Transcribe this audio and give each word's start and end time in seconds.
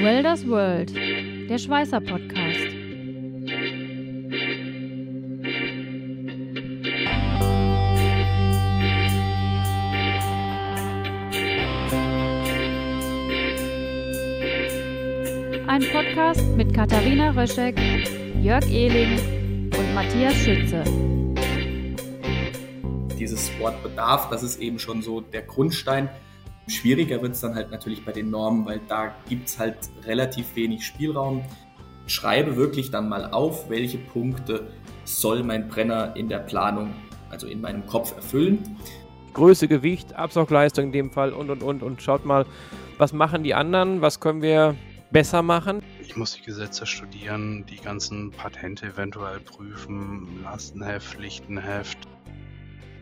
Welders 0.00 0.46
World, 0.46 0.94
der 0.94 1.58
Schweißer 1.58 2.00
Podcast. 2.00 2.68
Ein 15.66 15.82
Podcast 15.92 16.46
mit 16.56 16.72
Katharina 16.72 17.30
Röschek, 17.30 17.76
Jörg 18.40 18.64
Ehling 18.70 19.18
und 19.76 19.94
Matthias 19.94 20.34
Schütze. 20.34 20.84
Dieses 23.18 23.50
Wort 23.58 23.82
Bedarf, 23.82 24.30
das 24.30 24.44
ist 24.44 24.60
eben 24.60 24.78
schon 24.78 25.02
so 25.02 25.20
der 25.20 25.42
Grundstein 25.42 26.08
Schwieriger 26.68 27.20
wird 27.22 27.32
es 27.32 27.40
dann 27.40 27.54
halt 27.54 27.70
natürlich 27.70 28.04
bei 28.04 28.12
den 28.12 28.30
Normen, 28.30 28.66
weil 28.66 28.80
da 28.88 29.14
gibt 29.28 29.48
es 29.48 29.58
halt 29.58 29.76
relativ 30.04 30.54
wenig 30.54 30.84
Spielraum. 30.84 31.44
Schreibe 32.06 32.56
wirklich 32.56 32.90
dann 32.90 33.08
mal 33.08 33.30
auf, 33.32 33.68
welche 33.68 33.98
Punkte 33.98 34.68
soll 35.04 35.42
mein 35.42 35.68
Brenner 35.68 36.14
in 36.16 36.28
der 36.28 36.38
Planung, 36.38 36.94
also 37.30 37.46
in 37.46 37.60
meinem 37.60 37.86
Kopf 37.86 38.14
erfüllen. 38.14 38.76
Größe, 39.34 39.68
Gewicht, 39.68 40.14
Absaugleistung 40.14 40.86
in 40.86 40.92
dem 40.92 41.10
Fall 41.10 41.32
und 41.32 41.50
und 41.50 41.62
und 41.62 41.82
und 41.82 42.02
schaut 42.02 42.24
mal, 42.24 42.46
was 42.98 43.12
machen 43.12 43.42
die 43.42 43.54
anderen, 43.54 44.00
was 44.00 44.20
können 44.20 44.42
wir 44.42 44.74
besser 45.10 45.42
machen. 45.42 45.82
Ich 46.00 46.16
muss 46.16 46.34
die 46.34 46.42
Gesetze 46.42 46.86
studieren, 46.86 47.64
die 47.66 47.76
ganzen 47.76 48.30
Patente 48.30 48.86
eventuell 48.86 49.40
prüfen, 49.40 50.40
Lastenheft, 50.42 51.06
Pflichtenheft. 51.06 51.98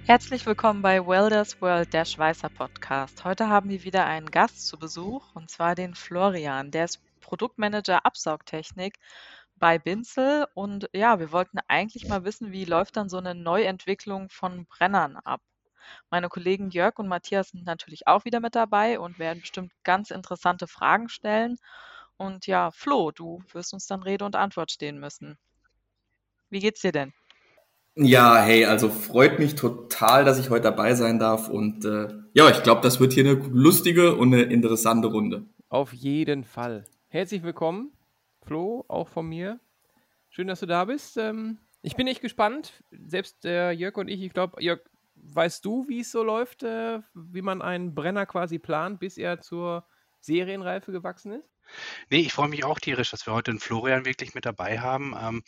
Herzlich 0.06 0.46
willkommen 0.46 0.82
bei 0.82 1.04
Welders 1.04 1.60
World, 1.60 1.92
der 1.92 2.04
Schweißer 2.04 2.48
Podcast. 2.48 3.24
Heute 3.24 3.48
haben 3.48 3.68
wir 3.70 3.82
wieder 3.82 4.06
einen 4.06 4.30
Gast 4.30 4.68
zu 4.68 4.78
Besuch 4.78 5.34
und 5.34 5.50
zwar 5.50 5.74
den 5.74 5.96
Florian. 5.96 6.70
Der 6.70 6.84
ist 6.84 7.00
Produktmanager 7.20 8.06
Absaugtechnik 8.06 9.00
bei 9.56 9.80
Binzel 9.80 10.46
und 10.54 10.88
ja, 10.92 11.18
wir 11.18 11.32
wollten 11.32 11.58
eigentlich 11.66 12.06
mal 12.06 12.22
wissen, 12.24 12.52
wie 12.52 12.64
läuft 12.64 12.96
dann 12.96 13.08
so 13.08 13.18
eine 13.18 13.34
Neuentwicklung 13.34 14.28
von 14.28 14.66
Brennern 14.66 15.16
ab. 15.16 15.40
Meine 16.08 16.28
Kollegen 16.28 16.70
Jörg 16.70 17.00
und 17.00 17.08
Matthias 17.08 17.48
sind 17.48 17.64
natürlich 17.66 18.06
auch 18.06 18.24
wieder 18.24 18.38
mit 18.38 18.54
dabei 18.54 19.00
und 19.00 19.18
werden 19.18 19.40
bestimmt 19.40 19.72
ganz 19.82 20.12
interessante 20.12 20.68
Fragen 20.68 21.08
stellen. 21.08 21.56
Und 22.16 22.46
ja, 22.46 22.70
Flo, 22.70 23.10
du 23.10 23.42
wirst 23.52 23.74
uns 23.74 23.88
dann 23.88 24.04
Rede 24.04 24.24
und 24.24 24.36
Antwort 24.36 24.70
stehen 24.70 25.00
müssen. 25.00 25.36
Wie 26.48 26.60
geht's 26.60 26.82
dir 26.82 26.92
denn? 26.92 27.12
Ja, 27.98 28.36
hey, 28.36 28.66
also 28.66 28.90
freut 28.90 29.38
mich 29.38 29.54
total, 29.54 30.26
dass 30.26 30.38
ich 30.38 30.50
heute 30.50 30.64
dabei 30.64 30.94
sein 30.94 31.18
darf. 31.18 31.48
Und 31.48 31.86
äh, 31.86 32.08
ja, 32.34 32.50
ich 32.50 32.62
glaube, 32.62 32.82
das 32.82 33.00
wird 33.00 33.14
hier 33.14 33.24
eine 33.24 33.36
lustige 33.48 34.16
und 34.16 34.34
eine 34.34 34.42
interessante 34.42 35.08
Runde. 35.08 35.46
Auf 35.70 35.94
jeden 35.94 36.44
Fall. 36.44 36.84
Herzlich 37.08 37.42
willkommen, 37.42 37.92
Flo, 38.42 38.84
auch 38.88 39.08
von 39.08 39.26
mir. 39.26 39.60
Schön, 40.28 40.46
dass 40.46 40.60
du 40.60 40.66
da 40.66 40.84
bist. 40.84 41.16
Ähm, 41.16 41.56
ich 41.80 41.96
bin 41.96 42.06
echt 42.06 42.20
gespannt. 42.20 42.84
Selbst 42.90 43.46
äh, 43.46 43.70
Jörg 43.70 43.96
und 43.96 44.08
ich, 44.08 44.20
ich 44.20 44.34
glaube, 44.34 44.62
Jörg, 44.62 44.80
weißt 45.14 45.64
du, 45.64 45.88
wie 45.88 46.00
es 46.00 46.12
so 46.12 46.22
läuft, 46.22 46.64
äh, 46.64 47.00
wie 47.14 47.40
man 47.40 47.62
einen 47.62 47.94
Brenner 47.94 48.26
quasi 48.26 48.58
plant, 48.58 49.00
bis 49.00 49.16
er 49.16 49.40
zur 49.40 49.86
Serienreife 50.20 50.92
gewachsen 50.92 51.32
ist? 51.32 51.48
Nee, 52.10 52.20
ich 52.20 52.32
freue 52.32 52.48
mich 52.48 52.64
auch 52.64 52.78
tierisch, 52.78 53.10
dass 53.10 53.26
wir 53.26 53.34
heute 53.34 53.50
den 53.50 53.60
Florian 53.60 54.04
wirklich 54.04 54.34
mit 54.34 54.44
dabei 54.44 54.80
haben. 54.80 55.14
Ähm, 55.20 55.42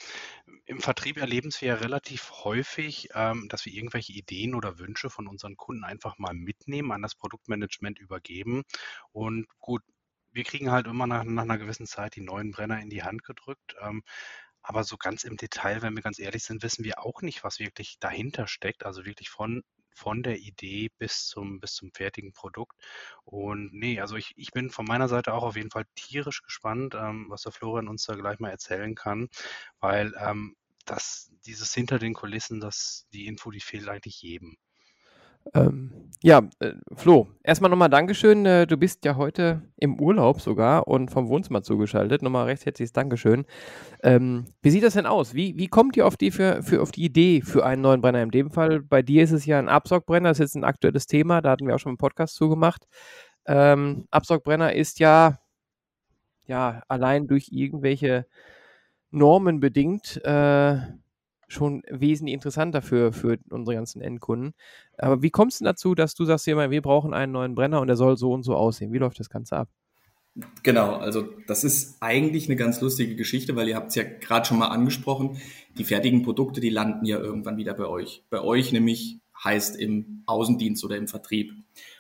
Im 0.69 0.81
Vertrieb 0.83 1.17
erleben 1.17 1.51
wir 1.61 1.69
ja 1.69 1.75
relativ 1.77 2.31
häufig, 2.45 3.09
ähm, 3.15 3.49
dass 3.49 3.65
wir 3.65 3.73
irgendwelche 3.73 4.13
Ideen 4.13 4.55
oder 4.55 4.79
Wünsche 4.79 5.09
von 5.09 5.27
unseren 5.27 5.57
Kunden 5.57 5.83
einfach 5.83 6.19
mal 6.19 6.35
mitnehmen, 6.35 6.93
an 6.93 7.01
das 7.01 7.15
Produktmanagement 7.15 7.99
übergeben. 7.99 8.65
Und 9.11 9.47
gut, 9.61 9.83
wir 10.31 10.45
kriegen 10.45 10.71
halt 10.71 10.87
immer 10.87 11.07
nach, 11.07 11.25
nach 11.25 11.45
einer 11.45 11.57
gewissen 11.57 11.87
Zeit 11.87 12.17
die 12.17 12.21
neuen 12.21 12.51
Brenner 12.51 12.83
in 12.83 12.91
die 12.91 13.03
Hand 13.03 13.25
gedrückt. 13.25 13.77
Ähm, 13.81 14.03
aber 14.61 14.85
so 14.85 14.99
ganz 14.99 15.25
im 15.25 15.39
Detail, 15.39 15.81
wenn 15.81 15.97
wir 15.97 16.03
ganz 16.03 16.19
ehrlich 16.19 16.45
sind, 16.45 16.63
wissen 16.63 16.85
wir 16.85 16.99
auch 16.99 17.23
nicht, 17.23 17.45
was 17.45 17.61
wirklich 17.61 17.99
dahinter 17.99 18.47
steckt. 18.47 18.85
Also 18.85 19.07
wirklich 19.07 19.31
von 19.31 19.63
von 19.99 20.23
der 20.23 20.39
Idee 20.39 20.91
bis 20.99 21.27
zum, 21.27 21.61
bis 21.61 21.75
zum 21.75 21.91
fertigen 21.93 22.33
Produkt. 22.33 22.77
Und 23.25 23.73
nee, 23.73 24.01
also 24.01 24.17
ich, 24.17 24.33
ich 24.37 24.53
bin 24.53 24.71
von 24.71 24.87
meiner 24.87 25.09
Seite 25.09 25.35
auch 25.35 25.43
auf 25.43 25.57
jeden 25.57 25.71
Fall 25.71 25.87
tierisch 25.97 26.43
gespannt, 26.43 26.95
ähm, 26.95 27.27
was 27.29 27.43
der 27.43 27.53
Florian 27.53 27.89
uns 27.89 28.05
da 28.05 28.15
gleich 28.15 28.39
mal 28.39 28.51
erzählen 28.51 28.95
kann, 28.95 29.29
weil 29.81 30.15
ähm, 30.19 30.57
das, 30.91 31.31
dieses 31.47 31.73
hinter 31.75 31.99
den 31.99 32.15
Kulissen, 32.15 32.61
das, 32.61 33.07
die 33.13 33.27
Info, 33.27 33.51
die 33.51 33.61
fehlt 33.61 33.89
eigentlich 33.89 34.23
jedem. 34.23 34.57
Ähm, 35.55 36.11
ja, 36.23 36.43
äh, 36.59 36.73
Flo, 36.95 37.29
erstmal 37.43 37.71
nochmal 37.71 37.89
Dankeschön. 37.89 38.45
Äh, 38.45 38.67
du 38.67 38.77
bist 38.77 39.05
ja 39.05 39.17
heute 39.17 39.63
im 39.77 40.01
Urlaub 40.01 40.41
sogar 40.41 40.89
und 40.89 41.11
vom 41.11 41.29
Wohnzimmer 41.29 41.63
zugeschaltet. 41.63 42.23
Nochmal 42.23 42.47
recht 42.47 42.67
herzliches 42.67 42.93
Dankeschön. 42.93 43.47
Ähm, 44.03 44.47
wie 44.63 44.71
sieht 44.71 44.83
das 44.83 44.95
denn 44.95 45.07
aus? 45.07 45.35
Wie, 45.35 45.57
wie 45.57 45.69
kommt 45.69 45.97
ihr 45.97 46.07
auf 46.07 46.17
die, 46.17 46.31
für, 46.31 46.63
für, 46.63 46.83
auf 46.83 46.91
die 46.91 47.05
Idee 47.05 47.41
für 47.43 47.65
einen 47.65 47.83
neuen 47.83 48.01
Brenner? 48.01 48.23
In 48.23 48.31
dem 48.31 48.51
Fall, 48.51 48.83
bei 48.83 49.03
dir 49.03 49.23
ist 49.23 49.33
es 49.33 49.47
ja 49.47 49.59
ein 49.59 49.69
Absaugbrenner, 49.69 50.31
das 50.31 50.39
ist 50.39 50.55
jetzt 50.55 50.57
ein 50.57 50.65
aktuelles 50.65 51.07
Thema, 51.07 51.41
da 51.41 51.51
hatten 51.51 51.67
wir 51.67 51.75
auch 51.75 51.81
schon 51.81 51.91
einen 51.91 51.99
Podcast 51.99 52.35
zugemacht. 52.35 52.87
Ähm, 53.47 54.07
Absaugbrenner 54.11 54.75
ist 54.75 54.99
ja, 54.99 55.39
ja 56.47 56.83
allein 56.89 57.27
durch 57.27 57.49
irgendwelche 57.51 58.27
Normen 59.11 59.61
bedingt. 59.61 60.23
Äh, 60.25 60.79
schon 61.49 61.83
wesentlich 61.89 62.35
interessanter 62.35 62.83
für, 62.83 63.13
für 63.13 63.39
unsere 63.51 63.75
ganzen 63.75 64.03
Endkunden. 64.03 64.53
Aber 64.99 65.23
wie 65.23 65.31
kommst 65.31 65.61
du 65.61 65.65
dazu, 65.65 65.95
dass 65.95 66.15
du 66.15 66.25
sagst, 66.25 66.47
wir 66.47 66.83
brauchen 66.83 67.15
einen 67.15 67.33
neuen 67.33 67.55
Brenner 67.55 67.81
und 67.81 67.87
der 67.89 67.97
soll 67.97 68.17
so 68.17 68.33
und 68.33 68.43
so 68.43 68.55
aussehen? 68.55 68.93
Wie 68.93 68.99
läuft 68.99 69.19
das 69.19 69.31
Ganze 69.31 69.57
ab? 69.57 69.69
Genau, 70.63 70.95
also 70.95 71.27
das 71.49 71.65
ist 71.65 71.97
eigentlich 72.01 72.47
eine 72.47 72.55
ganz 72.55 72.81
lustige 72.81 73.17
Geschichte, 73.17 73.57
weil 73.57 73.69
ihr 73.69 73.77
habt 73.77 73.89
es 73.89 73.97
ja 73.97 74.05
gerade 74.05 74.47
schon 74.47 74.59
mal 74.59 74.69
angesprochen. 74.69 75.39
Die 75.77 75.85
fertigen 75.85 76.23
Produkte, 76.23 76.61
die 76.61 76.71
landen 76.71 77.07
ja 77.07 77.19
irgendwann 77.19 77.57
wieder 77.57 77.75
bei 77.75 77.87
euch. 77.87 78.23
Bei 78.31 78.41
euch 78.41 78.71
nämlich 78.73 79.19
heißt 79.43 79.77
im 79.77 80.23
Außendienst 80.27 80.85
oder 80.85 80.97
im 80.97 81.09
Vertrieb. 81.09 81.53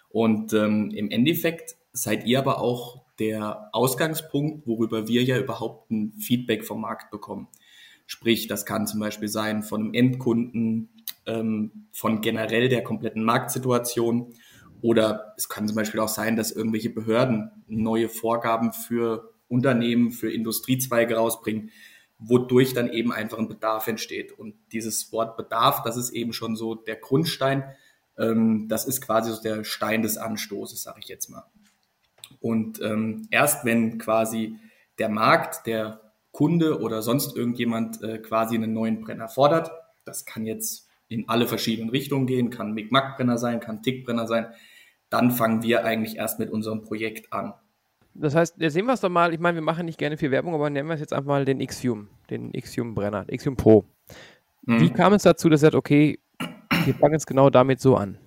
Und 0.08 0.52
ähm, 0.52 0.90
im 0.90 1.10
Endeffekt 1.10 1.76
seid 1.92 2.26
ihr 2.26 2.38
aber 2.38 2.60
auch 2.60 3.02
der 3.18 3.70
Ausgangspunkt, 3.72 4.66
worüber 4.66 5.08
wir 5.08 5.22
ja 5.22 5.38
überhaupt 5.38 5.90
ein 5.90 6.14
Feedback 6.18 6.64
vom 6.64 6.80
Markt 6.80 7.10
bekommen. 7.10 7.48
Sprich, 8.06 8.46
das 8.46 8.64
kann 8.64 8.86
zum 8.86 9.00
Beispiel 9.00 9.28
sein 9.28 9.62
von 9.62 9.82
einem 9.82 9.94
Endkunden, 9.94 10.88
ähm, 11.26 11.88
von 11.92 12.20
generell 12.20 12.68
der 12.68 12.82
kompletten 12.82 13.22
Marktsituation. 13.22 14.32
Oder 14.80 15.34
es 15.36 15.48
kann 15.48 15.66
zum 15.66 15.76
Beispiel 15.76 16.00
auch 16.00 16.08
sein, 16.08 16.36
dass 16.36 16.52
irgendwelche 16.52 16.90
Behörden 16.90 17.50
neue 17.66 18.08
Vorgaben 18.08 18.72
für 18.72 19.34
Unternehmen, 19.48 20.10
für 20.12 20.32
Industriezweige 20.32 21.16
rausbringen, 21.16 21.70
wodurch 22.18 22.74
dann 22.74 22.88
eben 22.88 23.12
einfach 23.12 23.38
ein 23.38 23.48
Bedarf 23.48 23.86
entsteht. 23.88 24.32
Und 24.32 24.54
dieses 24.72 25.12
Wort 25.12 25.36
Bedarf, 25.36 25.82
das 25.82 25.96
ist 25.96 26.10
eben 26.10 26.32
schon 26.32 26.56
so 26.56 26.74
der 26.74 26.96
Grundstein. 26.96 27.64
Ähm, 28.16 28.66
das 28.68 28.86
ist 28.86 29.00
quasi 29.00 29.32
so 29.32 29.42
der 29.42 29.64
Stein 29.64 30.02
des 30.02 30.16
Anstoßes, 30.16 30.82
sage 30.82 31.00
ich 31.02 31.08
jetzt 31.08 31.28
mal. 31.28 31.44
Und 32.40 32.80
ähm, 32.82 33.26
erst 33.30 33.64
wenn 33.64 33.98
quasi 33.98 34.56
der 34.98 35.08
Markt, 35.08 35.66
der 35.66 36.00
Kunde 36.32 36.80
oder 36.80 37.02
sonst 37.02 37.36
irgendjemand 37.36 38.02
äh, 38.02 38.18
quasi 38.18 38.54
einen 38.54 38.72
neuen 38.72 39.00
Brenner 39.00 39.28
fordert. 39.28 39.70
Das 40.04 40.24
kann 40.24 40.46
jetzt 40.46 40.88
in 41.08 41.28
alle 41.28 41.46
verschiedenen 41.46 41.90
Richtungen 41.90 42.26
gehen, 42.26 42.50
kann 42.50 42.74
Mic-Mac-Brenner 42.74 43.38
sein, 43.38 43.60
kann 43.60 43.82
Tick-Brenner 43.82 44.26
sein. 44.26 44.46
Dann 45.10 45.30
fangen 45.30 45.62
wir 45.62 45.84
eigentlich 45.84 46.16
erst 46.16 46.38
mit 46.38 46.50
unserem 46.50 46.82
Projekt 46.82 47.32
an. 47.32 47.54
Das 48.14 48.34
heißt, 48.34 48.56
jetzt 48.58 48.74
sehen 48.74 48.86
wir 48.86 48.92
es 48.92 49.00
doch 49.00 49.08
mal, 49.08 49.32
ich 49.32 49.40
meine, 49.40 49.56
wir 49.56 49.62
machen 49.62 49.86
nicht 49.86 49.98
gerne 49.98 50.16
viel 50.16 50.30
Werbung, 50.30 50.54
aber 50.54 50.70
nennen 50.70 50.88
wir 50.88 50.94
es 50.94 51.00
jetzt 51.00 51.12
einfach 51.12 51.28
mal 51.28 51.44
den 51.44 51.58
Xium, 51.66 52.08
den 52.30 52.52
Xium-Brenner, 52.52 53.24
Xium 53.24 53.56
Pro. 53.56 53.84
Hm. 54.66 54.80
Wie 54.80 54.90
kam 54.90 55.14
es 55.14 55.22
dazu, 55.22 55.48
dass 55.48 55.62
er 55.62 55.72
sagt, 55.72 55.74
okay, 55.74 56.18
wir 56.84 56.94
fangen 56.94 57.14
jetzt 57.14 57.26
genau 57.26 57.48
damit 57.48 57.80
so 57.80 57.96
an? 57.96 58.18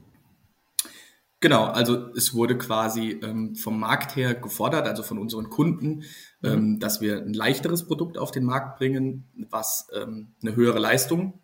Genau, 1.42 1.66
also 1.66 2.14
es 2.16 2.36
wurde 2.36 2.56
quasi 2.56 3.20
ähm, 3.24 3.56
vom 3.56 3.80
Markt 3.80 4.16
her 4.16 4.36
gefordert, 4.36 4.88
also 4.88 5.02
von 5.02 5.18
unseren 5.18 5.50
Kunden, 5.50 6.04
mhm. 6.42 6.50
ähm, 6.50 6.80
dass 6.80 7.02
wir 7.02 7.18
ein 7.18 7.34
leichteres 7.34 7.88
Produkt 7.88 8.20
auf 8.20 8.30
den 8.30 8.46
Markt 8.46 8.78
bringen, 8.78 9.28
was 9.50 9.88
ähm, 10.00 10.36
eine 10.44 10.56
höhere 10.56 10.78
Leistung 10.78 11.42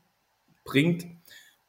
bringt 0.63 1.07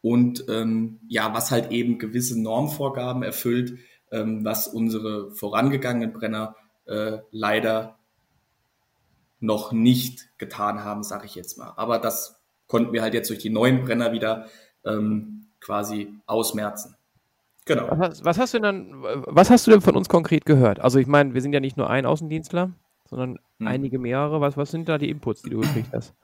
und 0.02 0.44
ähm, 0.48 1.00
ja, 1.08 1.32
was 1.32 1.50
halt 1.50 1.72
eben 1.72 1.98
gewisse 1.98 2.38
Normvorgaben 2.38 3.22
erfüllt, 3.22 3.78
ähm, 4.12 4.44
was 4.44 4.68
unsere 4.68 5.30
vorangegangenen 5.34 6.12
Brenner 6.12 6.54
äh, 6.84 7.20
leider 7.30 7.98
noch 9.40 9.72
nicht 9.72 10.28
getan 10.36 10.84
haben, 10.84 11.02
sage 11.02 11.24
ich 11.24 11.34
jetzt 11.34 11.56
mal. 11.56 11.72
Aber 11.76 11.98
das 11.98 12.38
konnten 12.66 12.92
wir 12.92 13.00
halt 13.00 13.14
jetzt 13.14 13.30
durch 13.30 13.38
die 13.38 13.48
neuen 13.48 13.84
Brenner 13.84 14.12
wieder 14.12 14.48
ähm, 14.84 15.46
quasi 15.60 16.12
ausmerzen. 16.26 16.97
Genau. 17.68 17.86
Was, 17.90 18.24
was, 18.24 18.38
hast 18.38 18.54
du 18.54 18.60
denn 18.60 18.94
was 18.94 19.50
hast 19.50 19.66
du 19.66 19.70
denn 19.70 19.82
von 19.82 19.94
uns 19.94 20.08
konkret 20.08 20.46
gehört? 20.46 20.80
Also 20.80 20.98
ich 20.98 21.06
meine, 21.06 21.34
wir 21.34 21.42
sind 21.42 21.52
ja 21.52 21.60
nicht 21.60 21.76
nur 21.76 21.90
ein 21.90 22.06
Außendienstler, 22.06 22.72
sondern 23.08 23.38
hm. 23.58 23.66
einige 23.66 23.98
mehrere. 23.98 24.40
Was, 24.40 24.56
was 24.56 24.70
sind 24.70 24.88
da 24.88 24.98
die 24.98 25.10
Inputs, 25.10 25.42
die 25.42 25.50
du 25.50 25.60
gekriegt 25.60 25.90
hast? 25.92 26.14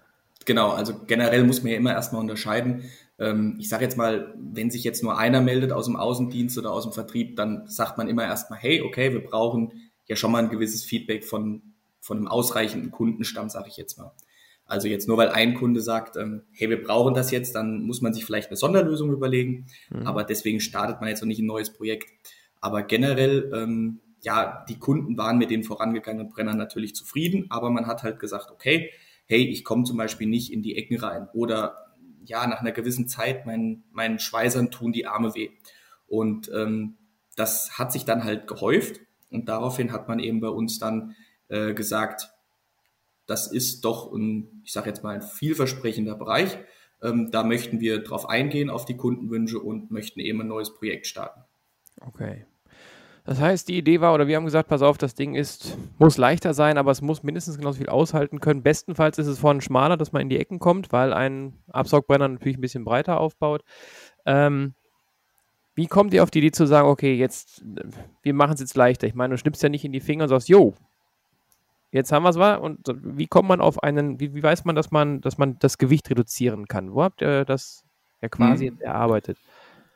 Genau, 0.47 0.71
also 0.71 0.95
generell 1.07 1.45
muss 1.45 1.63
man 1.63 1.73
ja 1.73 1.79
immer 1.79 1.93
erstmal 1.93 2.21
unterscheiden. 2.21 2.85
Ähm, 3.19 3.57
ich 3.61 3.69
sage 3.69 3.85
jetzt 3.85 3.97
mal, 3.97 4.35
wenn 4.37 4.71
sich 4.71 4.85
jetzt 4.85 5.03
nur 5.03 5.19
einer 5.19 5.41
meldet 5.41 5.71
aus 5.71 5.85
dem 5.85 5.97
Außendienst 5.97 6.59
oder 6.59 6.73
aus 6.73 6.85
dem 6.85 6.93
Vertrieb, 6.93 7.37
dann 7.37 7.69
sagt 7.69 7.99
man 7.99 8.09
immer 8.09 8.25
erstmal, 8.25 8.59
hey, 8.59 8.83
okay, 8.83 9.13
wir 9.13 9.23
brauchen 9.23 9.73
ja 10.07 10.17
schon 10.17 10.33
mal 10.33 10.43
ein 10.43 10.51
gewisses 10.51 10.85
Feedback 10.85 11.25
von 11.25 11.63
von 12.05 12.19
einem 12.19 12.29
ausreichenden 12.29 12.91
Kundenstamm, 12.91 13.49
sage 13.49 13.69
ich 13.69 13.79
jetzt 13.79 13.97
mal. 13.97 14.13
Also 14.67 14.89
jetzt 14.89 15.09
nur 15.09 15.19
weil 15.19 15.29
ein 15.29 15.55
Kunde 15.55 15.81
sagt, 15.81 16.17
ähm, 16.17 16.43
hey, 16.53 16.71
wir 16.71 16.83
brauchen 16.83 17.15
das 17.15 17.31
jetzt, 17.31 17.55
dann 17.55 17.83
muss 17.83 18.01
man 18.01 18.15
sich 18.15 18.25
vielleicht 18.25 18.49
eine 18.49 18.57
Sonderlösung 18.57 19.13
überlegen. 19.13 19.67
Mhm. 19.91 20.07
Aber 20.07 20.25
deswegen 20.25 20.61
startet 20.61 21.01
man 21.01 21.09
jetzt 21.09 21.21
noch 21.21 21.29
nicht 21.29 21.41
ein 21.41 21.47
neues 21.47 21.73
Projekt. 21.73 22.11
Aber 22.61 22.83
generell, 22.83 23.53
ähm, 23.55 24.01
ja, 24.23 24.65
die 24.69 24.79
Kunden 24.79 25.19
waren 25.19 25.37
mit 25.37 25.51
den 25.51 25.65
vorangegangenen 25.65 26.31
Brennern 26.31 26.57
natürlich 26.57 26.95
zufrieden, 26.95 27.47
aber 27.51 27.71
man 27.71 27.87
hat 27.87 28.03
halt 28.03 28.19
gesagt, 28.19 28.51
okay, 28.51 28.91
hey, 29.27 29.45
ich 29.45 29.65
komme 29.65 29.85
zum 29.85 29.99
Beispiel 29.99 30.27
nicht 30.27 30.51
in 30.51 30.63
die 30.63 30.77
Ecken 30.77 30.99
rein 30.99 31.29
oder 31.35 31.85
ja, 32.25 32.47
nach 32.47 32.61
einer 32.61 32.73
gewissen 32.73 33.07
Zeit 33.07 33.45
meinen, 33.45 33.85
meinen 33.93 34.19
Schweißern 34.19 34.71
tun 34.71 34.93
die 34.93 35.07
Arme 35.07 35.35
weh. 35.35 35.51
Und 36.07 36.51
ähm, 36.55 36.97
das 37.37 37.79
hat 37.79 37.93
sich 37.93 38.05
dann 38.07 38.25
halt 38.25 38.47
gehäuft 38.47 39.01
und 39.31 39.49
daraufhin 39.49 39.93
hat 39.93 40.09
man 40.09 40.21
eben 40.21 40.41
bei 40.41 40.49
uns 40.49 40.79
dann 40.79 41.17
äh, 41.49 41.75
gesagt, 41.75 42.31
das 43.27 43.51
ist 43.51 43.85
doch 43.85 44.13
ein, 44.13 44.63
ich 44.65 44.73
sage 44.73 44.89
jetzt 44.89 45.03
mal, 45.03 45.15
ein 45.15 45.23
vielversprechender 45.23 46.15
Bereich. 46.15 46.59
Ähm, 47.03 47.31
da 47.31 47.43
möchten 47.45 47.81
wir 47.81 48.03
drauf 48.03 48.29
eingehen, 48.29 48.71
auf 48.71 48.85
die 48.85 48.97
Kundenwünsche 48.97 49.59
und 49.59 49.91
möchten 49.91 50.21
eben 50.21 50.41
ein 50.41 50.49
neues 50.49 50.75
Projekt 50.75 51.07
starten. 51.07 51.43
Okay. 52.01 52.47
Das 53.27 53.41
heißt, 53.41 53.69
die 53.69 53.79
Idee 53.79 54.03
war, 54.03 54.13
oder 54.13 54.27
wir 54.27 54.37
haben 54.37 54.45
gesagt, 54.45 54.69
pass 54.69 54.83
auf, 54.83 54.99
das 54.99 55.15
Ding 55.15 55.35
ist, 55.35 55.79
muss 55.99 56.19
leichter 56.19 56.53
sein, 56.53 56.77
aber 56.77 56.91
es 56.91 57.01
muss 57.01 57.23
mindestens 57.23 57.57
genauso 57.57 57.79
viel 57.79 57.89
aushalten 57.89 58.39
können. 58.39 58.63
Bestenfalls 58.63 59.19
ist 59.19 59.29
es 59.29 59.39
vorne 59.39 59.63
schmaler, 59.63 59.97
dass 59.97 60.13
man 60.13 60.21
in 60.21 60.29
die 60.29 60.39
Ecken 60.39 60.59
kommt, 60.59 60.93
weil 60.93 61.15
ein 61.15 61.55
Absaugbrenner 61.69 62.29
natürlich 62.29 62.59
ein 62.59 62.61
bisschen 62.61 62.85
breiter 62.85 63.19
aufbaut. 63.19 63.63
Ähm, 64.27 64.75
wie 65.75 65.87
kommt 65.87 66.13
ihr 66.13 66.23
auf 66.23 66.31
die 66.31 66.39
Idee 66.39 66.53
zu 66.53 66.67
sagen, 66.67 66.87
okay, 66.87 67.15
jetzt, 67.15 67.65
wir 68.23 68.35
machen 68.35 68.55
es 68.55 68.61
jetzt 68.61 68.77
leichter? 68.77 69.07
Ich 69.07 69.15
meine, 69.15 69.35
du 69.35 69.39
schnippst 69.39 69.63
ja 69.63 69.71
nicht 69.71 69.87
in 69.87 69.93
die 69.93 70.01
Finger 70.01 70.25
und 70.25 70.29
sagst, 70.29 70.51
jo, 70.51 70.75
jetzt 71.95 72.13
haben 72.13 72.25
wir 72.25 72.31
es 72.31 72.37
mal. 72.37 72.57
Und 72.57 72.81
wie 73.03 73.27
kommt 73.27 73.49
man 73.49 73.61
auf 73.61 73.83
einen, 73.83 74.21
wie, 74.21 74.35
wie, 74.35 74.43
weiß 74.43 74.65
man, 74.65 74.75
dass 74.75 74.91
man, 74.91 75.21
dass 75.21 75.39
man 75.39 75.59
das 75.61 75.79
Gewicht 75.79 76.11
reduzieren 76.11 76.67
kann? 76.67 76.93
Wo 76.93 77.03
habt 77.03 77.23
ihr 77.23 77.45
das 77.45 77.85
ja 78.21 78.29
quasi 78.29 78.67
hm. 78.67 78.81
erarbeitet? 78.81 79.39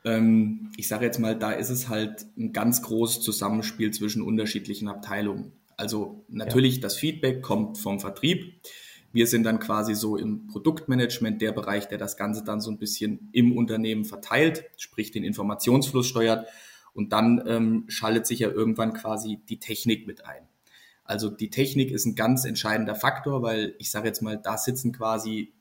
Ähm, 0.05 0.71
ich 0.77 0.89
sage 0.89 1.05
jetzt 1.05 1.19
mal, 1.19 1.37
da 1.37 1.51
ist 1.51 1.71
es 1.71 1.89
halt 1.89 2.25
ein 2.39 2.53
ganz 2.53 2.83
großes 2.83 3.21
Zusammenspiel 3.23 3.91
zwischen 3.91 4.23
unterschiedlichen 4.23 4.89
Abteilungen. 4.89 5.53
Also 5.77 6.25
natürlich, 6.29 6.77
ja. 6.77 6.83
das 6.83 6.97
Feedback 6.97 7.43
kommt 7.43 7.79
vom 7.79 8.01
Vertrieb. 8.01 8.61
Wir 9.13 9.27
sind 9.27 9.43
dann 9.45 9.59
quasi 9.59 9.95
so 9.95 10.17
im 10.17 10.47
Produktmanagement 10.47 11.43
der 11.43 11.53
Bereich, 11.53 11.89
der 11.89 11.99
das 11.99 12.17
Ganze 12.17 12.45
dann 12.45 12.61
so 12.61 12.71
ein 12.71 12.79
bisschen 12.79 13.29
im 13.33 13.57
Unternehmen 13.57 14.05
verteilt, 14.05 14.65
sprich 14.77 15.11
den 15.11 15.25
Informationsfluss 15.25 16.07
steuert. 16.07 16.47
Und 16.95 17.13
dann 17.13 17.43
ähm, 17.47 17.85
schaltet 17.89 18.27
sich 18.27 18.41
ja 18.41 18.51
irgendwann 18.51 18.93
quasi 18.93 19.41
die 19.49 19.59
Technik 19.59 20.07
mit 20.07 20.27
ein. 20.27 20.48
Also 21.09 21.31
die 21.31 21.49
Technik 21.49 21.91
ist 21.91 22.05
ein 22.05 22.15
ganz 22.15 22.45
entscheidender 22.45 22.95
Faktor, 22.95 23.43
weil 23.43 23.75
ich 23.79 23.91
sage 23.91 24.07
jetzt 24.07 24.21
mal, 24.21 24.37
da 24.37 24.59
sitzen 24.59 24.93
quasi 24.93 25.55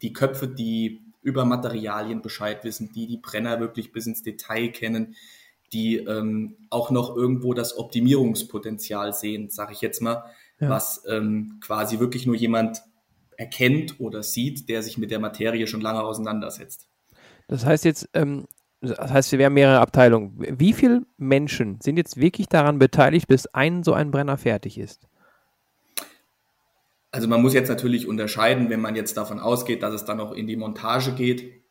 die 0.00 0.14
Köpfe, 0.14 0.48
die 0.48 1.02
über 1.20 1.44
Materialien 1.44 2.22
Bescheid 2.22 2.64
wissen, 2.64 2.90
die 2.90 3.06
die 3.06 3.18
Brenner 3.18 3.60
wirklich 3.60 3.92
bis 3.92 4.06
ins 4.06 4.22
Detail 4.22 4.68
kennen, 4.68 5.14
die 5.74 5.98
ähm, 5.98 6.56
auch 6.70 6.90
noch 6.90 7.14
irgendwo 7.14 7.52
das 7.52 7.76
Optimierungspotenzial 7.76 9.12
sehen, 9.12 9.50
sage 9.50 9.74
ich 9.74 9.82
jetzt 9.82 10.00
mal, 10.00 10.24
ja. 10.58 10.70
was 10.70 11.04
ähm, 11.06 11.58
quasi 11.60 11.98
wirklich 11.98 12.24
nur 12.24 12.36
jemand 12.36 12.82
erkennt 13.36 14.00
oder 14.00 14.22
sieht, 14.22 14.70
der 14.70 14.82
sich 14.82 14.96
mit 14.96 15.10
der 15.10 15.18
Materie 15.18 15.66
schon 15.66 15.82
lange 15.82 16.02
auseinandersetzt. 16.02 16.88
Das 17.46 17.66
heißt 17.66 17.84
jetzt, 17.84 18.08
ähm, 18.14 18.46
das 18.84 19.12
heißt, 19.12 19.32
wir 19.32 19.46
haben 19.46 19.54
mehrere 19.54 19.80
Abteilungen. 19.80 20.34
Wie 20.38 20.72
viele 20.72 21.02
Menschen 21.16 21.80
sind 21.80 21.96
jetzt 21.96 22.18
wirklich 22.18 22.48
daran 22.48 22.78
beteiligt, 22.78 23.28
bis 23.28 23.46
ein 23.46 23.82
so 23.82 23.92
ein 23.92 24.10
Brenner 24.10 24.36
fertig 24.36 24.78
ist? 24.78 25.08
Also 27.10 27.28
man 27.28 27.40
muss 27.42 27.54
jetzt 27.54 27.68
natürlich 27.68 28.08
unterscheiden, 28.08 28.70
wenn 28.70 28.80
man 28.80 28.96
jetzt 28.96 29.16
davon 29.16 29.38
ausgeht, 29.38 29.84
dass 29.84 29.94
es 29.94 30.04
dann 30.04 30.16
noch 30.16 30.32
in 30.32 30.48
die 30.48 30.56
Montage 30.56 31.12
geht. 31.12 31.62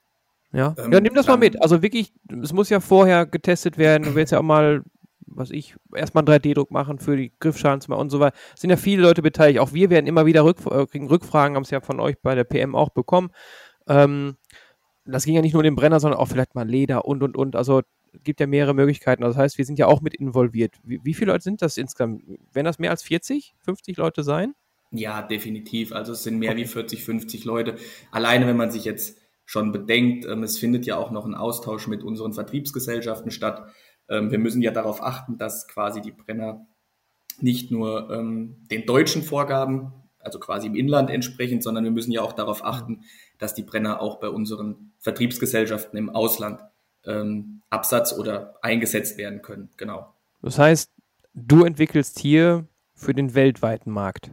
Ja, 0.53 0.73
ähm, 0.77 0.93
ja 0.93 1.01
nimm 1.01 1.13
das 1.13 1.27
mal 1.27 1.37
mit. 1.37 1.61
Also 1.61 1.81
wirklich, 1.81 2.13
es 2.41 2.53
muss 2.53 2.69
ja 2.69 2.79
vorher 2.79 3.25
getestet 3.25 3.77
werden. 3.77 4.03
Du 4.03 4.15
willst 4.15 4.31
ja 4.31 4.39
auch 4.39 4.43
mal, 4.43 4.83
was 5.25 5.51
ich, 5.51 5.75
erstmal 5.93 6.23
einen 6.23 6.41
3D-Druck 6.41 6.71
machen 6.71 6.99
für 6.99 7.17
die 7.17 7.33
Griffschalen 7.39 7.81
und 7.81 8.09
so 8.09 8.21
weiter. 8.21 8.35
Es 8.55 8.61
sind 8.61 8.69
ja 8.69 8.77
viele 8.77 9.01
Leute 9.01 9.21
beteiligt. 9.21 9.59
Auch 9.59 9.73
wir 9.73 9.89
werden 9.89 10.07
immer 10.07 10.25
wieder 10.25 10.45
Rückf 10.45 10.65
äh, 10.67 10.85
kriegen 10.85 11.07
Rückfragen, 11.07 11.57
haben 11.57 11.63
es 11.63 11.71
ja 11.71 11.81
von 11.81 11.99
euch 11.99 12.15
bei 12.21 12.35
der 12.35 12.45
PM 12.45 12.73
auch 12.73 12.89
bekommen. 12.89 13.31
Ähm, 13.87 14.37
das 15.05 15.25
ging 15.25 15.35
ja 15.35 15.41
nicht 15.41 15.53
nur 15.53 15.61
um 15.61 15.65
den 15.65 15.75
Brenner, 15.75 15.99
sondern 15.99 16.19
auch 16.19 16.27
vielleicht 16.27 16.55
mal 16.55 16.67
Leder 16.67 17.05
und 17.05 17.23
und 17.23 17.35
und. 17.35 17.55
Also 17.55 17.81
es 18.13 18.23
gibt 18.23 18.39
ja 18.39 18.47
mehrere 18.47 18.73
Möglichkeiten. 18.73 19.23
Also 19.23 19.35
das 19.35 19.43
heißt, 19.43 19.57
wir 19.57 19.65
sind 19.65 19.79
ja 19.79 19.87
auch 19.87 20.01
mit 20.01 20.13
involviert. 20.13 20.75
Wie, 20.83 20.99
wie 21.03 21.13
viele 21.13 21.31
Leute 21.31 21.43
sind 21.43 21.61
das 21.61 21.77
insgesamt? 21.77 22.23
Werden 22.53 22.65
das 22.65 22.79
mehr 22.79 22.91
als 22.91 23.03
40, 23.03 23.53
50 23.59 23.97
Leute 23.97 24.23
sein? 24.23 24.53
Ja, 24.91 25.23
definitiv. 25.23 25.91
Also 25.91 26.13
es 26.13 26.23
sind 26.23 26.37
mehr 26.37 26.55
wie 26.55 26.65
40, 26.65 27.03
50 27.03 27.45
Leute. 27.45 27.75
Alleine, 28.11 28.45
wenn 28.45 28.57
man 28.57 28.71
sich 28.71 28.85
jetzt 28.85 29.17
schon 29.45 29.71
bedenkt, 29.71 30.25
ähm, 30.25 30.43
es 30.43 30.57
findet 30.57 30.85
ja 30.85 30.97
auch 30.97 31.11
noch 31.11 31.25
ein 31.25 31.33
Austausch 31.33 31.87
mit 31.87 32.03
unseren 32.03 32.33
Vertriebsgesellschaften 32.33 33.31
statt. 33.31 33.67
Ähm, 34.07 34.31
wir 34.31 34.39
müssen 34.39 34.61
ja 34.61 34.71
darauf 34.71 35.01
achten, 35.01 35.37
dass 35.37 35.67
quasi 35.67 36.01
die 36.01 36.11
Brenner 36.11 36.67
nicht 37.39 37.71
nur 37.71 38.09
ähm, 38.11 38.67
den 38.69 38.85
deutschen 38.85 39.23
Vorgaben, 39.23 39.91
also 40.19 40.39
quasi 40.39 40.67
im 40.67 40.75
Inland 40.75 41.09
entsprechen, 41.09 41.61
sondern 41.61 41.83
wir 41.83 41.91
müssen 41.91 42.11
ja 42.11 42.21
auch 42.21 42.33
darauf 42.33 42.63
achten, 42.63 43.01
dass 43.43 43.53
die 43.53 43.63
Brenner 43.63 44.01
auch 44.01 44.21
bei 44.21 44.29
unseren 44.29 44.93
Vertriebsgesellschaften 44.99 45.99
im 45.99 46.09
Ausland 46.09 46.61
ähm, 47.05 47.61
Absatz 47.69 48.13
oder 48.13 48.55
eingesetzt 48.61 49.17
werden 49.17 49.41
können. 49.41 49.69
Genau. 49.75 50.13
Das 50.41 50.57
heißt, 50.57 50.89
du 51.33 51.65
entwickelst 51.65 52.19
hier 52.19 52.65
für 52.95 53.13
den 53.13 53.35
weltweiten 53.35 53.91
Markt. 53.91 54.31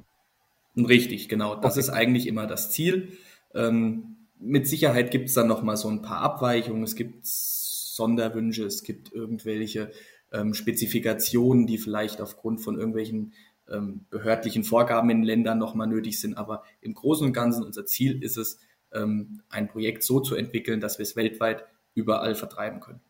Richtig, 0.76 1.28
genau. 1.28 1.56
Das 1.56 1.72
okay. 1.72 1.80
ist 1.80 1.90
eigentlich 1.90 2.28
immer 2.28 2.46
das 2.46 2.70
Ziel. 2.70 3.18
Ähm, 3.52 4.16
mit 4.38 4.68
Sicherheit 4.68 5.10
gibt 5.10 5.28
es 5.28 5.34
dann 5.34 5.48
noch 5.48 5.62
mal 5.62 5.76
so 5.76 5.88
ein 5.88 6.02
paar 6.02 6.20
Abweichungen. 6.20 6.84
Es 6.84 6.94
gibt 6.94 7.26
Sonderwünsche, 7.26 8.64
es 8.64 8.84
gibt 8.84 9.12
irgendwelche 9.12 9.90
ähm, 10.32 10.54
Spezifikationen, 10.54 11.66
die 11.66 11.78
vielleicht 11.78 12.20
aufgrund 12.20 12.60
von 12.60 12.78
irgendwelchen 12.78 13.32
ähm, 13.68 14.06
behördlichen 14.08 14.62
Vorgaben 14.62 15.10
in 15.10 15.24
Ländern 15.24 15.58
noch 15.58 15.74
mal 15.74 15.86
nötig 15.86 16.20
sind. 16.20 16.38
Aber 16.38 16.62
im 16.80 16.94
Großen 16.94 17.26
und 17.26 17.32
Ganzen 17.32 17.64
unser 17.64 17.86
Ziel 17.86 18.22
ist 18.22 18.36
es, 18.36 18.60
ähm, 18.92 19.42
ein 19.50 19.68
Projekt 19.68 20.02
so 20.02 20.20
zu 20.20 20.34
entwickeln, 20.34 20.80
dass 20.80 20.98
wir 20.98 21.04
es 21.04 21.16
weltweit 21.16 21.64
überall 21.94 22.34
vertreiben 22.34 22.80
können. 22.80 23.00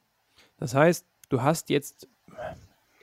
Das 0.58 0.74
heißt, 0.74 1.06
du 1.28 1.42
hast 1.42 1.70
jetzt 1.70 2.08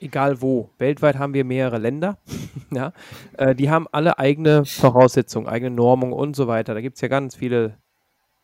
egal 0.00 0.40
wo. 0.40 0.70
Weltweit 0.78 1.16
haben 1.16 1.34
wir 1.34 1.44
mehrere 1.44 1.78
Länder. 1.78 2.18
ja, 2.70 2.92
äh, 3.36 3.54
die 3.54 3.70
haben 3.70 3.86
alle 3.92 4.18
eigene 4.18 4.64
Voraussetzungen, 4.64 5.48
eigene 5.48 5.74
Normungen 5.74 6.12
und 6.12 6.36
so 6.36 6.46
weiter. 6.46 6.74
Da 6.74 6.80
gibt 6.80 6.96
es 6.96 7.00
ja 7.00 7.08
ganz 7.08 7.36
viele 7.36 7.76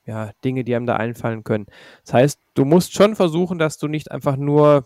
ja, 0.06 0.32
Dinge, 0.44 0.64
die 0.64 0.74
einem 0.74 0.86
da 0.86 0.96
einfallen 0.96 1.44
können. 1.44 1.66
Das 2.04 2.14
heißt, 2.14 2.40
du 2.54 2.64
musst 2.64 2.94
schon 2.94 3.16
versuchen, 3.16 3.58
dass 3.58 3.78
du 3.78 3.88
nicht 3.88 4.10
einfach 4.10 4.36
nur 4.36 4.84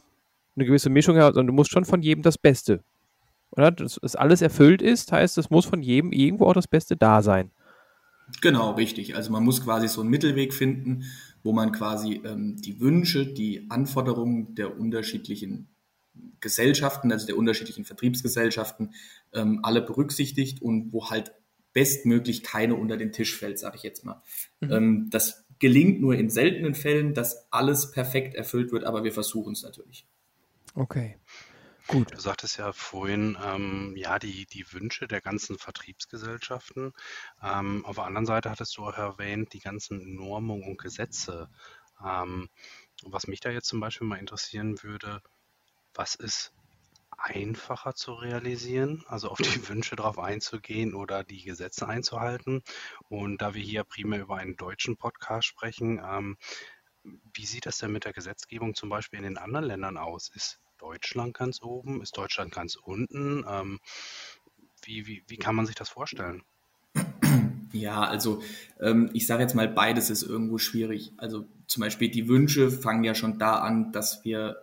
eine 0.56 0.64
gewisse 0.64 0.90
Mischung 0.90 1.16
hast, 1.16 1.34
sondern 1.34 1.48
du 1.48 1.52
musst 1.52 1.70
schon 1.70 1.84
von 1.84 2.02
jedem 2.02 2.22
das 2.22 2.38
Beste. 2.38 2.82
Oder? 3.50 3.72
Dass 3.72 4.16
alles 4.16 4.42
erfüllt 4.42 4.82
ist, 4.82 5.10
heißt, 5.10 5.38
es 5.38 5.50
muss 5.50 5.66
von 5.66 5.82
jedem 5.82 6.12
irgendwo 6.12 6.46
auch 6.46 6.54
das 6.54 6.68
Beste 6.68 6.96
da 6.96 7.22
sein. 7.22 7.50
Genau, 8.40 8.72
richtig. 8.72 9.16
Also 9.16 9.32
man 9.32 9.44
muss 9.44 9.62
quasi 9.62 9.88
so 9.88 10.00
einen 10.00 10.10
Mittelweg 10.10 10.54
finden, 10.54 11.04
wo 11.42 11.52
man 11.52 11.72
quasi 11.72 12.20
ähm, 12.24 12.56
die 12.56 12.80
Wünsche, 12.80 13.26
die 13.26 13.70
Anforderungen 13.70 14.54
der 14.54 14.78
unterschiedlichen 14.78 15.68
Gesellschaften, 16.40 17.12
also 17.12 17.26
der 17.26 17.36
unterschiedlichen 17.36 17.84
Vertriebsgesellschaften, 17.84 18.94
ähm, 19.32 19.60
alle 19.62 19.82
berücksichtigt 19.82 20.62
und 20.62 20.92
wo 20.92 21.10
halt 21.10 21.32
bestmöglich 21.72 22.42
keine 22.42 22.74
unter 22.74 22.96
den 22.96 23.12
Tisch 23.12 23.36
fällt, 23.36 23.58
sage 23.58 23.76
ich 23.76 23.82
jetzt 23.82 24.04
mal. 24.04 24.22
Mhm. 24.60 24.72
Ähm, 24.72 25.08
das 25.10 25.44
gelingt 25.58 26.00
nur 26.00 26.14
in 26.14 26.30
seltenen 26.30 26.74
Fällen, 26.74 27.14
dass 27.14 27.52
alles 27.52 27.90
perfekt 27.90 28.34
erfüllt 28.34 28.72
wird, 28.72 28.84
aber 28.84 29.04
wir 29.04 29.12
versuchen 29.12 29.52
es 29.52 29.62
natürlich. 29.62 30.06
Okay. 30.74 31.16
Gut. 31.88 32.12
Du 32.12 32.20
sagtest 32.20 32.58
ja 32.58 32.74
vorhin, 32.74 33.38
ähm, 33.42 33.94
ja, 33.96 34.18
die, 34.18 34.44
die 34.44 34.70
Wünsche 34.74 35.08
der 35.08 35.22
ganzen 35.22 35.58
Vertriebsgesellschaften. 35.58 36.92
Ähm, 37.42 37.82
auf 37.86 37.96
der 37.96 38.04
anderen 38.04 38.26
Seite 38.26 38.50
hattest 38.50 38.76
du 38.76 38.84
auch 38.84 38.92
erwähnt, 38.98 39.54
die 39.54 39.60
ganzen 39.60 40.14
Normungen 40.14 40.64
und 40.64 40.78
Gesetze. 40.78 41.48
Ähm, 42.04 42.50
was 43.04 43.26
mich 43.26 43.40
da 43.40 43.48
jetzt 43.48 43.68
zum 43.68 43.80
Beispiel 43.80 44.06
mal 44.06 44.18
interessieren 44.18 44.82
würde, 44.82 45.22
was 45.94 46.14
ist 46.14 46.52
einfacher 47.16 47.94
zu 47.94 48.12
realisieren, 48.12 49.02
also 49.06 49.30
auf 49.30 49.38
die 49.38 49.44
Wünsche 49.70 49.96
drauf 49.96 50.18
einzugehen 50.18 50.92
oder 50.94 51.24
die 51.24 51.42
Gesetze 51.42 51.88
einzuhalten? 51.88 52.62
Und 53.08 53.40
da 53.40 53.54
wir 53.54 53.62
hier 53.62 53.84
primär 53.84 54.20
über 54.20 54.36
einen 54.36 54.56
deutschen 54.56 54.98
Podcast 54.98 55.46
sprechen, 55.46 56.02
ähm, 56.04 56.36
wie 57.32 57.46
sieht 57.46 57.64
das 57.64 57.78
denn 57.78 57.92
mit 57.92 58.04
der 58.04 58.12
Gesetzgebung 58.12 58.74
zum 58.74 58.90
Beispiel 58.90 59.20
in 59.20 59.24
den 59.24 59.38
anderen 59.38 59.64
Ländern 59.64 59.96
aus? 59.96 60.28
Ist 60.34 60.60
Deutschland 60.78 61.34
ganz 61.34 61.62
oben? 61.62 62.00
Ist 62.02 62.16
Deutschland 62.16 62.52
ganz 62.52 62.76
unten? 62.76 63.44
Ähm, 63.48 63.80
wie, 64.82 65.06
wie, 65.06 65.22
wie 65.26 65.36
kann 65.36 65.54
man 65.54 65.66
sich 65.66 65.74
das 65.74 65.88
vorstellen? 65.88 66.42
Ja, 67.72 68.02
also 68.02 68.40
ähm, 68.80 69.10
ich 69.12 69.26
sage 69.26 69.42
jetzt 69.42 69.54
mal, 69.54 69.68
beides 69.68 70.10
ist 70.10 70.22
irgendwo 70.22 70.58
schwierig. 70.58 71.12
Also 71.18 71.46
zum 71.66 71.82
Beispiel 71.82 72.10
die 72.10 72.28
Wünsche 72.28 72.70
fangen 72.70 73.04
ja 73.04 73.14
schon 73.14 73.38
da 73.38 73.58
an, 73.58 73.92
dass 73.92 74.24
wir 74.24 74.56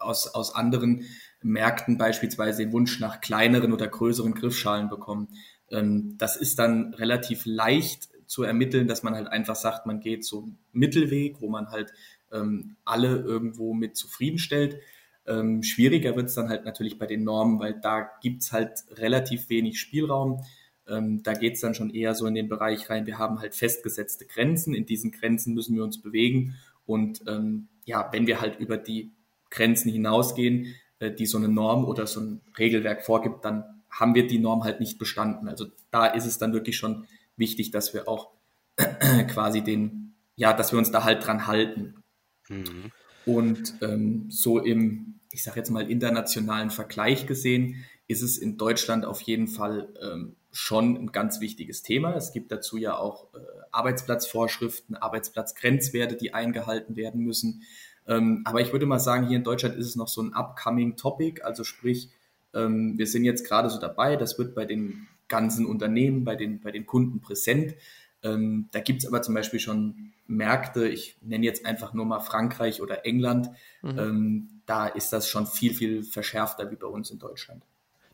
aus, 0.00 0.26
aus 0.26 0.54
anderen 0.54 1.06
Märkten 1.42 1.98
beispielsweise 1.98 2.64
den 2.64 2.72
Wunsch 2.72 2.98
nach 3.00 3.20
kleineren 3.20 3.72
oder 3.72 3.86
größeren 3.86 4.34
Griffschalen 4.34 4.88
bekommen. 4.88 5.28
Ähm, 5.70 6.16
das 6.18 6.36
ist 6.36 6.58
dann 6.58 6.94
relativ 6.94 7.42
leicht 7.44 8.08
zu 8.26 8.42
ermitteln, 8.42 8.86
dass 8.86 9.02
man 9.02 9.14
halt 9.14 9.28
einfach 9.28 9.56
sagt, 9.56 9.86
man 9.86 10.00
geht 10.00 10.24
so 10.24 10.48
Mittelweg, 10.72 11.40
wo 11.40 11.48
man 11.48 11.70
halt 11.70 11.92
ähm, 12.32 12.76
alle 12.84 13.18
irgendwo 13.18 13.74
mit 13.74 13.96
zufriedenstellt. 13.96 14.80
Ähm, 15.26 15.62
schwieriger 15.62 16.16
wird 16.16 16.28
es 16.28 16.34
dann 16.34 16.48
halt 16.48 16.64
natürlich 16.64 16.98
bei 16.98 17.06
den 17.06 17.24
Normen, 17.24 17.60
weil 17.60 17.78
da 17.80 18.10
gibt's 18.20 18.52
halt 18.52 18.84
relativ 18.92 19.48
wenig 19.48 19.78
Spielraum. 19.78 20.42
Ähm, 20.88 21.22
da 21.22 21.34
geht's 21.34 21.60
dann 21.60 21.74
schon 21.74 21.90
eher 21.90 22.14
so 22.14 22.26
in 22.26 22.34
den 22.34 22.48
Bereich 22.48 22.90
rein, 22.90 23.06
wir 23.06 23.18
haben 23.18 23.40
halt 23.40 23.54
festgesetzte 23.54 24.26
Grenzen, 24.26 24.74
in 24.74 24.84
diesen 24.84 25.12
Grenzen 25.12 25.54
müssen 25.54 25.76
wir 25.76 25.84
uns 25.84 26.02
bewegen 26.02 26.56
und 26.86 27.22
ähm, 27.28 27.68
ja, 27.84 28.08
wenn 28.12 28.26
wir 28.26 28.40
halt 28.40 28.58
über 28.58 28.76
die 28.76 29.12
Grenzen 29.50 29.90
hinausgehen, 29.90 30.74
äh, 30.98 31.10
die 31.12 31.26
so 31.26 31.38
eine 31.38 31.48
Norm 31.48 31.84
oder 31.84 32.06
so 32.06 32.20
ein 32.20 32.40
Regelwerk 32.58 33.04
vorgibt, 33.04 33.44
dann 33.44 33.64
haben 33.90 34.14
wir 34.14 34.26
die 34.26 34.38
Norm 34.38 34.64
halt 34.64 34.80
nicht 34.80 34.98
bestanden. 34.98 35.48
Also 35.48 35.66
da 35.90 36.06
ist 36.06 36.26
es 36.26 36.38
dann 36.38 36.52
wirklich 36.52 36.76
schon 36.76 37.06
wichtig, 37.36 37.70
dass 37.70 37.94
wir 37.94 38.08
auch 38.08 38.30
quasi 39.28 39.62
den, 39.62 40.14
ja, 40.36 40.52
dass 40.52 40.72
wir 40.72 40.78
uns 40.78 40.90
da 40.90 41.04
halt 41.04 41.26
dran 41.26 41.46
halten. 41.46 42.02
Mhm. 42.48 42.90
Und 43.26 43.74
ähm, 43.82 44.26
so 44.28 44.58
im, 44.58 45.14
ich 45.30 45.42
sage 45.42 45.58
jetzt 45.58 45.70
mal, 45.70 45.90
internationalen 45.90 46.70
Vergleich 46.70 47.26
gesehen, 47.26 47.84
ist 48.08 48.22
es 48.22 48.36
in 48.38 48.56
Deutschland 48.58 49.04
auf 49.04 49.20
jeden 49.22 49.48
Fall 49.48 49.88
ähm, 50.02 50.36
schon 50.50 50.96
ein 50.96 51.12
ganz 51.12 51.40
wichtiges 51.40 51.82
Thema. 51.82 52.14
Es 52.14 52.32
gibt 52.32 52.52
dazu 52.52 52.76
ja 52.76 52.96
auch 52.96 53.32
äh, 53.34 53.38
Arbeitsplatzvorschriften, 53.70 54.96
Arbeitsplatzgrenzwerte, 54.96 56.16
die 56.16 56.34
eingehalten 56.34 56.96
werden 56.96 57.22
müssen. 57.22 57.62
Ähm, 58.06 58.42
aber 58.44 58.60
ich 58.60 58.72
würde 58.72 58.86
mal 58.86 58.98
sagen, 58.98 59.28
hier 59.28 59.38
in 59.38 59.44
Deutschland 59.44 59.76
ist 59.76 59.86
es 59.86 59.96
noch 59.96 60.08
so 60.08 60.22
ein 60.22 60.34
upcoming 60.34 60.96
Topic. 60.96 61.42
Also 61.42 61.64
sprich, 61.64 62.10
ähm, 62.54 62.98
wir 62.98 63.06
sind 63.06 63.24
jetzt 63.24 63.46
gerade 63.46 63.70
so 63.70 63.78
dabei, 63.78 64.16
das 64.16 64.38
wird 64.38 64.54
bei 64.54 64.66
den 64.66 65.06
ganzen 65.28 65.64
Unternehmen, 65.64 66.24
bei 66.24 66.36
den, 66.36 66.60
bei 66.60 66.70
den 66.70 66.84
Kunden 66.84 67.20
präsent. 67.20 67.74
Ähm, 68.22 68.68
da 68.72 68.80
gibt 68.80 69.02
es 69.02 69.08
aber 69.08 69.22
zum 69.22 69.34
Beispiel 69.34 69.60
schon 69.60 70.12
Märkte, 70.26 70.88
ich 70.88 71.16
nenne 71.20 71.44
jetzt 71.44 71.66
einfach 71.66 71.92
nur 71.92 72.04
mal 72.04 72.20
Frankreich 72.20 72.80
oder 72.80 73.04
England, 73.04 73.50
mhm. 73.82 73.98
ähm, 73.98 74.48
da 74.66 74.86
ist 74.86 75.12
das 75.12 75.28
schon 75.28 75.46
viel, 75.46 75.74
viel 75.74 76.02
verschärfter 76.02 76.70
wie 76.70 76.76
bei 76.76 76.86
uns 76.86 77.10
in 77.10 77.18
Deutschland. 77.18 77.64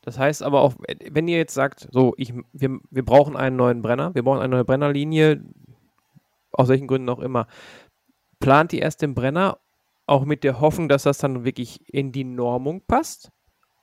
Das 0.03 0.19
heißt 0.19 0.43
aber 0.43 0.63
auch, 0.63 0.75
wenn 1.11 1.29
ihr 1.29 1.37
jetzt 1.37 1.55
sagt, 1.55 1.89
so, 1.93 2.15
ich, 2.17 2.33
wir, 2.53 2.79
wir 2.91 3.05
brauchen 3.05 3.37
einen 3.37 3.57
neuen 3.57 3.83
Brenner, 3.83 4.15
wir 4.15 4.23
brauchen 4.23 4.41
eine 4.41 4.49
neue 4.49 4.65
Brennerlinie, 4.65 5.45
aus 6.53 6.69
welchen 6.69 6.87
Gründen 6.87 7.09
auch 7.11 7.19
immer, 7.19 7.47
plant 8.41 8.73
ihr 8.73 8.83
erst 8.83 9.03
den 9.03 9.15
Brenner 9.15 9.59
auch 10.07 10.25
mit 10.25 10.45
der 10.45 10.61
Hoffnung, 10.61 10.89
dass 10.89 11.03
das 11.03 11.19
dann 11.19 11.45
wirklich 11.45 11.83
in 11.93 12.13
die 12.13 12.25
Normung 12.25 12.81
passt? 12.87 13.31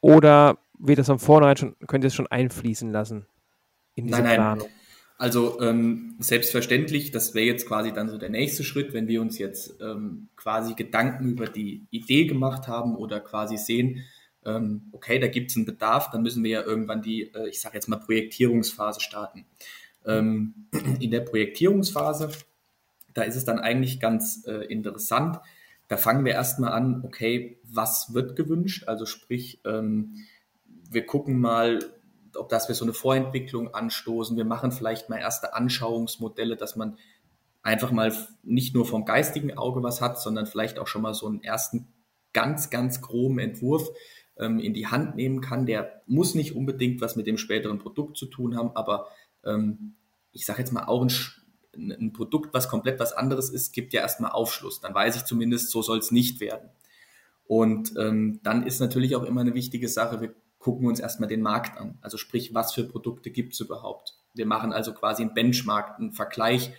Oder 0.02 0.58
wird 0.80 1.00
das 1.00 1.08
von 1.08 1.20
vornherein 1.20 1.58
schon, 1.58 1.76
könnt 1.88 2.04
ihr 2.04 2.08
es 2.08 2.16
schon 2.16 2.28
einfließen 2.28 2.92
lassen 2.92 3.28
in 3.94 4.08
diese 4.08 4.22
nein, 4.22 4.36
Planung? 4.36 4.68
Also 5.18 5.62
ähm, 5.62 6.16
selbstverständlich, 6.20 7.12
das 7.12 7.34
wäre 7.34 7.46
jetzt 7.46 7.68
quasi 7.68 7.94
dann 7.94 8.10
so 8.10 8.18
der 8.18 8.30
nächste 8.30 8.66
Schritt, 8.66 8.94
wenn 8.94 9.08
wir 9.08 9.22
uns 9.22 9.38
jetzt 9.38 9.82
ähm, 9.82 10.28
quasi 10.36 10.74
Gedanken 10.74 11.30
über 11.30 11.48
die 11.48 11.88
Idee 11.90 12.26
gemacht 12.26 12.68
haben 12.68 12.96
oder 12.96 13.22
quasi 13.22 13.58
sehen, 13.58 14.04
ähm, 14.46 14.90
okay, 14.92 15.20
da 15.20 15.28
gibt 15.28 15.52
es 15.52 15.58
einen 15.58 15.66
Bedarf, 15.66 16.12
dann 16.12 16.22
müssen 16.22 16.44
wir 16.44 16.52
ja 16.52 16.62
irgendwann 16.64 17.02
die, 17.02 17.34
äh, 17.34 17.48
ich 17.48 17.62
sage 17.62 17.76
jetzt 17.76 17.88
mal, 17.88 17.98
Projektierungsphase 17.98 19.00
starten. 19.00 19.46
Ähm, 20.06 20.68
in 21.00 21.12
der 21.12 21.22
Projektierungsphase, 21.22 22.30
da 23.14 23.24
ist 23.24 23.36
es 23.36 23.46
dann 23.46 23.60
eigentlich 23.60 24.00
ganz 24.00 24.46
äh, 24.46 24.66
interessant. 24.66 25.40
Da 25.88 25.98
fangen 25.98 26.26
wir 26.26 26.34
erstmal 26.34 26.74
an, 26.74 27.04
okay, 27.06 27.60
was 27.64 28.14
wird 28.14 28.36
gewünscht? 28.36 28.88
Also 28.88 29.06
sprich, 29.06 29.62
ähm, 29.66 30.16
wir 30.90 31.06
gucken 31.06 31.40
mal, 31.40 31.80
ob 32.38 32.50
das 32.50 32.68
wir 32.68 32.76
so 32.76 32.86
eine 32.86 32.94
Vorentwicklung 32.94 33.74
anstoßen. 33.74 34.38
Wir 34.38 34.46
machen 34.46 34.72
vielleicht 34.72 35.10
mal 35.10 35.18
erste 35.18 35.54
Anschauungsmodelle, 35.54 36.56
dass 36.56 36.76
man 36.76 36.98
einfach 37.64 37.92
mal 37.92 38.16
nicht 38.44 38.76
nur 38.76 38.86
vom 38.86 39.06
geistigen 39.06 39.58
Auge 39.58 39.82
was 39.82 40.02
hat, 40.02 40.22
sondern 40.22 40.46
vielleicht 40.46 40.78
auch 40.78 40.88
schon 40.88 41.02
mal 41.02 41.14
so 41.14 41.28
einen 41.28 41.44
ersten 41.44 41.88
ganz, 42.34 42.70
ganz 42.70 43.02
groben 43.02 43.40
Entwurf 43.40 43.90
ähm, 44.38 44.60
in 44.60 44.74
die 44.74 44.88
Hand 44.88 45.16
nehmen 45.16 45.42
kann. 45.42 45.66
Der 45.66 46.02
muss 46.06 46.36
nicht 46.36 46.56
unbedingt 46.56 47.02
was 47.02 47.16
mit 47.16 47.28
dem 47.28 47.38
späteren 47.38 47.80
Produkt 47.80 48.18
zu 48.18 48.28
tun 48.28 48.56
haben, 48.56 48.72
aber 48.76 49.08
ähm, 49.44 49.96
ich 50.32 50.46
sage 50.46 50.60
jetzt 50.60 50.72
mal 50.72 50.86
auch 50.86 51.02
ein, 51.02 51.12
ein 51.92 52.14
Produkt, 52.14 52.54
was 52.54 52.70
komplett 52.70 53.00
was 53.00 53.14
anderes 53.14 53.50
ist, 53.50 53.74
gibt 53.74 53.94
ja 53.94 54.02
erstmal 54.02 54.32
Aufschluss. 54.32 54.80
Dann 54.82 54.94
weiß 54.94 55.16
ich 55.16 55.24
zumindest, 55.24 55.72
so 55.72 55.82
soll 55.82 55.98
es 56.00 56.12
nicht 56.12 56.40
werden. 56.40 56.70
Und 57.48 57.94
ähm, 57.98 58.40
dann 58.44 58.66
ist 58.66 58.80
natürlich 58.80 59.16
auch 59.16 59.24
immer 59.24 59.42
eine 59.42 59.54
wichtige 59.54 59.88
Sache, 59.88 60.22
wir 60.22 60.34
gucken 60.66 60.82
wir 60.82 60.90
uns 60.90 61.00
erstmal 61.00 61.30
den 61.30 61.44
Markt 61.44 61.78
an. 61.78 62.00
Also 62.02 62.18
sprich, 62.18 62.56
was 62.56 62.74
für 62.74 62.86
Produkte 62.86 63.30
gibt 63.30 63.54
es 63.54 63.60
überhaupt? 63.60 64.16
Wir 64.34 64.48
machen 64.48 64.74
also 64.74 64.96
quasi 64.96 65.22
einen 65.22 65.36
Benchmark, 65.36 66.00
einen 66.00 66.12
Vergleich, 66.12 66.74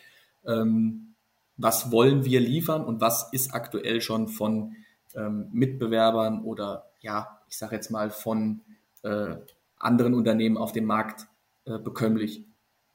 ähm, 0.44 1.14
was 1.56 1.92
wollen 1.92 2.24
wir 2.24 2.40
liefern 2.40 2.84
und 2.84 3.00
was 3.00 3.32
ist 3.32 3.54
aktuell 3.54 4.00
schon 4.00 4.26
von 4.26 4.74
ähm, 5.14 5.50
Mitbewerbern 5.52 6.42
oder 6.42 6.90
ja, 6.98 7.40
ich 7.48 7.58
sage 7.58 7.76
jetzt 7.76 7.90
mal 7.90 8.10
von 8.10 8.62
äh, 9.04 9.36
anderen 9.78 10.14
Unternehmen 10.14 10.56
auf 10.56 10.72
dem 10.72 10.86
Markt 10.86 11.28
äh, 11.64 11.78
bekömmlich. 11.78 12.44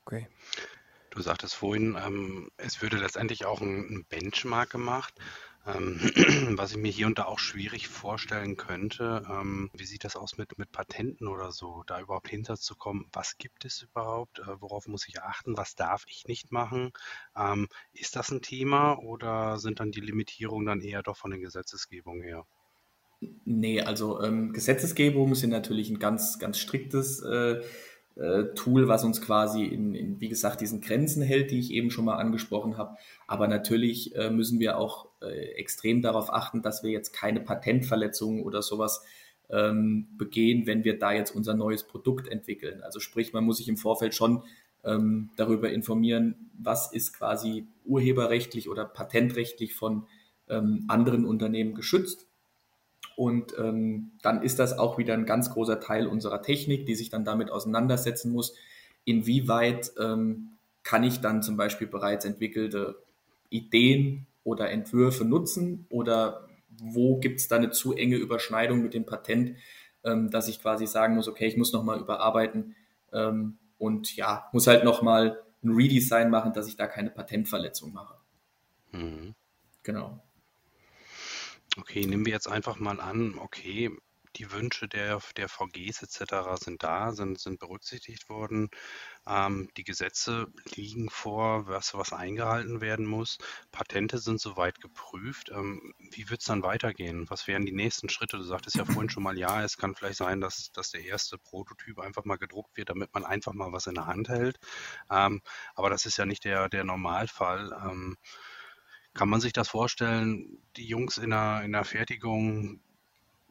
Okay. 0.06 0.28
Du 1.10 1.22
sagtest 1.22 1.56
vorhin, 1.56 1.98
ähm, 2.06 2.50
es 2.58 2.82
würde 2.82 2.98
letztendlich 2.98 3.46
auch 3.46 3.62
ein, 3.62 3.78
ein 3.90 4.06
Benchmark 4.10 4.70
gemacht. 4.70 5.14
Ähm, 5.68 6.00
was 6.58 6.72
ich 6.72 6.78
mir 6.78 6.92
hier 6.92 7.06
und 7.08 7.20
da 7.20 7.26
auch 7.26 7.40
schwierig 7.40 7.88
vorstellen 7.88 8.58
könnte, 8.58 9.24
ähm, 9.30 9.70
wie 9.74 9.86
sieht 9.86 10.04
das 10.04 10.16
aus 10.16 10.38
mit, 10.38 10.58
mit 10.58 10.72
Patenten 10.72 11.28
oder 11.28 11.52
so, 11.52 11.84
da 11.86 12.02
überhaupt 12.02 12.30
hinterzukommen, 12.30 13.06
was 13.14 13.38
gibt 13.38 13.66
es 13.66 13.84
überhaupt, 13.84 14.40
äh, 14.40 14.62
worauf 14.62 14.88
muss 14.88 15.08
ich 15.08 15.22
achten, 15.22 15.58
was 15.58 15.76
darf 15.76 16.04
ich 16.08 16.26
nicht 16.28 16.52
machen? 16.52 16.92
Ähm, 17.36 17.68
ist 17.94 18.16
das 18.16 18.32
ein 18.32 18.42
Thema 18.42 18.98
oder 18.98 19.60
sind 19.60 19.80
dann 19.80 19.92
die 19.92 20.02
Limitierungen 20.02 20.66
dann 20.66 20.82
eher 20.82 21.04
doch 21.04 21.18
von 21.18 21.32
den 21.32 21.42
Gesetzesgebungen 21.42 22.24
her? 22.24 22.46
Nee, 23.46 23.82
also 23.82 24.20
ähm, 24.22 24.52
Gesetzesgebungen 24.54 25.36
sind 25.36 25.52
natürlich 25.52 25.92
ein 25.92 26.00
ganz, 26.00 26.40
ganz 26.40 26.58
striktes 26.58 27.22
äh, 27.22 27.62
Tool, 28.56 28.88
was 28.88 29.04
uns 29.04 29.22
quasi 29.22 29.64
in, 29.64 29.96
in, 29.96 30.20
wie 30.20 30.30
gesagt, 30.30 30.62
diesen 30.62 30.82
Grenzen 30.82 31.22
hält, 31.24 31.52
die 31.52 31.60
ich 31.60 31.72
eben 31.72 31.92
schon 31.92 32.06
mal 32.06 32.18
angesprochen 32.18 32.78
habe. 32.78 32.98
Aber 33.26 33.48
natürlich 33.48 34.16
äh, 34.16 34.30
müssen 34.30 34.60
wir 34.60 34.78
auch 34.78 35.08
äh, 35.22 35.54
extrem 35.56 36.02
darauf 36.02 36.32
achten, 36.34 36.62
dass 36.62 36.84
wir 36.84 36.92
jetzt 36.92 37.14
keine 37.14 37.40
Patentverletzungen 37.40 38.44
oder 38.44 38.62
sowas 38.62 39.04
ähm, 39.50 40.08
begehen, 40.18 40.68
wenn 40.68 40.84
wir 40.84 41.00
da 41.00 41.14
jetzt 41.14 41.36
unser 41.36 41.54
neues 41.54 41.84
Produkt 41.84 42.28
entwickeln. 42.28 42.82
Also 42.84 43.00
sprich, 43.00 43.34
man 43.34 43.46
muss 43.46 43.58
sich 43.58 43.70
im 43.70 43.78
Vorfeld 43.78 44.14
schon 44.14 44.44
ähm, 44.84 45.30
darüber 45.38 45.72
informieren, 45.72 46.52
was 46.58 46.92
ist 46.92 47.14
quasi 47.14 47.66
urheberrechtlich 47.86 48.70
oder 48.70 48.86
patentrechtlich 48.86 49.74
von 49.74 50.06
ähm, 50.50 50.86
anderen 50.88 51.26
Unternehmen 51.26 51.76
geschützt 51.76 52.28
und 53.16 53.54
ähm, 53.58 54.12
dann 54.22 54.42
ist 54.42 54.60
das 54.60 54.78
auch 54.78 54.98
wieder 54.98 55.14
ein 55.14 55.26
ganz 55.26 55.52
großer 55.52 55.80
Teil 55.80 56.08
unserer 56.08 56.42
Technik, 56.42 56.86
die 56.86 56.96
sich 56.96 57.10
dann 57.10 57.26
damit 57.26 57.52
auseinandersetzen 57.52 58.32
muss. 58.32 58.56
Inwieweit 59.06 59.92
ähm, 60.00 60.58
kann 60.84 61.04
ich 61.04 61.22
dann 61.22 61.44
zum 61.44 61.58
Beispiel 61.58 61.88
bereits 61.88 62.26
entwickelte 62.26 63.02
Ideen 63.50 64.26
oder 64.44 64.70
Entwürfe 64.70 65.26
nutzen 65.26 65.86
oder 65.90 66.48
wo 66.82 67.20
gibt 67.20 67.40
es 67.40 67.48
da 67.48 67.58
eine 67.58 67.72
zu 67.72 67.94
enge 67.94 68.16
Überschneidung 68.16 68.82
mit 68.82 68.94
dem 68.94 69.06
Patent, 69.06 69.58
ähm, 70.04 70.30
dass 70.32 70.48
ich 70.48 70.62
quasi 70.62 70.88
sagen 70.88 71.16
muss, 71.16 71.28
okay, 71.28 71.46
ich 71.46 71.58
muss 71.58 71.74
nochmal 71.74 72.00
überarbeiten 72.00 72.76
ähm, 73.14 73.58
und 73.78 74.16
ja, 74.16 74.50
muss 74.52 74.68
halt 74.68 74.84
nochmal 74.84 75.40
ein 75.64 75.72
Redesign 75.72 76.30
machen, 76.30 76.54
dass 76.54 76.68
ich 76.68 76.76
da 76.76 76.88
keine 76.88 77.12
Patentverletzung 77.12 77.94
mache. 77.94 78.16
Mhm. 78.92 79.36
Genau. 79.84 80.22
Okay, 81.78 82.06
nehmen 82.06 82.26
wir 82.26 82.34
jetzt 82.34 82.50
einfach 82.50 82.80
mal 82.80 83.00
an, 83.00 83.38
okay, 83.40 83.90
die 84.36 84.52
Wünsche 84.52 84.88
der, 84.88 85.22
der 85.38 85.50
VGs 85.50 86.04
etc. 86.04 86.58
sind 86.62 86.84
da, 86.84 87.12
sind, 87.12 87.40
sind 87.40 87.60
berücksichtigt 87.60 88.30
worden. 88.30 88.70
Ähm, 89.28 89.70
die 89.78 89.84
Gesetze 89.84 90.48
liegen 90.76 91.10
vor, 91.10 91.68
was, 91.68 91.94
was 91.94 92.14
eingehalten 92.14 92.82
werden 92.82 93.06
muss. 93.06 93.38
Patente 93.72 94.18
sind 94.20 94.40
soweit 94.40 94.80
geprüft. 94.82 95.50
Ähm, 95.54 95.94
wie 96.12 96.30
wird 96.30 96.42
es 96.42 96.48
dann 96.48 96.64
weitergehen? 96.64 97.30
Was 97.30 97.48
wären 97.48 97.66
die 97.66 97.74
nächsten 97.74 98.10
Schritte? 98.10 98.38
Du 98.38 98.44
sagtest 98.44 98.78
ja 98.78 98.86
vorhin 98.86 99.10
schon 99.10 99.24
mal, 99.24 99.38
ja, 99.38 99.64
es 99.64 99.78
kann 99.78 99.96
vielleicht 99.96 100.18
sein, 100.18 100.42
dass, 100.42 100.72
dass 100.72 100.92
der 100.92 101.04
erste 101.06 101.38
Prototyp 101.38 102.00
einfach 102.00 102.26
mal 102.26 102.38
gedruckt 102.38 102.78
wird, 102.78 102.90
damit 102.90 103.14
man 103.14 103.26
einfach 103.26 103.54
mal 103.54 103.72
was 103.74 103.88
in 103.88 103.96
der 103.96 104.08
Hand 104.08 104.30
hält. 104.30 104.60
Ähm, 105.10 105.42
aber 105.76 105.90
das 105.90 106.06
ist 106.06 106.18
ja 106.18 106.26
nicht 106.26 106.46
der, 106.46 106.70
der 106.70 106.84
Normalfall. 106.84 107.72
Kann 109.14 109.30
man 109.30 109.42
sich 109.42 109.54
das 109.54 109.70
vorstellen, 109.70 110.58
die 110.78 110.88
Jungs 110.88 111.18
in 111.18 111.32
der, 111.32 111.62
in 111.64 111.74
der 111.74 111.84
Fertigung, 111.84 112.80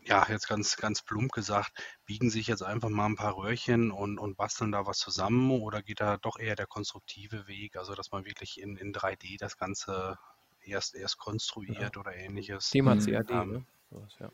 ja, 0.05 0.27
jetzt 0.29 0.49
ganz, 0.49 0.77
ganz 0.77 1.03
plump 1.03 1.33
gesagt, 1.33 1.73
biegen 2.07 2.31
sich 2.31 2.47
jetzt 2.47 2.63
einfach 2.63 2.89
mal 2.89 3.07
ein 3.07 3.17
paar 3.17 3.37
Röhrchen 3.37 3.91
und, 3.91 4.19
und 4.19 4.37
basteln 4.37 4.73
da 4.73 4.87
was 4.87 4.99
zusammen 4.99 5.51
oder 5.51 5.83
geht 5.83 6.01
da 6.01 6.17
doch 6.17 6.39
eher 6.39 6.57
der 6.57 6.67
konstruktive 6.67 7.47
Weg, 7.47 7.77
also 7.77 7.95
dass 7.95 8.11
man 8.11 8.25
wirklich 8.25 8.61
in, 8.61 8.77
in 8.77 8.95
3D 8.95 9.39
das 9.39 9.59
Ganze 9.59 10.19
erst, 10.65 10.95
erst 10.95 11.19
konstruiert 11.19 11.95
ja. 11.95 12.01
oder 12.01 12.15
ähnliches? 12.15 12.71
Thema 12.71 12.97
CAD, 12.97 13.31
ähm, 13.31 13.53
ne? 13.91 14.07
ja. 14.19 14.31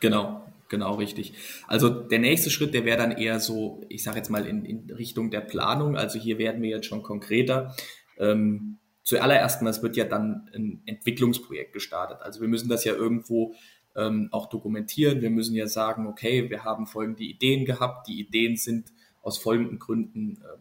Genau, 0.00 0.46
genau 0.68 0.94
richtig. 0.94 1.34
Also 1.66 1.88
der 1.88 2.20
nächste 2.20 2.50
Schritt, 2.50 2.72
der 2.72 2.84
wäre 2.84 2.98
dann 2.98 3.12
eher 3.12 3.40
so, 3.40 3.84
ich 3.88 4.04
sage 4.04 4.18
jetzt 4.18 4.30
mal 4.30 4.46
in, 4.46 4.64
in, 4.64 4.90
Richtung 4.90 5.30
der 5.30 5.40
Planung. 5.40 5.96
Also 5.96 6.20
hier 6.20 6.38
werden 6.38 6.62
wir 6.62 6.70
jetzt 6.70 6.86
schon 6.86 7.02
konkreter. 7.02 7.74
Ähm, 8.16 8.78
zuallererst 9.08 9.62
mal, 9.62 9.70
es 9.70 9.82
wird 9.82 9.96
ja 9.96 10.04
dann 10.04 10.50
ein 10.54 10.82
Entwicklungsprojekt 10.84 11.72
gestartet. 11.72 12.18
Also 12.20 12.42
wir 12.42 12.48
müssen 12.48 12.68
das 12.68 12.84
ja 12.84 12.92
irgendwo 12.92 13.54
ähm, 13.96 14.28
auch 14.32 14.50
dokumentieren. 14.50 15.22
Wir 15.22 15.30
müssen 15.30 15.56
ja 15.56 15.66
sagen, 15.66 16.06
okay, 16.06 16.50
wir 16.50 16.62
haben 16.62 16.86
folgende 16.86 17.24
Ideen 17.24 17.64
gehabt. 17.64 18.06
Die 18.06 18.20
Ideen 18.20 18.58
sind 18.58 18.92
aus 19.22 19.38
folgenden 19.38 19.78
Gründen 19.78 20.42
ähm, 20.42 20.60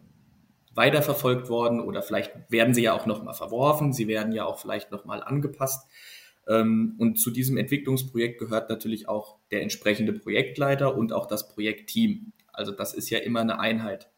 weiterverfolgt 0.73 1.49
worden 1.49 1.81
oder 1.81 2.01
vielleicht 2.01 2.49
werden 2.49 2.73
sie 2.73 2.83
ja 2.83 2.93
auch 2.93 3.05
nochmal 3.05 3.33
verworfen. 3.33 3.91
Sie 3.91 4.07
werden 4.07 4.31
ja 4.31 4.45
auch 4.45 4.59
vielleicht 4.59 4.93
nochmal 4.93 5.21
angepasst. 5.21 5.85
Ähm, 6.47 6.95
und 6.99 7.19
zu 7.19 7.31
diesem 7.31 7.57
Entwicklungsprojekt 7.57 8.39
gehört 8.39 8.69
natürlich 8.69 9.09
auch 9.09 9.39
der 9.51 9.61
entsprechende 9.61 10.13
Projektleiter 10.13 10.95
und 10.95 11.11
auch 11.11 11.25
das 11.25 11.49
Projektteam. 11.49 12.31
Also 12.53 12.71
das 12.71 12.93
ist 12.93 13.09
ja 13.09 13.19
immer 13.19 13.41
eine 13.41 13.59
Einheit. 13.59 14.09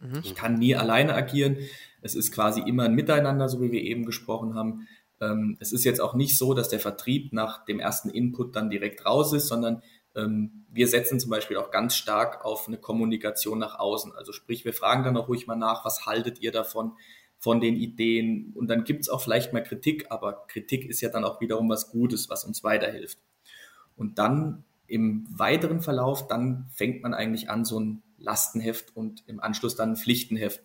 Mhm. 0.00 0.20
Ich 0.22 0.34
kann 0.34 0.54
nie 0.54 0.74
alleine 0.74 1.14
agieren. 1.14 1.58
Es 2.02 2.14
ist 2.14 2.32
quasi 2.32 2.60
immer 2.60 2.84
ein 2.84 2.94
Miteinander, 2.94 3.48
so 3.48 3.60
wie 3.60 3.72
wir 3.72 3.82
eben 3.82 4.06
gesprochen 4.06 4.54
haben. 4.54 4.88
Ähm, 5.20 5.56
es 5.60 5.72
ist 5.72 5.84
jetzt 5.84 6.00
auch 6.00 6.14
nicht 6.14 6.36
so, 6.36 6.54
dass 6.54 6.68
der 6.68 6.80
Vertrieb 6.80 7.32
nach 7.32 7.64
dem 7.64 7.78
ersten 7.78 8.10
Input 8.10 8.56
dann 8.56 8.70
direkt 8.70 9.04
raus 9.04 9.32
ist, 9.32 9.48
sondern 9.48 9.82
ähm, 10.14 10.64
wir 10.70 10.88
setzen 10.88 11.20
zum 11.20 11.30
Beispiel 11.30 11.56
auch 11.56 11.70
ganz 11.70 11.94
stark 11.94 12.44
auf 12.44 12.66
eine 12.66 12.78
Kommunikation 12.78 13.58
nach 13.58 13.78
außen. 13.78 14.12
Also 14.14 14.32
sprich, 14.32 14.64
wir 14.64 14.72
fragen 14.72 15.04
dann 15.04 15.16
auch 15.16 15.28
ruhig 15.28 15.46
mal 15.46 15.56
nach, 15.56 15.84
was 15.84 16.06
haltet 16.06 16.40
ihr 16.40 16.52
davon, 16.52 16.92
von 17.38 17.60
den 17.60 17.76
Ideen? 17.76 18.52
Und 18.54 18.68
dann 18.68 18.84
gibt 18.84 19.02
es 19.02 19.08
auch 19.08 19.20
vielleicht 19.20 19.52
mal 19.52 19.62
Kritik, 19.62 20.06
aber 20.10 20.46
Kritik 20.46 20.84
ist 20.84 21.00
ja 21.00 21.08
dann 21.08 21.24
auch 21.24 21.40
wiederum 21.40 21.68
was 21.68 21.90
Gutes, 21.90 22.28
was 22.28 22.44
uns 22.44 22.62
weiterhilft. 22.64 23.18
Und 23.96 24.18
dann 24.18 24.64
im 24.86 25.26
weiteren 25.30 25.80
Verlauf, 25.80 26.26
dann 26.26 26.66
fängt 26.72 27.02
man 27.02 27.14
eigentlich 27.14 27.48
an, 27.48 27.64
so 27.64 27.78
ein 27.78 28.02
Lastenheft 28.20 28.96
und 28.96 29.22
im 29.26 29.40
Anschluss 29.40 29.76
dann 29.76 29.90
ein 29.90 29.96
Pflichtenheft 29.96 30.62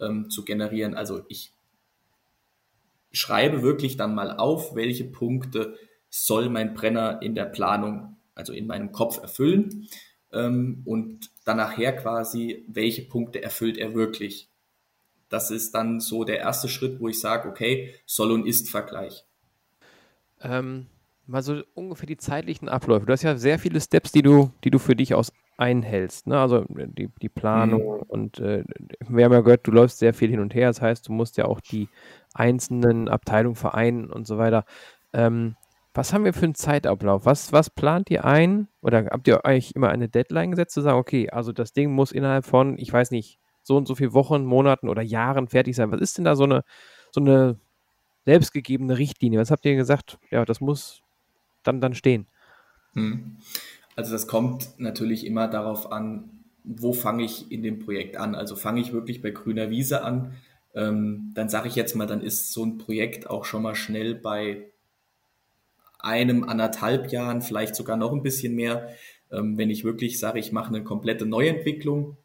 ähm, 0.00 0.30
zu 0.30 0.44
generieren. 0.44 0.94
Also 0.94 1.22
ich 1.28 1.52
schreibe 3.12 3.62
wirklich 3.62 3.96
dann 3.96 4.14
mal 4.14 4.36
auf, 4.36 4.74
welche 4.74 5.04
Punkte 5.04 5.76
soll 6.10 6.48
mein 6.48 6.74
Brenner 6.74 7.20
in 7.22 7.34
der 7.34 7.46
Planung 7.46 8.16
also 8.34 8.52
in 8.52 8.66
meinem 8.66 8.92
Kopf 8.92 9.20
erfüllen 9.20 9.88
ähm, 10.32 10.82
und 10.84 11.30
dann 11.44 11.56
nachher 11.56 11.94
quasi, 11.96 12.64
welche 12.68 13.02
Punkte 13.02 13.42
erfüllt 13.42 13.76
er 13.76 13.94
wirklich. 13.94 14.48
Das 15.28 15.50
ist 15.50 15.74
dann 15.74 16.00
so 16.00 16.24
der 16.24 16.38
erste 16.38 16.68
Schritt, 16.68 17.00
wo 17.00 17.08
ich 17.08 17.20
sage, 17.20 17.48
okay, 17.48 17.94
Soll- 18.06 18.32
und 18.32 18.46
Ist-Vergleich. 18.46 19.24
Ähm, 20.40 20.86
mal 21.26 21.42
so 21.42 21.62
ungefähr 21.74 22.06
die 22.06 22.16
zeitlichen 22.16 22.68
Abläufe. 22.68 23.06
Du 23.06 23.12
hast 23.12 23.22
ja 23.22 23.36
sehr 23.36 23.58
viele 23.58 23.80
Steps, 23.80 24.12
die 24.12 24.22
du, 24.22 24.52
die 24.64 24.70
du 24.70 24.78
für 24.78 24.96
dich 24.96 25.14
aus 25.14 25.32
einhältst. 25.58 26.26
Ne? 26.26 26.38
Also 26.38 26.64
die, 26.68 27.08
die 27.20 27.28
Planung 27.28 27.96
mhm. 27.96 28.02
und 28.08 28.38
äh, 28.38 28.64
wir 29.08 29.24
haben 29.24 29.32
ja 29.32 29.40
gehört, 29.40 29.66
du 29.66 29.72
läufst 29.72 29.98
sehr 29.98 30.14
viel 30.14 30.30
hin 30.30 30.40
und 30.40 30.54
her. 30.54 30.68
Das 30.68 30.80
heißt, 30.80 31.08
du 31.08 31.12
musst 31.12 31.36
ja 31.36 31.44
auch 31.44 31.60
die 31.60 31.88
einzelnen 32.32 33.08
Abteilungen 33.08 33.56
vereinen 33.56 34.10
und 34.10 34.26
so 34.26 34.38
weiter. 34.38 34.64
Ähm, 35.12 35.56
was 35.94 36.12
haben 36.12 36.24
wir 36.24 36.32
für 36.32 36.44
einen 36.44 36.54
Zeitablauf? 36.54 37.26
Was, 37.26 37.52
was 37.52 37.70
plant 37.70 38.08
ihr 38.10 38.24
ein? 38.24 38.68
Oder 38.82 39.06
habt 39.06 39.26
ihr 39.26 39.44
euch 39.44 39.72
immer 39.72 39.88
eine 39.88 40.08
Deadline 40.08 40.52
gesetzt, 40.52 40.74
zu 40.74 40.80
sagen, 40.80 40.98
okay, 40.98 41.28
also 41.30 41.50
das 41.50 41.72
Ding 41.72 41.90
muss 41.92 42.12
innerhalb 42.12 42.44
von, 42.44 42.78
ich 42.78 42.92
weiß 42.92 43.10
nicht, 43.10 43.40
so 43.64 43.76
und 43.76 43.88
so 43.88 43.96
viele 43.96 44.14
Wochen, 44.14 44.44
Monaten 44.44 44.88
oder 44.88 45.02
Jahren 45.02 45.48
fertig 45.48 45.74
sein? 45.74 45.90
Was 45.90 46.00
ist 46.00 46.16
denn 46.16 46.24
da 46.24 46.36
so 46.36 46.44
eine, 46.44 46.62
so 47.10 47.20
eine 47.20 47.58
selbstgegebene 48.26 48.96
Richtlinie? 48.96 49.40
Was 49.40 49.50
habt 49.50 49.64
ihr 49.64 49.74
gesagt? 49.74 50.18
Ja, 50.30 50.44
das 50.44 50.60
muss 50.60 51.02
dann, 51.64 51.80
dann 51.80 51.94
stehen. 51.94 52.28
Hm. 52.94 53.38
Also 53.98 54.12
das 54.12 54.28
kommt 54.28 54.78
natürlich 54.78 55.26
immer 55.26 55.48
darauf 55.48 55.90
an, 55.90 56.44
wo 56.62 56.92
fange 56.92 57.24
ich 57.24 57.50
in 57.50 57.64
dem 57.64 57.80
Projekt 57.80 58.16
an? 58.16 58.36
Also 58.36 58.54
fange 58.54 58.80
ich 58.80 58.92
wirklich 58.92 59.20
bei 59.22 59.30
grüner 59.30 59.70
Wiese 59.70 60.04
an? 60.04 60.36
Ähm, 60.72 61.32
dann 61.34 61.48
sage 61.48 61.66
ich 61.66 61.74
jetzt 61.74 61.96
mal, 61.96 62.06
dann 62.06 62.22
ist 62.22 62.52
so 62.52 62.64
ein 62.64 62.78
Projekt 62.78 63.28
auch 63.28 63.44
schon 63.44 63.60
mal 63.60 63.74
schnell 63.74 64.14
bei 64.14 64.70
einem, 65.98 66.44
anderthalb 66.44 67.10
Jahren, 67.10 67.42
vielleicht 67.42 67.74
sogar 67.74 67.96
noch 67.96 68.12
ein 68.12 68.22
bisschen 68.22 68.54
mehr, 68.54 68.88
ähm, 69.32 69.58
wenn 69.58 69.68
ich 69.68 69.82
wirklich 69.82 70.20
sage, 70.20 70.38
ich 70.38 70.52
mache 70.52 70.68
eine 70.68 70.84
komplette 70.84 71.26
Neuentwicklung, 71.26 72.16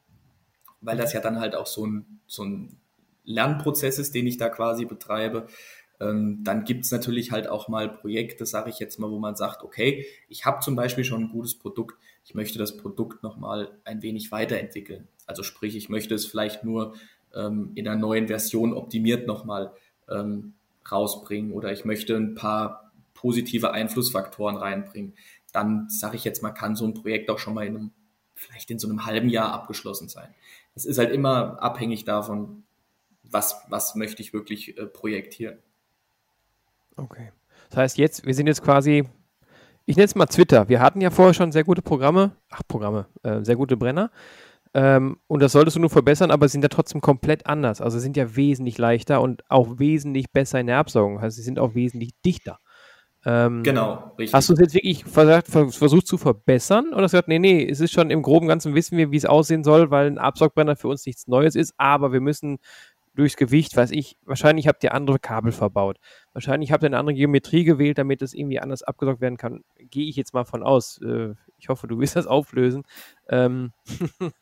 weil 0.79 0.97
das 0.97 1.13
ja 1.13 1.21
dann 1.21 1.39
halt 1.39 1.55
auch 1.55 1.65
so 1.65 1.87
ein, 1.87 2.19
so 2.27 2.43
ein 2.43 2.77
Lernprozess 3.23 3.97
ist, 3.97 4.13
den 4.13 4.27
ich 4.27 4.37
da 4.37 4.49
quasi 4.49 4.85
betreibe. 4.85 5.47
Ähm, 5.99 6.43
dann 6.43 6.65
gibt's 6.65 6.91
natürlich 6.91 7.31
halt 7.31 7.47
auch 7.47 7.67
mal 7.67 7.89
Projekte, 7.89 8.45
sage 8.45 8.69
ich 8.69 8.79
jetzt 8.79 8.99
mal, 8.99 9.11
wo 9.11 9.19
man 9.19 9.35
sagt, 9.35 9.63
okay, 9.63 10.05
ich 10.27 10.45
habe 10.45 10.59
zum 10.61 10.75
Beispiel 10.75 11.03
schon 11.03 11.23
ein 11.23 11.29
gutes 11.29 11.55
Produkt, 11.55 11.97
ich 12.25 12.35
möchte 12.35 12.57
das 12.57 12.77
Produkt 12.77 13.23
nochmal 13.23 13.71
ein 13.83 14.01
wenig 14.01 14.31
weiterentwickeln. 14.31 15.07
Also 15.25 15.43
sprich, 15.43 15.75
ich 15.75 15.89
möchte 15.89 16.15
es 16.15 16.25
vielleicht 16.25 16.63
nur 16.63 16.95
ähm, 17.33 17.71
in 17.75 17.87
einer 17.87 17.99
neuen 17.99 18.27
Version 18.27 18.73
optimiert 18.73 19.27
nochmal 19.27 19.73
ähm, 20.09 20.53
rausbringen 20.91 21.51
oder 21.51 21.71
ich 21.71 21.85
möchte 21.85 22.15
ein 22.15 22.35
paar 22.35 22.91
positive 23.13 23.71
Einflussfaktoren 23.71 24.57
reinbringen, 24.57 25.13
dann 25.53 25.89
sage 25.89 26.17
ich 26.17 26.23
jetzt 26.23 26.41
mal, 26.43 26.51
kann 26.51 26.75
so 26.75 26.85
ein 26.85 26.93
Projekt 26.93 27.29
auch 27.29 27.39
schon 27.39 27.53
mal 27.53 27.65
in 27.65 27.77
einem, 27.77 27.91
vielleicht 28.35 28.69
in 28.71 28.79
so 28.79 28.89
einem 28.89 29.05
halben 29.05 29.29
Jahr 29.29 29.53
abgeschlossen 29.53 30.09
sein. 30.09 30.33
Es 30.75 30.85
ist 30.85 30.97
halt 30.97 31.11
immer 31.11 31.61
abhängig 31.61 32.03
davon, 32.03 32.63
was, 33.23 33.61
was 33.69 33.95
möchte 33.95 34.21
ich 34.21 34.33
wirklich 34.33 34.77
äh, 34.77 34.85
projektieren. 34.85 35.59
Okay. 36.95 37.31
Das 37.69 37.77
heißt 37.77 37.97
jetzt, 37.97 38.25
wir 38.25 38.33
sind 38.33 38.47
jetzt 38.47 38.63
quasi, 38.63 39.03
ich 39.85 39.95
nenne 39.95 40.05
es 40.05 40.15
mal 40.15 40.25
Twitter. 40.27 40.69
Wir 40.69 40.79
hatten 40.79 41.01
ja 41.01 41.09
vorher 41.09 41.33
schon 41.33 41.51
sehr 41.51 41.63
gute 41.63 41.81
Programme, 41.81 42.35
ach 42.49 42.61
Programme, 42.67 43.07
äh, 43.23 43.43
sehr 43.43 43.55
gute 43.55 43.77
Brenner. 43.77 44.11
Ähm, 44.75 45.17
und 45.27 45.41
das 45.41 45.51
solltest 45.51 45.75
du 45.75 45.81
nur 45.81 45.89
verbessern, 45.89 46.31
aber 46.31 46.47
sind 46.47 46.63
ja 46.63 46.69
trotzdem 46.69 47.01
komplett 47.01 47.45
anders. 47.45 47.81
Also 47.81 47.99
sind 47.99 48.17
ja 48.17 48.35
wesentlich 48.35 48.77
leichter 48.77 49.21
und 49.21 49.43
auch 49.49 49.79
wesentlich 49.79 50.31
besser 50.31 50.59
in 50.59 50.67
der 50.67 50.77
Absaugung. 50.77 51.19
Also 51.19 51.35
sie 51.35 51.43
sind 51.43 51.59
auch 51.59 51.75
wesentlich 51.75 52.11
dichter. 52.25 52.59
Ähm, 53.25 53.63
genau, 53.63 54.13
richtig. 54.17 54.33
Hast 54.33 54.49
du 54.49 54.53
es 54.53 54.59
jetzt 54.59 54.73
wirklich 54.73 55.05
versucht, 55.05 55.75
versucht 55.75 56.07
zu 56.07 56.17
verbessern 56.17 56.87
oder 56.91 57.03
hast 57.03 57.13
du 57.13 57.17
gesagt, 57.17 57.29
nee, 57.29 57.39
nee, 57.39 57.65
es 57.69 57.79
ist 57.79 57.93
schon 57.93 58.09
im 58.09 58.21
groben 58.21 58.47
Ganzen 58.47 58.75
wissen 58.75 58.97
wir, 58.97 59.11
wie 59.11 59.17
es 59.17 59.25
aussehen 59.25 59.63
soll, 59.63 59.91
weil 59.91 60.07
ein 60.07 60.17
Absaugbrenner 60.17 60.75
für 60.75 60.89
uns 60.89 61.05
nichts 61.05 61.27
Neues 61.27 61.55
ist, 61.55 61.73
aber 61.77 62.11
wir 62.11 62.19
müssen 62.19 62.57
durchs 63.15 63.37
Gewicht, 63.37 63.75
weiß 63.75 63.91
ich, 63.91 64.17
wahrscheinlich 64.23 64.67
habt 64.67 64.83
ihr 64.83 64.93
andere 64.93 65.19
Kabel 65.19 65.51
verbaut. 65.51 65.97
Wahrscheinlich 66.33 66.71
habt 66.71 66.83
ihr 66.83 66.87
eine 66.87 66.97
andere 66.97 67.15
Geometrie 67.15 67.63
gewählt, 67.63 67.97
damit 67.97 68.21
es 68.21 68.33
irgendwie 68.33 68.59
anders 68.59 68.83
abgesaugt 68.83 69.21
werden 69.21 69.37
kann. 69.37 69.63
Gehe 69.77 70.07
ich 70.07 70.15
jetzt 70.15 70.33
mal 70.33 70.45
von 70.45 70.63
aus. 70.63 70.99
Äh, 71.01 71.33
ich 71.57 71.69
hoffe, 71.69 71.87
du 71.87 71.99
willst 71.99 72.15
das 72.15 72.27
auflösen. 72.27 72.83
Ähm 73.29 73.71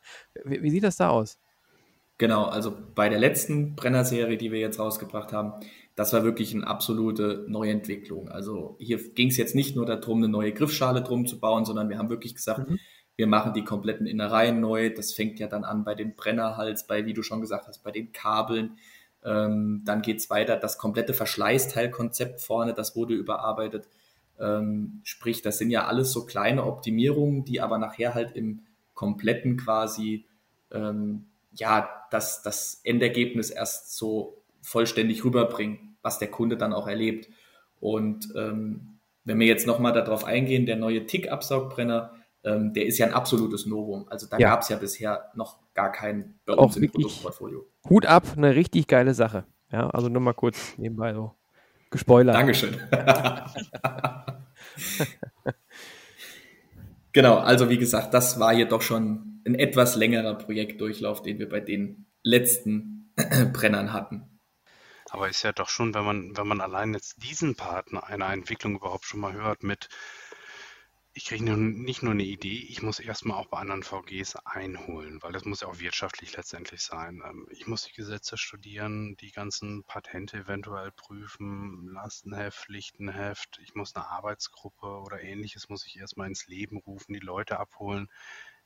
wie, 0.46 0.64
wie 0.64 0.70
sieht 0.70 0.84
das 0.84 0.98
da 0.98 1.10
aus? 1.10 1.38
Genau, 2.18 2.46
also 2.46 2.78
bei 2.94 3.10
der 3.10 3.20
letzten 3.20 3.76
Brenner-Serie, 3.76 4.38
die 4.38 4.52
wir 4.52 4.60
jetzt 4.60 4.80
rausgebracht 4.80 5.34
haben, 5.34 5.54
das 5.96 6.14
war 6.14 6.24
wirklich 6.24 6.54
eine 6.54 6.68
absolute 6.68 7.46
Neuentwicklung. 7.48 8.30
Also 8.30 8.76
hier 8.80 9.00
ging 9.14 9.30
es 9.30 9.38
jetzt 9.38 9.56
nicht 9.56 9.76
nur 9.76 9.86
darum, 9.86 10.20
eine 10.20 10.28
neue 10.28 10.54
Griffschale 10.54 11.02
drum 11.02 11.26
zu 11.26 11.40
bauen, 11.40 11.66
sondern 11.66 11.90
wir 11.90 11.98
haben 11.98 12.10
wirklich 12.10 12.36
gesagt, 12.36 12.70
mhm. 12.70 12.80
Wir 13.16 13.28
machen 13.28 13.54
die 13.54 13.64
kompletten 13.64 14.08
Innereien 14.08 14.60
neu. 14.60 14.94
Das 14.94 15.14
fängt 15.14 15.40
ja 15.40 15.48
dann 15.48 15.64
an 15.64 15.84
bei 15.84 15.96
dem 15.96 16.16
Brennerhals, 16.16 16.88
bei, 16.88 17.06
wie 17.06 17.14
du 17.14 17.24
schon 17.24 17.42
gesagt 17.42 17.68
hast, 17.68 17.84
bei 17.84 17.92
den 17.92 18.12
Kabeln. 18.12 18.78
Ähm, 19.24 19.84
dann 19.86 20.02
es 20.02 20.30
weiter, 20.30 20.58
das 20.58 20.78
komplette 20.78 21.14
Verschleißteilkonzept 21.14 22.42
vorne, 22.42 22.74
das 22.74 22.96
wurde 22.96 23.14
überarbeitet. 23.14 23.88
Ähm, 24.40 25.02
sprich, 25.04 25.42
das 25.44 25.60
sind 25.60 25.70
ja 25.70 25.86
alles 25.86 26.12
so 26.12 26.26
kleine 26.26 26.66
Optimierungen, 26.66 27.46
die 27.46 27.62
aber 27.62 27.78
nachher 27.78 28.16
halt 28.16 28.32
im 28.36 28.62
kompletten 28.94 29.58
quasi 29.58 30.26
ähm, 30.72 31.26
ja 31.54 31.90
das, 32.10 32.42
das 32.42 32.82
Endergebnis 32.84 33.50
erst 33.52 33.96
so 33.96 34.42
vollständig 34.62 35.24
rüberbringen, 35.24 35.98
was 36.02 36.20
der 36.20 36.30
Kunde 36.30 36.58
dann 36.58 36.74
auch 36.74 36.88
erlebt. 36.88 37.30
Und 37.80 38.30
ähm, 38.36 39.00
wenn 39.24 39.40
wir 39.40 39.48
jetzt 39.48 39.68
nochmal 39.68 39.94
darauf 39.94 40.24
eingehen, 40.24 40.66
der 40.66 40.78
neue 40.78 41.06
Tick-Absaugbrenner, 41.06 42.16
ähm, 42.44 42.74
der 42.74 42.86
ist 42.86 42.98
ja 42.98 43.06
ein 43.06 43.14
absolutes 43.14 43.66
Novum. 43.66 44.08
Also 44.10 44.28
da 44.28 44.38
ja. 44.38 44.50
gab 44.50 44.62
es 44.62 44.70
ja 44.70 44.78
bisher 44.78 45.32
noch 45.36 45.60
gar 45.74 45.92
keinen 45.92 46.40
bei 46.46 46.54
uns 46.54 46.78
im 46.78 46.90
Produktportfolio. 46.90 47.66
Hut 47.90 48.06
ab, 48.06 48.24
eine 48.36 48.56
richtig 48.56 48.88
geile 48.88 49.14
Sache. 49.14 49.46
Ja, 49.72 49.90
also 49.90 50.10
nur 50.10 50.22
mal 50.22 50.34
kurz 50.34 50.78
nebenbei 50.78 51.14
so 51.14 51.36
gespoilert. 51.90 52.36
Dankeschön. 52.36 52.78
genau, 57.14 57.38
also 57.38 57.70
wie 57.70 57.78
gesagt, 57.78 58.14
das 58.14 58.40
war 58.40 58.54
hier 58.54 58.68
doch 58.68 58.82
schon 58.82 59.42
ein 59.46 59.56
etwas 59.56 59.96
längerer 59.96 60.36
Projektdurchlauf, 60.36 61.22
den 61.22 61.40
wir 61.40 61.50
bei 61.50 61.60
den 61.60 62.08
letzten 62.24 63.14
Brennern 63.54 63.94
hatten. 63.94 64.28
Aber 65.10 65.28
ist 65.30 65.44
ja 65.44 65.52
doch 65.52 65.68
schon, 65.68 65.94
wenn 65.94 66.06
man, 66.06 66.38
wenn 66.38 66.48
man 66.48 66.62
allein 66.62 66.94
jetzt 66.94 67.22
diesen 67.22 67.56
Partner 67.56 68.06
einer 68.06 68.32
Entwicklung 68.32 68.78
überhaupt 68.78 69.06
schon 69.06 69.20
mal 69.20 69.34
hört 69.34 69.64
mit 69.64 69.90
ich 71.14 71.26
kriege 71.26 71.44
nicht 71.58 72.04
nur 72.04 72.14
eine 72.14 72.24
Idee, 72.24 72.66
ich 72.70 72.82
muss 72.82 73.00
erstmal 73.00 73.38
auch 73.38 73.48
bei 73.48 73.58
anderen 73.58 73.84
VGs 73.84 74.38
einholen, 74.46 75.22
weil 75.22 75.34
das 75.34 75.44
muss 75.44 75.62
ja 75.62 75.68
auch 75.68 75.80
wirtschaftlich 75.80 76.38
letztendlich 76.38 76.82
sein. 76.82 77.22
Ähm, 77.26 77.48
ich 77.52 77.68
muss 77.68 77.84
die 77.84 77.94
Gesetze 77.94 78.38
studieren, 78.38 79.18
die 79.18 79.32
ganzen 79.32 79.84
Patente 79.84 80.38
eventuell 80.38 80.92
prüfen, 80.92 81.90
Lastenheft, 81.92 82.60
Pflichtenheft, 82.60 83.60
ich 83.62 83.76
muss 83.76 83.96
eine 83.96 84.08
Arbeitsgruppe 84.08 84.88
oder 84.88 85.22
ähnliches 85.22 85.68
muss 85.68 85.86
ich 85.86 85.98
erstmal 85.98 86.28
ins 86.28 86.48
Leben 86.48 86.78
rufen, 86.78 87.14
die 87.14 87.20
Leute 87.20 87.60
abholen 87.60 88.08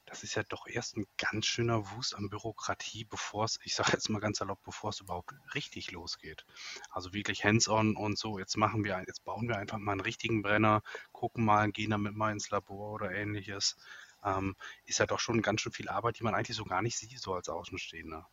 das 0.05 0.23
ist 0.23 0.35
ja 0.35 0.43
doch 0.43 0.67
erst 0.67 0.97
ein 0.97 1.07
ganz 1.17 1.45
schöner 1.45 1.91
Wust 1.91 2.15
an 2.15 2.29
Bürokratie, 2.29 3.05
bevor 3.05 3.45
es, 3.45 3.59
ich 3.63 3.75
sage 3.75 3.91
jetzt 3.93 4.09
mal 4.09 4.19
ganz 4.19 4.37
salopp, 4.37 4.63
bevor 4.63 4.91
es 4.91 4.99
überhaupt 4.99 5.33
richtig 5.53 5.91
losgeht. 5.91 6.45
Also 6.91 7.13
wirklich 7.13 7.43
hands-on 7.43 7.95
und 7.95 8.17
so, 8.17 8.39
jetzt 8.39 8.57
machen 8.57 8.83
wir, 8.83 9.03
jetzt 9.07 9.23
bauen 9.23 9.47
wir 9.47 9.57
einfach 9.57 9.77
mal 9.77 9.93
einen 9.93 10.01
richtigen 10.01 10.41
Brenner, 10.41 10.83
gucken 11.11 11.43
mal, 11.43 11.71
gehen 11.71 11.89
damit 11.89 12.15
mal 12.15 12.31
ins 12.31 12.49
Labor 12.49 12.93
oder 12.93 13.11
ähnliches. 13.11 13.77
Ähm, 14.23 14.55
ist 14.85 14.99
ja 14.99 15.05
doch 15.05 15.19
schon 15.19 15.41
ganz 15.41 15.61
schön 15.61 15.71
viel 15.71 15.89
Arbeit, 15.89 16.19
die 16.19 16.23
man 16.23 16.35
eigentlich 16.35 16.57
so 16.57 16.65
gar 16.65 16.81
nicht 16.81 16.97
sieht, 16.97 17.19
so 17.19 17.33
als 17.33 17.49
Außenstehender. 17.49 18.27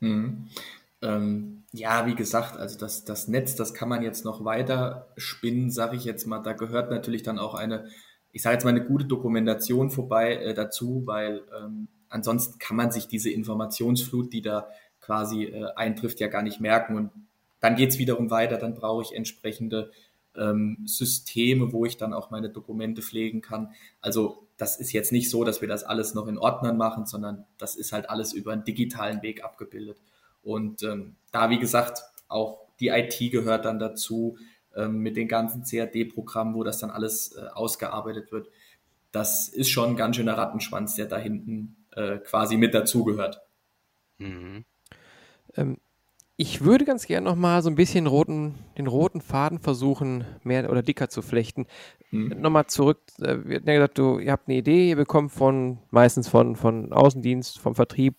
Mhm. 0.00 0.50
Ähm, 1.02 1.64
ja, 1.72 2.06
wie 2.06 2.14
gesagt, 2.14 2.56
also 2.56 2.78
das, 2.78 3.04
das 3.04 3.28
Netz, 3.28 3.54
das 3.54 3.74
kann 3.74 3.88
man 3.88 4.02
jetzt 4.02 4.24
noch 4.24 4.44
weiter 4.44 5.12
spinnen, 5.16 5.70
sage 5.70 5.96
ich 5.96 6.04
jetzt 6.04 6.26
mal. 6.26 6.40
Da 6.40 6.54
gehört 6.54 6.90
natürlich 6.90 7.22
dann 7.22 7.38
auch 7.38 7.54
eine 7.54 7.90
ich 8.36 8.42
sage 8.42 8.56
jetzt 8.56 8.64
mal, 8.64 8.70
eine 8.70 8.84
gute 8.84 9.06
Dokumentation 9.06 9.88
vorbei 9.88 10.34
äh, 10.34 10.52
dazu, 10.52 11.04
weil 11.06 11.40
ähm, 11.58 11.88
ansonsten 12.10 12.58
kann 12.58 12.76
man 12.76 12.92
sich 12.92 13.08
diese 13.08 13.30
Informationsflut, 13.30 14.30
die 14.30 14.42
da 14.42 14.68
quasi 15.00 15.44
äh, 15.44 15.72
eintrifft, 15.74 16.20
ja 16.20 16.28
gar 16.28 16.42
nicht 16.42 16.60
merken. 16.60 16.96
Und 16.96 17.10
dann 17.60 17.76
geht 17.76 17.92
es 17.92 17.98
wiederum 17.98 18.30
weiter, 18.30 18.58
dann 18.58 18.74
brauche 18.74 19.00
ich 19.00 19.16
entsprechende 19.16 19.90
ähm, 20.36 20.82
Systeme, 20.84 21.72
wo 21.72 21.86
ich 21.86 21.96
dann 21.96 22.12
auch 22.12 22.30
meine 22.30 22.50
Dokumente 22.50 23.00
pflegen 23.00 23.40
kann. 23.40 23.70
Also 24.02 24.46
das 24.58 24.78
ist 24.78 24.92
jetzt 24.92 25.12
nicht 25.12 25.30
so, 25.30 25.42
dass 25.42 25.62
wir 25.62 25.68
das 25.68 25.84
alles 25.84 26.12
noch 26.12 26.26
in 26.26 26.36
Ordnern 26.36 26.76
machen, 26.76 27.06
sondern 27.06 27.46
das 27.56 27.74
ist 27.74 27.92
halt 27.92 28.10
alles 28.10 28.34
über 28.34 28.52
einen 28.52 28.64
digitalen 28.64 29.22
Weg 29.22 29.44
abgebildet. 29.44 29.96
Und 30.42 30.82
ähm, 30.82 31.16
da, 31.32 31.48
wie 31.48 31.58
gesagt, 31.58 32.02
auch 32.28 32.58
die 32.80 32.88
IT 32.88 33.18
gehört 33.32 33.64
dann 33.64 33.78
dazu, 33.78 34.36
mit 34.88 35.16
den 35.16 35.28
ganzen 35.28 35.64
CAD-Programmen, 35.64 36.54
wo 36.54 36.62
das 36.62 36.78
dann 36.78 36.90
alles 36.90 37.36
äh, 37.36 37.46
ausgearbeitet 37.54 38.32
wird. 38.32 38.48
Das 39.12 39.48
ist 39.48 39.70
schon 39.70 39.90
ein 39.90 39.96
ganz 39.96 40.16
schöner 40.16 40.36
Rattenschwanz, 40.36 40.94
der 40.96 41.06
da 41.06 41.16
hinten 41.16 41.76
äh, 41.92 42.18
quasi 42.18 42.56
mit 42.56 42.74
dazugehört. 42.74 43.40
Mhm. 44.18 44.64
Ähm, 45.56 45.78
ich 46.38 46.62
würde 46.62 46.84
ganz 46.84 47.06
gerne 47.06 47.24
noch 47.24 47.36
mal 47.36 47.62
so 47.62 47.70
ein 47.70 47.76
bisschen 47.76 48.06
roten, 48.06 48.56
den 48.76 48.86
roten 48.86 49.22
Faden 49.22 49.58
versuchen, 49.58 50.24
mehr 50.44 50.70
oder 50.70 50.82
dicker 50.82 51.08
zu 51.08 51.22
flechten. 51.22 51.66
Mhm. 52.10 52.40
Nochmal 52.40 52.66
zurück, 52.66 53.00
äh, 53.20 53.38
wir 53.44 53.56
hatten 53.56 53.68
ja 53.68 53.74
gesagt, 53.74 53.98
du, 53.98 54.18
ihr 54.18 54.32
habt 54.32 54.48
eine 54.48 54.58
Idee, 54.58 54.90
ihr 54.90 54.96
bekommt 54.96 55.32
von, 55.32 55.78
meistens 55.90 56.28
von, 56.28 56.54
von 56.54 56.92
Außendienst, 56.92 57.58
vom 57.58 57.74
Vertrieb 57.74 58.16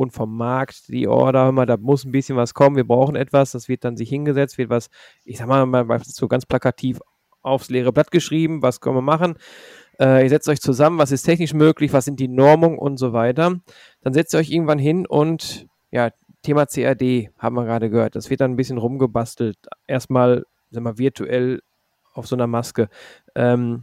und 0.00 0.12
vom 0.12 0.34
Markt 0.34 0.88
die 0.88 1.06
Order, 1.06 1.52
mal, 1.52 1.66
da 1.66 1.76
muss 1.76 2.04
ein 2.04 2.10
bisschen 2.10 2.34
was 2.34 2.54
kommen, 2.54 2.74
wir 2.74 2.86
brauchen 2.86 3.16
etwas, 3.16 3.52
das 3.52 3.68
wird 3.68 3.84
dann 3.84 3.98
sich 3.98 4.08
hingesetzt, 4.08 4.56
wird 4.56 4.70
was, 4.70 4.88
ich 5.24 5.36
sag 5.36 5.46
mal, 5.46 5.66
mal 5.66 6.00
so 6.02 6.26
ganz 6.26 6.46
plakativ 6.46 7.00
aufs 7.42 7.68
leere 7.68 7.92
Blatt 7.92 8.10
geschrieben, 8.10 8.62
was 8.62 8.80
können 8.80 8.96
wir 8.96 9.02
machen, 9.02 9.36
äh, 9.98 10.22
ihr 10.22 10.30
setzt 10.30 10.48
euch 10.48 10.62
zusammen, 10.62 10.96
was 10.96 11.12
ist 11.12 11.24
technisch 11.24 11.52
möglich, 11.52 11.92
was 11.92 12.06
sind 12.06 12.18
die 12.18 12.28
Normungen 12.28 12.78
und 12.78 12.96
so 12.96 13.12
weiter, 13.12 13.60
dann 14.00 14.14
setzt 14.14 14.34
ihr 14.34 14.40
euch 14.40 14.50
irgendwann 14.50 14.78
hin 14.78 15.06
und 15.06 15.66
ja, 15.90 16.10
Thema 16.42 16.64
CAD 16.64 17.28
haben 17.38 17.56
wir 17.56 17.66
gerade 17.66 17.90
gehört, 17.90 18.16
das 18.16 18.30
wird 18.30 18.40
dann 18.40 18.52
ein 18.52 18.56
bisschen 18.56 18.78
rumgebastelt, 18.78 19.58
erstmal, 19.86 20.44
sag 20.70 20.82
mal, 20.82 20.96
virtuell 20.96 21.60
auf 22.14 22.26
so 22.26 22.36
einer 22.36 22.46
Maske. 22.46 22.88
Ähm, 23.34 23.82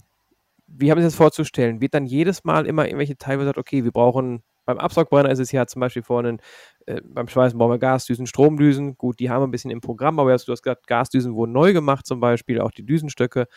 wie 0.66 0.90
haben 0.90 1.00
Sie 1.00 1.06
das 1.06 1.16
vorzustellen? 1.16 1.80
Wird 1.80 1.94
dann 1.94 2.08
jedes 2.08 2.44
Mal 2.44 2.66
immer 2.66 2.86
irgendwelche 2.86 3.18
Teile 3.18 3.38
gesagt, 3.38 3.60
okay, 3.60 3.84
wir 3.84 3.92
brauchen 3.92 4.42
beim 4.68 4.78
Absaugbrenner 4.78 5.32
ist 5.32 5.40
es 5.40 5.52
ja 5.52 5.66
zum 5.66 5.80
Beispiel 5.80 6.04
vorne, 6.04 6.38
äh, 6.86 7.02
beim 7.04 7.28
Schweißen 7.28 7.58
brauchen 7.58 7.72
wir 7.72 7.80
Gasdüsen, 7.80 8.28
Stromdüsen. 8.28 8.98
Gut, 8.98 9.20
die 9.20 9.30
haben 9.30 9.42
wir 9.42 9.48
ein 9.48 9.52
bisschen 9.52 9.72
im 9.72 9.82
Programm, 9.82 10.20
aber 10.20 10.30
du 10.30 10.34
hast 10.34 10.46
gesagt, 10.46 10.88
Gasdüsen 10.88 11.34
wurden 11.36 11.54
neu 11.54 11.74
gemacht 11.74 12.06
zum 12.06 12.20
Beispiel, 12.20 12.60
auch 12.60 12.72
die 12.72 12.86
Düsenstöcke. 12.86 13.48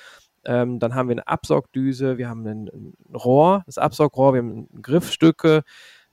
Ähm, 0.44 0.78
dann 0.78 0.94
haben 0.94 1.08
wir 1.08 1.14
eine 1.14 1.26
Absaugdüse, 1.26 2.16
wir 2.16 2.28
haben 2.28 2.46
ein, 2.46 2.68
ein 2.68 3.14
Rohr, 3.14 3.62
das 3.66 3.76
Absaugrohr, 3.76 4.34
wir 4.34 4.38
haben 4.38 4.68
Griffstücke. 4.80 5.62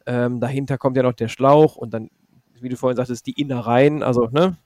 Ähm, 0.07 0.39
dahinter 0.39 0.77
kommt 0.77 0.97
ja 0.97 1.03
noch 1.03 1.13
der 1.13 1.27
Schlauch 1.27 1.75
und 1.75 1.93
dann, 1.93 2.09
wie 2.59 2.69
du 2.69 2.75
vorhin 2.75 2.97
sagtest, 2.97 3.27
die 3.27 3.39
Innereien, 3.39 4.01
also 4.01 4.27
ne, 4.31 4.57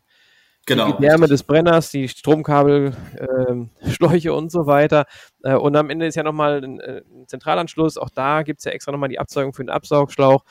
Genau. 0.72 0.92
Die 0.94 1.04
Wärme 1.04 1.28
des 1.28 1.44
Brenners, 1.44 1.92
die 1.92 2.08
Stromkabel, 2.08 2.96
äh, 3.18 3.90
Schläuche 3.90 4.34
und 4.34 4.52
so 4.52 4.66
weiter. 4.66 5.06
Äh, 5.44 5.56
und 5.56 5.76
am 5.76 5.90
Ende 5.90 6.06
ist 6.06 6.16
ja 6.16 6.24
nochmal 6.24 6.64
ein, 6.64 6.80
äh, 6.80 7.02
ein 7.14 7.28
Zentralanschluss. 7.28 7.98
Auch 7.98 8.10
da 8.10 8.44
gibt 8.44 8.60
es 8.60 8.66
ja 8.66 8.72
extra 8.72 8.92
nochmal 8.92 9.10
die 9.10 9.20
Abzeugung 9.20 9.54
für 9.54 9.64
den 9.64 9.70
Absaugschlauch. 9.70 10.44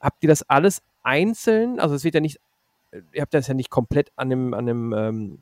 Habt 0.00 0.22
ihr 0.22 0.28
das 0.28 0.48
alles 0.48 0.82
einzeln? 1.02 1.78
Also 1.78 1.94
es 1.94 2.04
wird 2.04 2.14
ja 2.14 2.20
nicht, 2.20 2.40
ihr 3.12 3.22
habt 3.22 3.34
das 3.34 3.48
ja 3.48 3.54
nicht 3.54 3.70
komplett 3.70 4.12
an 4.16 4.30
dem, 4.30 4.54
an 4.54 4.66
dem, 4.66 4.92
ähm, 4.92 5.38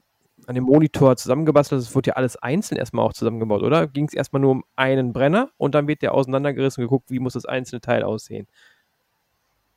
an 0.47 0.55
dem 0.55 0.64
Monitor 0.64 1.16
zusammengebastelt. 1.16 1.81
Es 1.81 1.94
wurde 1.94 2.11
ja 2.11 2.14
alles 2.16 2.37
einzeln 2.37 2.77
erstmal 2.77 3.07
auch 3.07 3.12
zusammengebaut, 3.12 3.62
oder? 3.62 3.87
Ging 3.87 4.07
es 4.07 4.14
erstmal 4.14 4.40
nur 4.40 4.51
um 4.51 4.64
einen 4.75 5.12
Brenner 5.12 5.51
und 5.59 5.75
dann 5.75 5.87
wird 5.87 6.03
der 6.03 6.12
auseinandergerissen 6.12 6.83
und 6.83 6.88
geguckt, 6.88 7.11
wie 7.11 7.20
muss 7.20 7.35
das 7.35 7.47
einzelne 7.47 7.81
Teil 7.81 8.03
aussehen? 8.03 8.47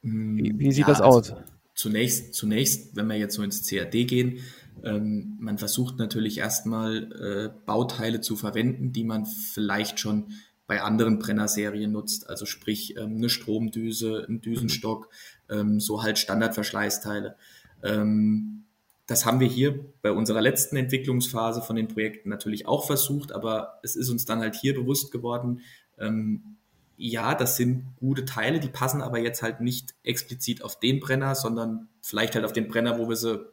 Wie, 0.02 0.54
wie 0.58 0.72
sieht 0.72 0.88
ja, 0.88 0.94
das 0.94 1.02
aus? 1.02 1.32
Also 1.32 1.57
zunächst, 1.78 2.34
zunächst, 2.34 2.96
wenn 2.96 3.08
wir 3.08 3.16
jetzt 3.16 3.36
so 3.36 3.44
ins 3.44 3.66
CAD 3.70 3.92
gehen, 4.08 4.40
ähm, 4.84 5.38
man 5.40 5.58
versucht 5.58 5.98
natürlich 5.98 6.40
erstmal 6.40 7.14
äh, 7.14 7.50
Bauteile 7.66 8.20
zu 8.20 8.36
verwenden, 8.36 8.92
die 8.92 9.04
man 9.04 9.26
vielleicht 9.26 10.00
schon 10.00 10.34
bei 10.66 10.82
anderen 10.82 11.20
Brennerserien 11.20 11.92
nutzt, 11.92 12.30
also 12.30 12.46
sprich 12.46 12.98
ähm, 12.98 13.18
eine 13.18 13.30
Stromdüse, 13.30 14.26
ein 14.28 14.42
Düsenstock, 14.42 15.10
ähm, 15.50 15.80
so 15.80 16.04
halt 16.04 16.20
Standardverschleißteile. 16.20 17.36
Ähm, 17.84 18.64
das 19.06 19.26
haben 19.26 19.40
wir 19.40 19.48
hier 19.48 19.80
bei 20.02 20.12
unserer 20.12 20.42
letzten 20.42 20.76
Entwicklungsphase 20.76 21.62
von 21.62 21.76
den 21.76 21.88
Projekten 21.88 22.30
natürlich 22.30 22.66
auch 22.66 22.86
versucht, 22.86 23.32
aber 23.32 23.80
es 23.84 23.96
ist 23.96 24.10
uns 24.10 24.26
dann 24.26 24.40
halt 24.40 24.56
hier 24.56 24.74
bewusst 24.76 25.12
geworden, 25.12 25.62
ähm, 26.00 26.57
ja, 26.98 27.36
das 27.36 27.58
sind 27.58 27.96
gute 27.98 28.26
Teile, 28.26 28.60
die 28.60 28.70
passen 28.70 29.02
aber 29.02 29.20
jetzt 29.20 29.44
halt 29.44 29.62
nicht 29.62 29.94
explizit 30.04 30.64
auf 30.64 30.80
den 30.80 31.00
Brenner, 31.00 31.36
sondern 31.36 31.90
vielleicht 32.02 32.34
halt 32.34 32.44
auf 32.44 32.54
den 32.54 32.68
Brenner, 32.68 32.98
wo 32.98 33.08
wir 33.08 33.16
sie 33.16 33.46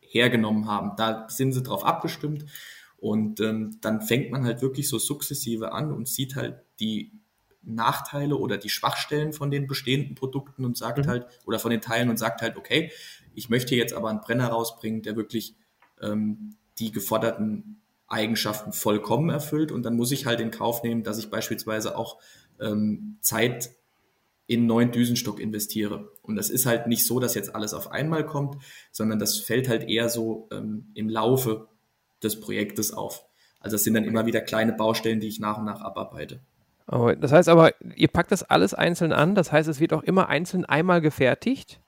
hergenommen 0.00 0.66
haben. 0.66 0.96
Da 0.96 1.28
sind 1.28 1.52
sie 1.52 1.62
drauf 1.62 1.84
abgestimmt 1.84 2.46
und 2.96 3.40
ähm, 3.40 3.76
dann 3.82 4.00
fängt 4.00 4.30
man 4.30 4.44
halt 4.44 4.62
wirklich 4.62 4.88
so 4.88 4.98
sukzessive 4.98 5.72
an 5.72 5.92
und 5.92 6.08
sieht 6.08 6.34
halt 6.34 6.62
die 6.80 7.12
Nachteile 7.62 8.36
oder 8.36 8.56
die 8.56 8.70
Schwachstellen 8.70 9.34
von 9.34 9.50
den 9.50 9.66
bestehenden 9.66 10.14
Produkten 10.14 10.64
und 10.64 10.78
sagt 10.78 11.04
mhm. 11.04 11.10
halt, 11.10 11.26
oder 11.44 11.58
von 11.58 11.70
den 11.70 11.82
Teilen 11.82 12.08
und 12.08 12.18
sagt 12.18 12.40
halt, 12.40 12.56
okay, 12.56 12.90
ich 13.34 13.50
möchte 13.50 13.76
jetzt 13.76 13.92
aber 13.92 14.08
einen 14.08 14.22
Brenner 14.22 14.48
rausbringen, 14.48 15.02
der 15.02 15.14
wirklich 15.14 15.54
ähm, 16.00 16.56
die 16.78 16.90
geforderten 16.90 17.82
Eigenschaften 18.06 18.72
vollkommen 18.72 19.28
erfüllt 19.28 19.70
und 19.70 19.82
dann 19.82 19.94
muss 19.94 20.10
ich 20.10 20.24
halt 20.24 20.40
in 20.40 20.50
Kauf 20.50 20.82
nehmen, 20.82 21.02
dass 21.02 21.18
ich 21.18 21.28
beispielsweise 21.28 21.98
auch 21.98 22.18
ähm, 22.60 23.18
Zeit 23.20 23.70
in 24.46 24.66
neuen 24.66 24.90
Düsenstock 24.90 25.40
investiere. 25.40 26.10
Und 26.22 26.36
das 26.36 26.48
ist 26.48 26.66
halt 26.66 26.86
nicht 26.86 27.04
so, 27.04 27.20
dass 27.20 27.34
jetzt 27.34 27.54
alles 27.54 27.74
auf 27.74 27.92
einmal 27.92 28.24
kommt, 28.24 28.62
sondern 28.90 29.18
das 29.18 29.38
fällt 29.38 29.68
halt 29.68 29.88
eher 29.88 30.08
so 30.08 30.48
ähm, 30.50 30.90
im 30.94 31.08
Laufe 31.08 31.68
des 32.22 32.40
Projektes 32.40 32.92
auf. 32.92 33.24
Also 33.60 33.76
es 33.76 33.84
sind 33.84 33.94
dann 33.94 34.04
immer 34.04 34.26
wieder 34.26 34.40
kleine 34.40 34.72
Baustellen, 34.72 35.20
die 35.20 35.28
ich 35.28 35.38
nach 35.38 35.58
und 35.58 35.66
nach 35.66 35.82
abarbeite. 35.82 36.40
Oh, 36.90 37.12
das 37.12 37.32
heißt 37.32 37.50
aber, 37.50 37.74
ihr 37.96 38.08
packt 38.08 38.32
das 38.32 38.42
alles 38.42 38.72
einzeln 38.72 39.12
an, 39.12 39.34
das 39.34 39.52
heißt, 39.52 39.68
es 39.68 39.80
wird 39.80 39.92
auch 39.92 40.02
immer 40.02 40.30
einzeln 40.30 40.64
einmal 40.64 41.02
gefertigt 41.02 41.80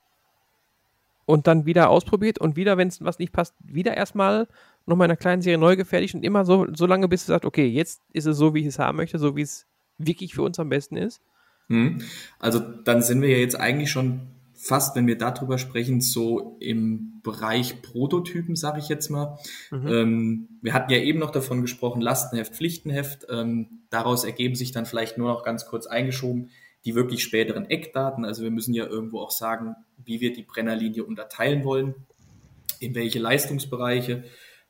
und 1.25 1.47
dann 1.47 1.65
wieder 1.65 1.89
ausprobiert 1.89 2.37
und 2.37 2.55
wieder, 2.55 2.77
wenn 2.77 2.89
es 2.89 3.03
was 3.03 3.17
nicht 3.17 3.33
passt, 3.33 3.55
wieder 3.59 3.97
erstmal 3.97 4.47
nochmal 4.85 5.05
in 5.05 5.11
einer 5.11 5.17
kleinen 5.17 5.41
Serie 5.41 5.57
neu 5.57 5.75
gefertigt 5.75 6.13
und 6.13 6.23
immer 6.23 6.45
so, 6.45 6.67
so 6.75 6.85
lange, 6.85 7.07
bis 7.07 7.25
du 7.25 7.31
sagst, 7.31 7.45
okay, 7.45 7.65
jetzt 7.65 8.01
ist 8.13 8.27
es 8.27 8.37
so, 8.37 8.53
wie 8.53 8.59
ich 8.59 8.67
es 8.67 8.77
haben 8.77 8.97
möchte, 8.97 9.17
so 9.17 9.35
wie 9.35 9.41
es 9.41 9.65
wirklich 10.07 10.33
für 10.35 10.43
uns 10.43 10.59
am 10.59 10.69
besten 10.69 10.97
ist? 10.97 11.21
Hm. 11.67 12.01
Also 12.39 12.59
dann 12.59 13.01
sind 13.01 13.21
wir 13.21 13.29
ja 13.29 13.37
jetzt 13.37 13.59
eigentlich 13.59 13.91
schon 13.91 14.21
fast, 14.53 14.95
wenn 14.95 15.07
wir 15.07 15.17
darüber 15.17 15.57
sprechen, 15.57 16.01
so 16.01 16.57
im 16.59 17.21
Bereich 17.23 17.81
Prototypen, 17.81 18.55
sage 18.55 18.79
ich 18.79 18.89
jetzt 18.89 19.09
mal. 19.09 19.39
Mhm. 19.71 19.87
Ähm, 19.87 20.47
wir 20.61 20.73
hatten 20.73 20.91
ja 20.91 20.99
eben 20.99 21.17
noch 21.17 21.31
davon 21.31 21.61
gesprochen, 21.61 22.01
Lastenheft, 22.01 22.53
Pflichtenheft. 22.53 23.25
Ähm, 23.29 23.81
daraus 23.89 24.23
ergeben 24.23 24.53
sich 24.53 24.71
dann 24.71 24.85
vielleicht 24.85 25.17
nur 25.17 25.29
noch 25.29 25.43
ganz 25.43 25.65
kurz 25.65 25.87
eingeschoben 25.87 26.51
die 26.85 26.95
wirklich 26.95 27.23
späteren 27.23 27.69
Eckdaten. 27.69 28.25
Also 28.25 28.43
wir 28.43 28.51
müssen 28.51 28.73
ja 28.73 28.85
irgendwo 28.85 29.19
auch 29.19 29.31
sagen, 29.31 29.75
wie 30.03 30.21
wir 30.21 30.33
die 30.33 30.43
Brennerlinie 30.43 31.03
unterteilen 31.03 31.63
wollen, 31.63 31.95
in 32.79 32.95
welche 32.95 33.19
Leistungsbereiche 33.19 34.23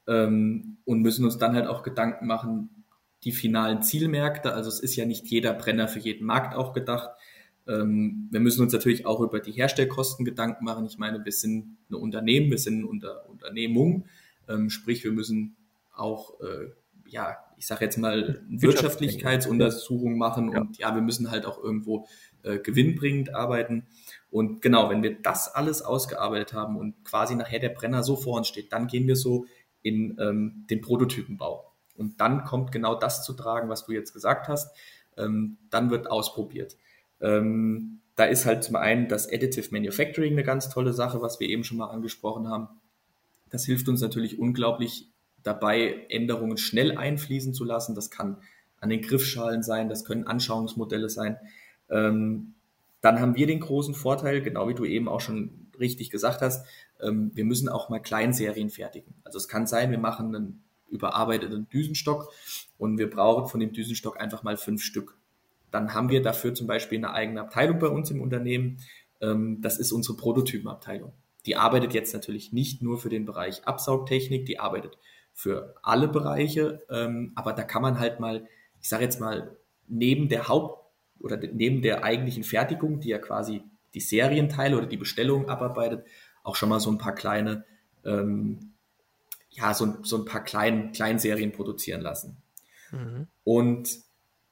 ähm, 0.08 0.78
und 0.84 1.02
müssen 1.02 1.24
uns 1.24 1.38
dann 1.38 1.56
halt 1.56 1.68
auch 1.68 1.84
Gedanken 1.84 2.28
machen, 2.28 2.81
die 3.24 3.32
finalen 3.32 3.84
Zielmärkte. 3.84 4.54
Also 4.54 4.70
es 4.70 4.80
ist 4.80 4.96
ja 4.96 5.06
nicht 5.06 5.28
jeder 5.28 5.54
Brenner 5.54 5.88
für 5.88 6.00
jeden 6.00 6.26
Markt 6.26 6.56
auch 6.56 6.74
gedacht. 6.74 7.12
Ähm, 7.68 8.28
wir 8.32 8.40
müssen 8.40 8.62
uns 8.62 8.74
natürlich 8.74 9.06
auch 9.06 9.22
über 9.22 9.40
die 9.40 9.52
Herstellkosten 9.52 10.26
Gedanken 10.26 10.66
machen. 10.66 10.86
Ich 10.86 10.98
meine, 10.98 11.24
wir 11.24 11.32
sind 11.32 11.78
ein 11.90 11.96
Unternehmen, 11.96 12.50
wir 12.50 12.58
sind 12.58 12.80
eine 12.80 12.88
Unter 12.88 13.30
Unternehmung, 13.30 14.06
ähm, 14.50 14.70
sprich 14.70 15.04
wir 15.04 15.12
müssen 15.12 15.56
auch, 15.94 16.40
äh, 16.42 16.72
ja, 17.08 17.38
ich 17.58 17.68
sage 17.68 17.86
jetzt 17.86 17.98
mal, 17.98 18.44
Wirtschaftlichkeitsuntersuchung 18.50 20.18
machen 20.18 20.50
und 20.50 20.80
ja, 20.80 20.96
wir 20.96 21.02
müssen 21.02 21.30
halt 21.30 21.46
auch 21.46 21.62
irgendwo 21.64 22.08
äh, 22.42 22.58
gewinnbringend 22.58 23.36
arbeiten. 23.36 23.86
Und 24.32 24.62
genau, 24.62 24.90
wenn 24.90 25.04
wir 25.04 25.22
das 25.22 25.54
alles 25.54 25.82
ausgearbeitet 25.82 26.54
haben 26.54 26.78
und 26.78 27.04
quasi 27.04 27.36
nachher 27.36 27.60
der 27.60 27.70
Brenner 27.70 28.02
so 28.02 28.16
vor 28.16 28.38
uns 28.38 28.48
steht, 28.48 28.74
dann 28.74 28.88
gehen 28.88 29.08
wir 29.08 29.16
so 29.16 29.46
in 29.84 30.18
ähm, 30.20 30.66
den 30.70 30.82
Prototypenbau. 30.82 31.71
Und 31.96 32.20
dann 32.22 32.44
kommt 32.44 32.72
genau 32.72 32.96
das 32.96 33.24
zu 33.24 33.34
tragen, 33.34 33.70
was 33.70 33.86
du 33.86 33.92
jetzt 33.92 34.14
gesagt 34.14 34.48
hast. 34.48 34.76
Ähm, 35.18 35.58
dann 35.70 35.90
wird 35.90 36.10
ausprobiert. 36.10 36.78
Ähm, 37.20 38.00
da 38.16 38.26
ist 38.26 38.46
halt 38.46 38.64
zum 38.64 38.76
einen 38.76 39.08
das 39.08 39.28
Additive 39.32 39.70
Manufacturing 39.72 40.34
eine 40.34 40.44
ganz 40.44 40.70
tolle 40.70 40.94
Sache, 40.94 41.22
was 41.22 41.40
wir 41.40 41.50
eben 41.50 41.64
schon 41.64 41.78
mal 41.78 41.90
angesprochen 41.90 42.48
haben. 42.48 42.68
Das 43.50 43.66
hilft 43.66 43.90
uns 43.90 44.02
natürlich 44.02 44.40
unglaublich 44.40 45.10
dabei, 45.44 46.06
Änderungen 46.10 46.58
schnell 46.58 46.98
einfließen 46.98 47.54
zu 47.54 47.64
lassen. 47.64 47.96
Das 47.96 48.10
kann 48.12 48.38
an 48.80 48.90
den 48.90 49.02
Griffschalen 49.02 49.64
sein, 49.64 49.90
das 49.90 50.06
können 50.06 50.28
Anschauungsmodelle 50.28 51.10
sein. 51.10 51.38
Ähm, 51.90 52.56
dann 53.02 53.20
haben 53.20 53.36
wir 53.36 53.48
den 53.48 53.60
großen 53.60 53.94
Vorteil, 53.94 54.42
genau 54.42 54.68
wie 54.68 54.76
du 54.76 54.86
eben 54.86 55.08
auch 55.08 55.22
schon 55.22 55.68
richtig 55.80 56.10
gesagt 56.10 56.42
hast, 56.42 56.66
ähm, 57.02 57.32
wir 57.34 57.46
müssen 57.46 57.70
auch 57.70 57.90
mal 57.90 58.00
Kleinserien 58.00 58.70
fertigen. 58.70 59.16
Also 59.24 59.38
es 59.38 59.48
kann 59.48 59.68
sein, 59.68 59.92
wir 59.92 60.00
machen 60.00 60.36
einen 60.36 60.64
überarbeiteten 60.92 61.68
Düsenstock 61.70 62.32
und 62.78 62.98
wir 62.98 63.10
brauchen 63.10 63.48
von 63.48 63.60
dem 63.60 63.74
Düsenstock 63.74 64.20
einfach 64.20 64.44
mal 64.44 64.58
fünf 64.58 64.84
Stück. 64.84 65.18
Dann 65.72 65.94
haben 65.94 66.10
wir 66.10 66.22
dafür 66.22 66.54
zum 66.54 66.68
Beispiel 66.68 66.98
eine 66.98 67.14
eigene 67.14 67.42
Abteilung 67.42 67.80
bei 67.80 67.88
uns 67.88 68.12
im 68.12 68.22
Unternehmen. 68.22 68.78
Ähm, 69.22 69.62
das 69.62 69.78
ist 69.80 69.92
unsere 69.92 70.18
Prototypenabteilung. 70.18 71.14
Die 71.46 71.56
arbeitet 71.56 71.94
jetzt 71.94 72.14
natürlich 72.14 72.54
nicht 72.54 72.82
nur 72.82 73.00
für 73.00 73.10
den 73.10 73.26
Bereich 73.26 73.66
Absaugtechnik, 73.66 74.46
die 74.46 74.60
arbeitet 74.60 74.98
für 75.34 75.76
alle 75.82 76.08
Bereiche, 76.08 76.82
ähm, 76.90 77.32
aber 77.36 77.54
da 77.54 77.64
kann 77.64 77.82
man 77.82 78.00
halt 78.00 78.20
mal, 78.20 78.48
ich 78.82 78.90
sage 78.90 79.04
jetzt 79.04 79.20
mal, 79.20 79.56
neben 79.88 80.30
der 80.30 80.48
Haupt- 80.48 80.86
oder 81.20 81.38
neben 81.38 81.82
der 81.82 82.04
eigentlichen 82.04 82.44
Fertigung, 82.44 83.00
die 83.00 83.10
ja 83.10 83.18
quasi 83.18 83.64
die 83.94 84.00
Serienteile 84.00 84.78
oder 84.78 84.88
die 84.88 84.98
Bestellungen 84.98 85.50
abarbeitet, 85.50 86.06
auch 86.44 86.56
schon 86.56 86.70
mal 86.70 86.80
so 86.80 86.92
ein 86.92 86.98
paar 86.98 87.16
kleine, 87.16 87.66
ähm, 88.06 88.71
ja, 89.52 89.74
so, 89.74 89.98
so 90.04 90.18
ein 90.18 90.26
paar 90.26 90.44
kleinen, 90.44 90.92
Kleinserien 90.92 91.52
produzieren 91.52 92.02
lassen. 92.02 92.38
Mhm. 92.92 93.28
Und 93.44 93.90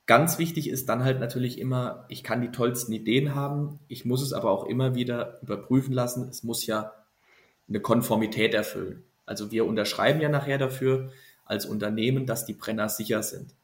ganz 0.06 0.38
wichtig 0.40 0.70
ist 0.70 0.90
dann 0.90 1.04
halt 1.04 1.20
natürlich 1.20 1.58
immer, 1.60 2.06
ich 2.10 2.24
kann 2.24 2.42
die 2.42 2.52
tollsten 2.52 2.92
Ideen 2.92 3.36
haben, 3.36 3.80
ich 3.88 4.06
muss 4.06 4.22
es 4.22 4.34
aber 4.34 4.52
auch 4.52 4.66
immer 4.66 4.96
wieder 4.96 5.40
überprüfen 5.42 5.94
lassen. 5.94 6.28
Es 6.30 6.44
muss 6.44 6.66
ja 6.66 6.94
eine 7.68 7.80
Konformität 7.80 8.54
erfüllen. 8.54 9.04
Also 9.26 9.52
wir 9.52 9.66
unterschreiben 9.66 10.22
ja 10.22 10.30
nachher 10.30 10.58
dafür 10.58 11.12
als 11.46 11.66
Unternehmen, 11.66 12.26
dass 12.26 12.46
die 12.46 12.54
Brenner 12.54 12.90
sicher 12.90 13.24
sind. 13.24 13.56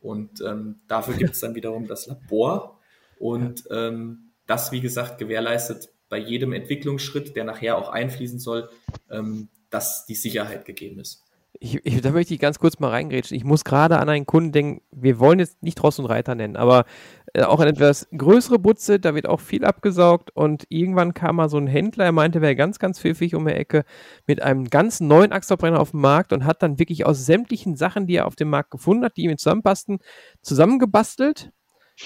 Und 0.00 0.40
ähm, 0.42 0.80
dafür 0.88 1.14
gibt 1.18 1.32
es 1.34 1.40
dann 1.40 1.54
wiederum 1.54 1.88
das 1.88 2.06
Labor. 2.06 2.78
Und 3.18 3.64
ähm, 3.70 4.32
das, 4.46 4.72
wie 4.72 4.80
gesagt, 4.80 5.18
gewährleistet 5.18 5.88
bei 6.08 6.18
jedem 6.18 6.52
Entwicklungsschritt, 6.52 7.34
der 7.34 7.44
nachher 7.44 7.78
auch 7.78 7.88
einfließen 7.88 8.38
soll, 8.38 8.68
ähm, 9.10 9.48
dass 9.70 10.06
die 10.06 10.14
Sicherheit 10.14 10.64
gegeben 10.64 11.00
ist. 11.00 11.22
Ich, 11.58 11.84
ich, 11.86 12.00
da 12.02 12.10
möchte 12.10 12.34
ich 12.34 12.40
ganz 12.40 12.58
kurz 12.58 12.78
mal 12.80 12.90
reingrätschen. 12.90 13.36
Ich 13.36 13.44
muss 13.44 13.64
gerade 13.64 13.98
an 13.98 14.08
einen 14.10 14.26
Kunden 14.26 14.52
denken, 14.52 14.82
wir 14.90 15.18
wollen 15.18 15.38
jetzt 15.38 15.62
nicht 15.62 15.82
Ross 15.82 15.98
und 15.98 16.04
Reiter 16.04 16.34
nennen, 16.34 16.56
aber 16.56 16.84
äh, 17.32 17.42
auch 17.44 17.60
eine 17.60 17.70
etwas 17.70 18.08
größere 18.16 18.58
Butze, 18.58 19.00
da 19.00 19.14
wird 19.14 19.26
auch 19.26 19.40
viel 19.40 19.64
abgesaugt 19.64 20.30
und 20.34 20.64
irgendwann 20.68 21.14
kam 21.14 21.36
mal 21.36 21.48
so 21.48 21.56
ein 21.56 21.66
Händler, 21.66 22.04
er 22.04 22.12
meinte, 22.12 22.42
wäre 22.42 22.56
ganz, 22.56 22.78
ganz 22.78 23.00
pfiffig 23.00 23.34
um 23.34 23.46
die 23.46 23.54
Ecke 23.54 23.84
mit 24.26 24.42
einem 24.42 24.68
ganz 24.68 25.00
neuen 25.00 25.32
Achsverbrenner 25.32 25.80
auf 25.80 25.92
dem 25.92 26.00
Markt 26.00 26.32
und 26.34 26.44
hat 26.44 26.62
dann 26.62 26.78
wirklich 26.78 27.06
aus 27.06 27.24
sämtlichen 27.24 27.74
Sachen, 27.76 28.06
die 28.06 28.16
er 28.16 28.26
auf 28.26 28.36
dem 28.36 28.50
Markt 28.50 28.70
gefunden 28.70 29.04
hat, 29.04 29.16
die 29.16 29.22
ihm 29.22 29.38
zusammenpassen, 29.38 29.98
zusammengebastelt 30.42 31.52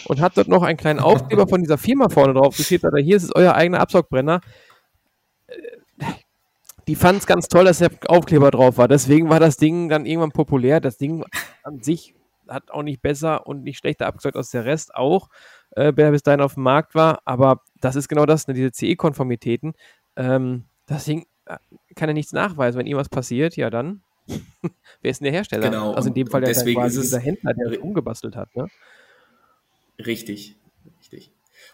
und 0.04 0.20
hat 0.20 0.36
dort 0.36 0.48
noch 0.48 0.62
einen 0.62 0.78
kleinen 0.78 1.00
Aufkleber 1.00 1.48
von 1.48 1.60
dieser 1.60 1.78
Firma 1.78 2.08
vorne 2.08 2.34
drauf 2.34 2.56
geschrieben, 2.56 2.86
oder 2.86 3.02
hier 3.02 3.16
ist 3.16 3.24
es 3.24 3.34
euer 3.34 3.54
eigener 3.54 3.80
Absaugbrenner. 3.80 4.40
Die 6.90 6.96
fanden 6.96 7.20
es 7.20 7.26
ganz 7.28 7.46
toll, 7.46 7.66
dass 7.66 7.78
der 7.78 7.92
Aufkleber 8.08 8.50
drauf 8.50 8.76
war. 8.76 8.88
Deswegen 8.88 9.30
war 9.30 9.38
das 9.38 9.56
Ding 9.56 9.88
dann 9.88 10.06
irgendwann 10.06 10.32
populär. 10.32 10.80
Das 10.80 10.96
Ding 10.96 11.24
an 11.62 11.84
sich 11.84 12.16
hat 12.48 12.72
auch 12.72 12.82
nicht 12.82 13.00
besser 13.00 13.46
und 13.46 13.62
nicht 13.62 13.78
schlechter 13.78 14.08
abgesaugt 14.08 14.34
als 14.34 14.50
der 14.50 14.64
Rest 14.64 14.92
auch, 14.96 15.28
äh, 15.76 15.92
der 15.92 16.10
bis 16.10 16.24
dahin 16.24 16.40
auf 16.40 16.54
dem 16.54 16.64
Markt 16.64 16.96
war. 16.96 17.20
Aber 17.26 17.62
das 17.80 17.94
ist 17.94 18.08
genau 18.08 18.26
das, 18.26 18.48
ne, 18.48 18.54
diese 18.54 18.72
CE-Konformitäten. 18.72 19.74
Ähm, 20.16 20.64
das 20.86 21.04
Ding 21.04 21.26
äh, 21.44 21.58
kann 21.94 22.08
ja 22.08 22.12
nichts 22.12 22.32
nachweisen. 22.32 22.76
Wenn 22.76 22.88
irgendwas 22.88 23.08
passiert, 23.08 23.54
ja 23.54 23.70
dann. 23.70 24.02
Wer 25.00 25.12
ist 25.12 25.20
denn 25.20 25.26
der 25.26 25.32
Hersteller? 25.32 25.70
Genau. 25.70 25.92
Also 25.92 26.08
in 26.08 26.14
dem 26.14 26.26
Fall 26.26 26.40
der 26.40 26.48
deswegen 26.48 26.82
ist 26.82 26.96
es, 26.96 27.02
dieser 27.02 27.20
Händler, 27.20 27.54
der 27.54 27.84
umgebastelt 27.84 28.34
hat. 28.34 28.56
Ne? 28.56 28.66
Richtig. 30.04 30.56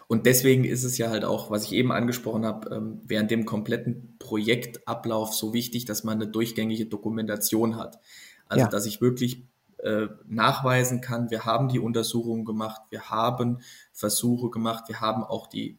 Und 0.07 0.25
deswegen 0.25 0.63
ist 0.63 0.85
es 0.85 0.97
ja 0.97 1.09
halt 1.09 1.25
auch, 1.25 1.51
was 1.51 1.65
ich 1.65 1.73
eben 1.73 1.91
angesprochen 1.91 2.45
habe, 2.45 2.73
ähm, 2.73 3.01
während 3.05 3.29
dem 3.29 3.45
kompletten 3.45 4.15
Projektablauf 4.19 5.33
so 5.33 5.53
wichtig, 5.53 5.85
dass 5.85 6.05
man 6.05 6.21
eine 6.21 6.31
durchgängige 6.31 6.85
Dokumentation 6.85 7.75
hat. 7.75 7.99
Also, 8.47 8.65
ja. 8.65 8.69
dass 8.69 8.85
ich 8.85 9.01
wirklich 9.01 9.43
äh, 9.79 10.07
nachweisen 10.27 11.01
kann, 11.01 11.29
wir 11.29 11.45
haben 11.45 11.67
die 11.67 11.79
Untersuchungen 11.79 12.45
gemacht, 12.45 12.81
wir 12.89 13.09
haben 13.09 13.59
Versuche 13.91 14.49
gemacht, 14.49 14.85
wir 14.87 15.01
haben 15.01 15.23
auch 15.23 15.47
die 15.47 15.77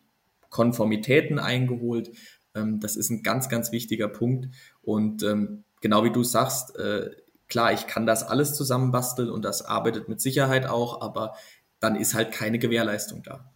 Konformitäten 0.51 1.39
eingeholt. 1.39 2.11
Ähm, 2.55 2.81
das 2.81 2.97
ist 2.97 3.11
ein 3.11 3.23
ganz, 3.23 3.49
ganz 3.49 3.73
wichtiger 3.73 4.09
Punkt. 4.09 4.49
Und 4.83 5.23
ähm, 5.23 5.65
genau 5.81 6.05
wie 6.05 6.13
du 6.13 6.23
sagst, 6.23 6.77
äh, 6.77 7.11
klar, 7.49 7.73
ich 7.73 7.87
kann 7.87 8.05
das 8.05 8.23
alles 8.23 8.55
zusammenbasteln 8.55 9.31
und 9.31 9.43
das 9.43 9.63
arbeitet 9.63 10.09
mit 10.09 10.21
Sicherheit 10.21 10.67
auch, 10.67 11.01
aber 11.01 11.35
dann 11.81 11.97
ist 11.97 12.15
halt 12.15 12.33
keine 12.33 12.59
Gewährleistung 12.59 13.23
da. 13.23 13.51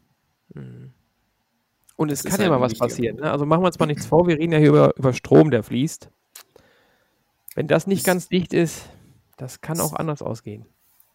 Mhm. 0.55 0.93
Und 1.97 2.11
es 2.11 2.25
kann 2.25 2.41
ja 2.41 2.49
halt 2.49 2.51
mal 2.51 2.61
was 2.61 2.75
passieren. 2.77 3.17
Ne? 3.17 3.31
Also 3.31 3.47
machen 3.47 3.63
wir 3.63 3.67
uns 3.67 3.79
mal 3.79 3.87
nichts 3.87 4.07
vor, 4.07 4.27
wir 4.27 4.39
reden 4.39 4.53
ja 4.53 4.59
hier 4.59 4.71
über, 4.71 4.97
über 4.97 5.13
Strom, 5.13 5.51
der 5.51 5.63
fließt. 5.63 6.11
Wenn 7.55 7.69
das 7.69 7.87
nicht 7.87 8.05
ganz 8.05 8.29
dicht 8.29 8.55
ist, 8.55 8.87
das 9.37 9.61
kann 9.61 9.81
auch 9.81 9.93
anders 9.93 10.23
ausgehen. 10.23 10.67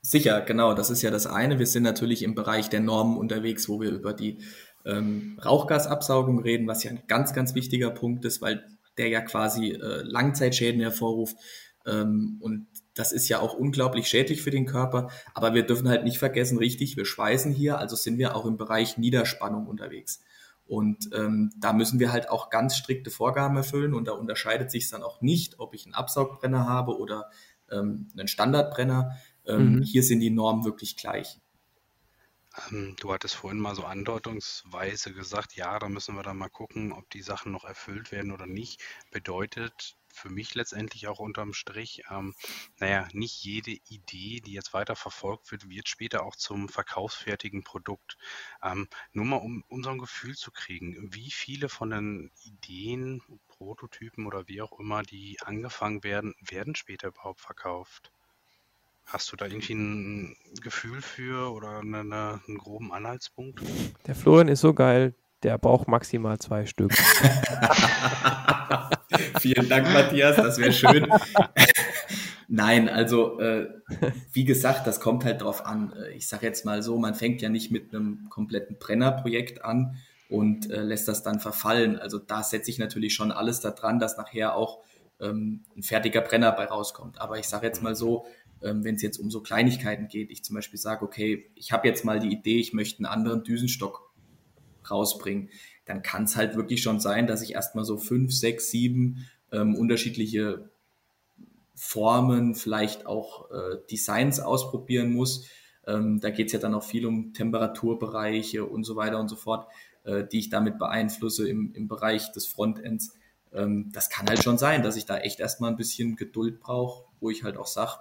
Sicher, 0.02 0.41
genau, 0.41 0.73
das 0.73 0.89
ist 0.89 1.02
ja 1.02 1.12
das 1.12 1.28
eine. 1.28 1.60
Wir 1.60 1.65
sind 1.65 1.84
natürlich 1.84 2.23
im 2.23 2.36
Bereich 2.36 2.69
der 2.69 2.80
Normen 2.80 3.17
unterwegs, 3.17 3.67
wo 3.67 3.82
wir 3.82 3.89
über 3.89 4.13
die 4.13 4.38
ähm, 4.86 5.38
Rauchgasabsaugung 5.43 6.39
reden, 6.39 6.67
was 6.67 6.84
ja 6.84 6.91
ein 6.91 7.04
ganz, 7.08 7.34
ganz 7.34 7.56
wichtiger 7.56 7.89
Punkt 7.89 8.23
ist, 8.23 8.41
weil 8.41 8.63
der 8.97 9.10
ja 9.10 9.21
quasi 9.21 9.71
äh, 9.71 10.02
Langzeitschäden 10.04 10.80
hervorruft. 10.80 11.36
Ähm, 11.86 12.38
und 12.39 12.67
das 12.98 13.12
ist 13.12 13.28
ja 13.30 13.40
auch 13.40 13.54
unglaublich 13.54 14.08
schädlich 14.08 14.42
für 14.42 14.52
den 14.52 14.66
Körper. 14.66 15.10
Aber 15.34 15.54
wir 15.54 15.64
dürfen 15.64 15.88
halt 15.88 16.04
nicht 16.04 16.20
vergessen, 16.20 16.58
richtig, 16.58 16.98
wir 16.98 17.06
schweißen 17.06 17.54
hier, 17.54 17.78
also 17.78 17.96
sind 17.96 18.18
wir 18.18 18.36
auch 18.36 18.46
im 18.46 18.58
Bereich 18.58 18.98
Niederspannung 18.98 19.68
unterwegs. 19.68 20.22
Und 20.66 21.10
ähm, 21.14 21.52
da 21.58 21.72
müssen 21.72 22.00
wir 22.00 22.12
halt 22.12 22.30
auch 22.30 22.50
ganz 22.50 22.76
strikte 22.76 23.10
Vorgaben 23.10 23.56
erfüllen 23.56 23.94
und 23.94 24.08
da 24.08 24.12
unterscheidet 24.12 24.70
sich 24.70 24.90
dann 24.90 25.02
auch 25.02 25.22
nicht, 25.22 25.60
ob 25.60 25.74
ich 25.74 25.86
einen 25.86 25.96
Absaugbrenner 25.96 26.68
habe 26.68 26.98
oder 26.98 27.30
ähm, 27.72 28.10
einen 28.18 28.28
Standardbrenner. 28.28 29.18
Ähm, 29.46 29.76
mhm. 29.76 29.84
Hier 29.84 30.04
sind 30.04 30.20
die 30.20 30.30
Normen 30.30 30.66
wirklich 30.66 30.98
gleich. 30.98 31.40
Ähm, 32.70 32.96
du 33.00 33.14
hattest 33.14 33.36
vorhin 33.36 33.60
mal 33.60 33.76
so 33.76 33.84
andeutungsweise 33.84 35.14
gesagt, 35.14 35.56
ja, 35.56 35.80
da 35.80 35.88
müssen 35.88 36.16
wir 36.16 36.24
dann 36.24 36.38
mal 36.38 36.50
gucken, 36.50 36.92
ob 36.92 37.10
die 37.12 37.22
Sachen 37.22 37.52
noch 37.52 37.64
erfüllt 37.64 38.12
werden 38.12 38.32
oder 38.32 38.46
nicht. 38.46 38.82
Bedeutet, 39.12 39.96
für 40.18 40.30
mich 40.30 40.56
letztendlich 40.56 41.08
auch 41.08 41.20
unterm 41.20 41.54
Strich, 41.54 42.04
ähm, 42.10 42.34
naja, 42.80 43.08
nicht 43.14 43.44
jede 43.44 43.72
Idee, 43.90 44.42
die 44.42 44.54
jetzt 44.54 44.74
weiter 44.74 44.96
verfolgt 44.96 45.52
wird, 45.52 45.70
wird 45.70 45.88
später 45.88 46.24
auch 46.24 46.36
zum 46.36 46.70
verkaufsfertigen 46.70 47.64
Produkt. 47.64 48.18
Ähm, 48.64 48.88
nur 49.14 49.26
mal, 49.26 49.38
um, 49.38 49.64
um 49.70 49.84
so 49.84 49.92
ein 49.92 50.00
Gefühl 50.00 50.36
zu 50.36 50.52
kriegen, 50.52 51.14
wie 51.14 51.32
viele 51.32 51.70
von 51.70 51.92
den 51.92 52.32
Ideen, 52.44 53.22
Prototypen 53.48 54.26
oder 54.26 54.48
wie 54.48 54.62
auch 54.62 54.80
immer, 54.80 55.04
die 55.04 55.38
angefangen 55.42 56.04
werden, 56.04 56.36
werden 56.42 56.76
später 56.76 57.10
überhaupt 57.10 57.42
verkauft? 57.42 58.12
Hast 59.06 59.32
du 59.32 59.38
da 59.38 59.46
irgendwie 59.46 59.74
ein 59.74 60.36
Gefühl 60.62 61.02
für 61.02 61.52
oder 61.52 61.80
eine, 61.80 62.02
eine, 62.02 62.42
einen 62.46 62.58
groben 62.58 62.92
Anhaltspunkt? 62.92 63.62
Der 64.06 64.16
Florian 64.16 64.50
ist 64.50 64.62
so 64.62 64.74
geil, 64.74 65.16
der 65.44 65.58
braucht 65.58 65.88
maximal 65.88 66.38
zwei 66.40 66.66
Stück. 66.66 66.94
Vielen 69.39 69.70
Dank, 69.70 69.91
Matthias, 69.93 70.36
das 70.36 70.58
wäre 70.58 70.72
schön. 70.72 71.08
Nein, 72.50 72.88
also 72.88 73.39
äh, 73.39 73.67
wie 74.32 74.46
gesagt, 74.46 74.88
das 74.88 75.00
kommt 75.00 75.26
halt 75.26 75.41
drauf 75.41 75.65
an. 75.65 75.93
Äh, 75.93 76.13
ich 76.13 76.28
sage 76.28 76.46
jetzt 76.46 76.65
mal 76.65 76.82
so, 76.82 76.98
man 76.98 77.15
fängt 77.15 77.41
ja 77.41 77.50
nicht 77.50 77.72
mit 77.72 77.93
einem 77.93 78.30
kompletten 78.30 78.78
Brennerprojekt 78.80 79.63
an 79.63 79.98
und 80.30 80.70
äh, 80.70 80.82
lässt 80.82 81.08
das 81.08 81.24
dann 81.24 81.39
verfallen. 81.39 81.98
Also 82.00 82.20
da 82.20 82.43
setze 82.43 82.70
ich 82.72 82.80
natürlich 82.80 83.13
schon 83.13 83.32
alles 83.32 83.60
daran, 83.60 84.00
dass 84.00 84.17
nachher 84.17 84.56
auch 84.56 84.80
ähm, 85.20 85.65
ein 85.76 85.84
fertiger 85.84 86.22
Brenner 86.22 86.52
bei 86.52 86.65
rauskommt. 86.65 87.20
Aber 87.20 87.38
ich 87.38 87.48
sage 87.48 87.67
jetzt 87.67 87.84
mal 87.84 87.96
so, 87.96 88.26
ähm, 88.62 88.84
wenn 88.84 88.96
es 88.96 89.02
jetzt 89.02 89.17
um 89.17 89.30
so 89.30 89.41
Kleinigkeiten 89.41 90.08
geht, 90.08 90.32
ich 90.32 90.43
zum 90.43 90.56
Beispiel 90.56 90.80
sage, 90.80 91.04
okay, 91.04 91.52
ich 91.56 91.72
habe 91.72 91.88
jetzt 91.88 92.06
mal 92.06 92.20
die 92.20 92.32
Idee, 92.32 92.60
ich 92.60 92.74
möchte 92.74 93.00
einen 93.00 93.06
anderen 93.06 93.43
Düsenstock 93.43 94.13
rausbringen, 94.89 95.50
dann 95.88 96.04
kann 96.04 96.26
es 96.26 96.36
halt 96.36 96.56
wirklich 96.56 96.84
schon 96.84 97.00
sein, 97.00 97.28
dass 97.28 97.41
ich 97.41 97.54
erstmal 97.54 97.86
so 97.86 97.97
fünf, 97.97 98.34
sechs, 98.34 98.69
sieben 98.69 99.26
ähm, 99.52 99.76
unterschiedliche 99.76 100.69
Formen, 101.73 102.56
vielleicht 102.56 103.06
auch 103.06 103.50
äh, 103.52 103.78
Designs 103.89 104.39
ausprobieren 104.39 105.13
muss. 105.13 105.47
Ähm, 105.86 106.19
da 106.19 106.30
geht 106.30 106.47
es 106.47 106.54
ja 106.54 106.60
dann 106.60 106.73
auch 106.73 106.84
viel 106.84 107.06
um 107.06 107.34
Temperaturbereiche 107.34 108.65
und 108.65 108.84
so 108.84 108.95
weiter 108.95 109.19
und 109.19 109.30
so 109.30 109.36
fort, 109.36 109.67
äh, 110.04 110.26
die 110.26 110.39
ich 110.39 110.50
damit 110.50 110.78
beeinflusse 110.80 111.47
im, 111.47 111.73
im 111.73 111.88
Bereich 111.88 112.32
des 112.32 112.47
Frontends. 112.47 113.15
Ähm, 113.54 113.89
das 113.93 114.10
kann 114.10 114.28
halt 114.28 114.43
schon 114.43 114.58
sein, 114.58 114.84
dass 114.84 114.97
ich 114.97 115.06
da 115.06 115.17
echt 115.19 115.39
erstmal 115.39 115.71
ein 115.71 115.78
bisschen 115.78 116.15
Geduld 116.15 116.60
brauche, 116.60 117.06
wo 117.21 117.30
ich 117.30 117.43
halt 117.43 117.58
auch 117.58 117.67
sage, 117.67 118.00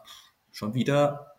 schon 0.51 0.75
wieder 0.75 1.35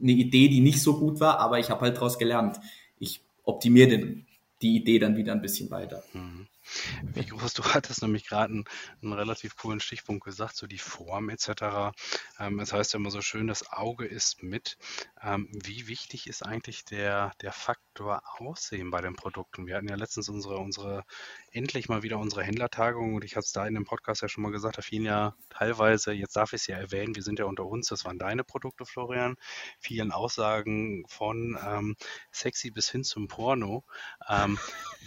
eine 0.00 0.12
Idee, 0.12 0.48
die 0.48 0.60
nicht 0.60 0.80
so 0.82 0.98
gut 0.98 1.20
war, 1.20 1.38
aber 1.40 1.58
ich 1.58 1.70
habe 1.70 1.82
halt 1.82 1.96
daraus 1.96 2.18
gelernt. 2.18 2.58
Ich 2.98 3.22
optimiere 3.44 4.24
die 4.62 4.76
Idee 4.76 4.98
dann 4.98 5.16
wieder 5.16 5.32
ein 5.32 5.42
bisschen 5.42 5.70
weiter. 5.70 6.02
Mhm. 6.12 6.46
Wie 7.02 7.26
groß 7.26 7.54
du 7.54 7.64
hattest 7.64 8.02
nämlich 8.02 8.26
gerade 8.26 8.52
einen, 8.52 8.64
einen, 9.02 9.12
relativ 9.12 9.56
coolen 9.56 9.80
Stichpunkt 9.80 10.24
gesagt, 10.24 10.56
so 10.56 10.66
die 10.66 10.78
Form 10.78 11.28
etc. 11.28 11.92
Ähm, 12.38 12.60
es 12.60 12.72
heißt 12.72 12.92
ja 12.92 12.98
immer 12.98 13.10
so 13.10 13.20
schön, 13.20 13.46
das 13.46 13.70
Auge 13.72 14.06
ist 14.06 14.42
mit. 14.42 14.78
Ähm, 15.22 15.48
wie 15.52 15.88
wichtig 15.88 16.26
ist 16.26 16.44
eigentlich 16.44 16.84
der, 16.84 17.32
der 17.42 17.52
Faktor 17.52 18.22
Aussehen 18.38 18.90
bei 18.90 19.00
den 19.00 19.16
Produkten? 19.16 19.66
Wir 19.66 19.76
hatten 19.76 19.88
ja 19.88 19.96
letztens 19.96 20.28
unsere, 20.28 20.58
unsere 20.58 21.04
endlich 21.52 21.88
mal 21.88 22.02
wieder 22.02 22.18
unsere 22.18 22.42
Händlertagung 22.44 23.14
und 23.14 23.24
ich 23.24 23.36
hatte 23.36 23.46
es 23.46 23.52
da 23.52 23.66
in 23.66 23.74
dem 23.74 23.84
Podcast 23.84 24.22
ja 24.22 24.28
schon 24.28 24.42
mal 24.42 24.52
gesagt, 24.52 24.78
da 24.78 24.82
fielen 24.82 25.04
ja 25.04 25.34
teilweise, 25.50 26.12
jetzt 26.12 26.36
darf 26.36 26.52
ich 26.52 26.62
es 26.62 26.66
ja 26.66 26.76
erwähnen, 26.76 27.14
wir 27.14 27.22
sind 27.22 27.38
ja 27.38 27.44
unter 27.44 27.66
uns, 27.66 27.88
das 27.88 28.04
waren 28.04 28.18
deine 28.18 28.44
Produkte, 28.44 28.84
Florian, 28.84 29.36
vielen 29.78 30.12
Aussagen 30.12 31.04
von 31.08 31.58
ähm, 31.66 31.96
sexy 32.32 32.70
bis 32.70 32.90
hin 32.90 33.04
zum 33.04 33.28
Porno. 33.28 33.84
Ähm, 34.28 34.58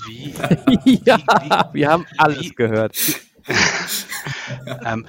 wie, 0.06 0.32
ja, 1.06 1.18
wie, 1.18 1.50
wie, 1.50 1.53
wir 1.74 1.90
haben 1.90 2.06
alles 2.18 2.40
wie, 2.40 2.50
gehört. 2.50 2.98
ähm, 4.86 5.08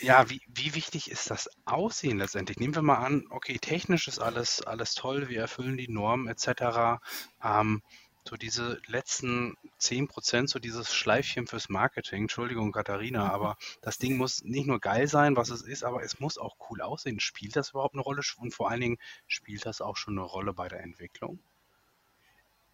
ja, 0.00 0.28
wie, 0.30 0.40
wie 0.48 0.74
wichtig 0.74 1.10
ist 1.10 1.30
das 1.30 1.48
Aussehen 1.64 2.18
letztendlich? 2.18 2.58
Nehmen 2.58 2.74
wir 2.74 2.82
mal 2.82 2.98
an, 2.98 3.24
okay, 3.30 3.58
technisch 3.58 4.08
ist 4.08 4.18
alles, 4.18 4.62
alles 4.62 4.94
toll, 4.94 5.28
wir 5.28 5.40
erfüllen 5.40 5.76
die 5.76 5.88
Normen 5.88 6.28
etc. 6.28 7.00
Ähm, 7.42 7.82
so 8.28 8.36
diese 8.36 8.80
letzten 8.86 9.54
10 9.78 10.08
Prozent, 10.08 10.50
so 10.50 10.58
dieses 10.58 10.92
Schleifchen 10.92 11.46
fürs 11.46 11.68
Marketing, 11.68 12.22
Entschuldigung, 12.22 12.72
Katharina, 12.72 13.30
aber 13.30 13.56
das 13.82 13.98
Ding 13.98 14.16
muss 14.16 14.42
nicht 14.42 14.66
nur 14.66 14.80
geil 14.80 15.06
sein, 15.06 15.36
was 15.36 15.50
es 15.50 15.62
ist, 15.62 15.84
aber 15.84 16.02
es 16.02 16.18
muss 16.18 16.36
auch 16.36 16.56
cool 16.68 16.82
aussehen. 16.82 17.20
Spielt 17.20 17.54
das 17.54 17.70
überhaupt 17.70 17.94
eine 17.94 18.02
Rolle? 18.02 18.22
Und 18.38 18.52
vor 18.52 18.70
allen 18.70 18.80
Dingen, 18.80 18.98
spielt 19.28 19.64
das 19.64 19.80
auch 19.80 19.96
schon 19.96 20.18
eine 20.18 20.26
Rolle 20.26 20.52
bei 20.52 20.68
der 20.68 20.80
Entwicklung? 20.80 21.38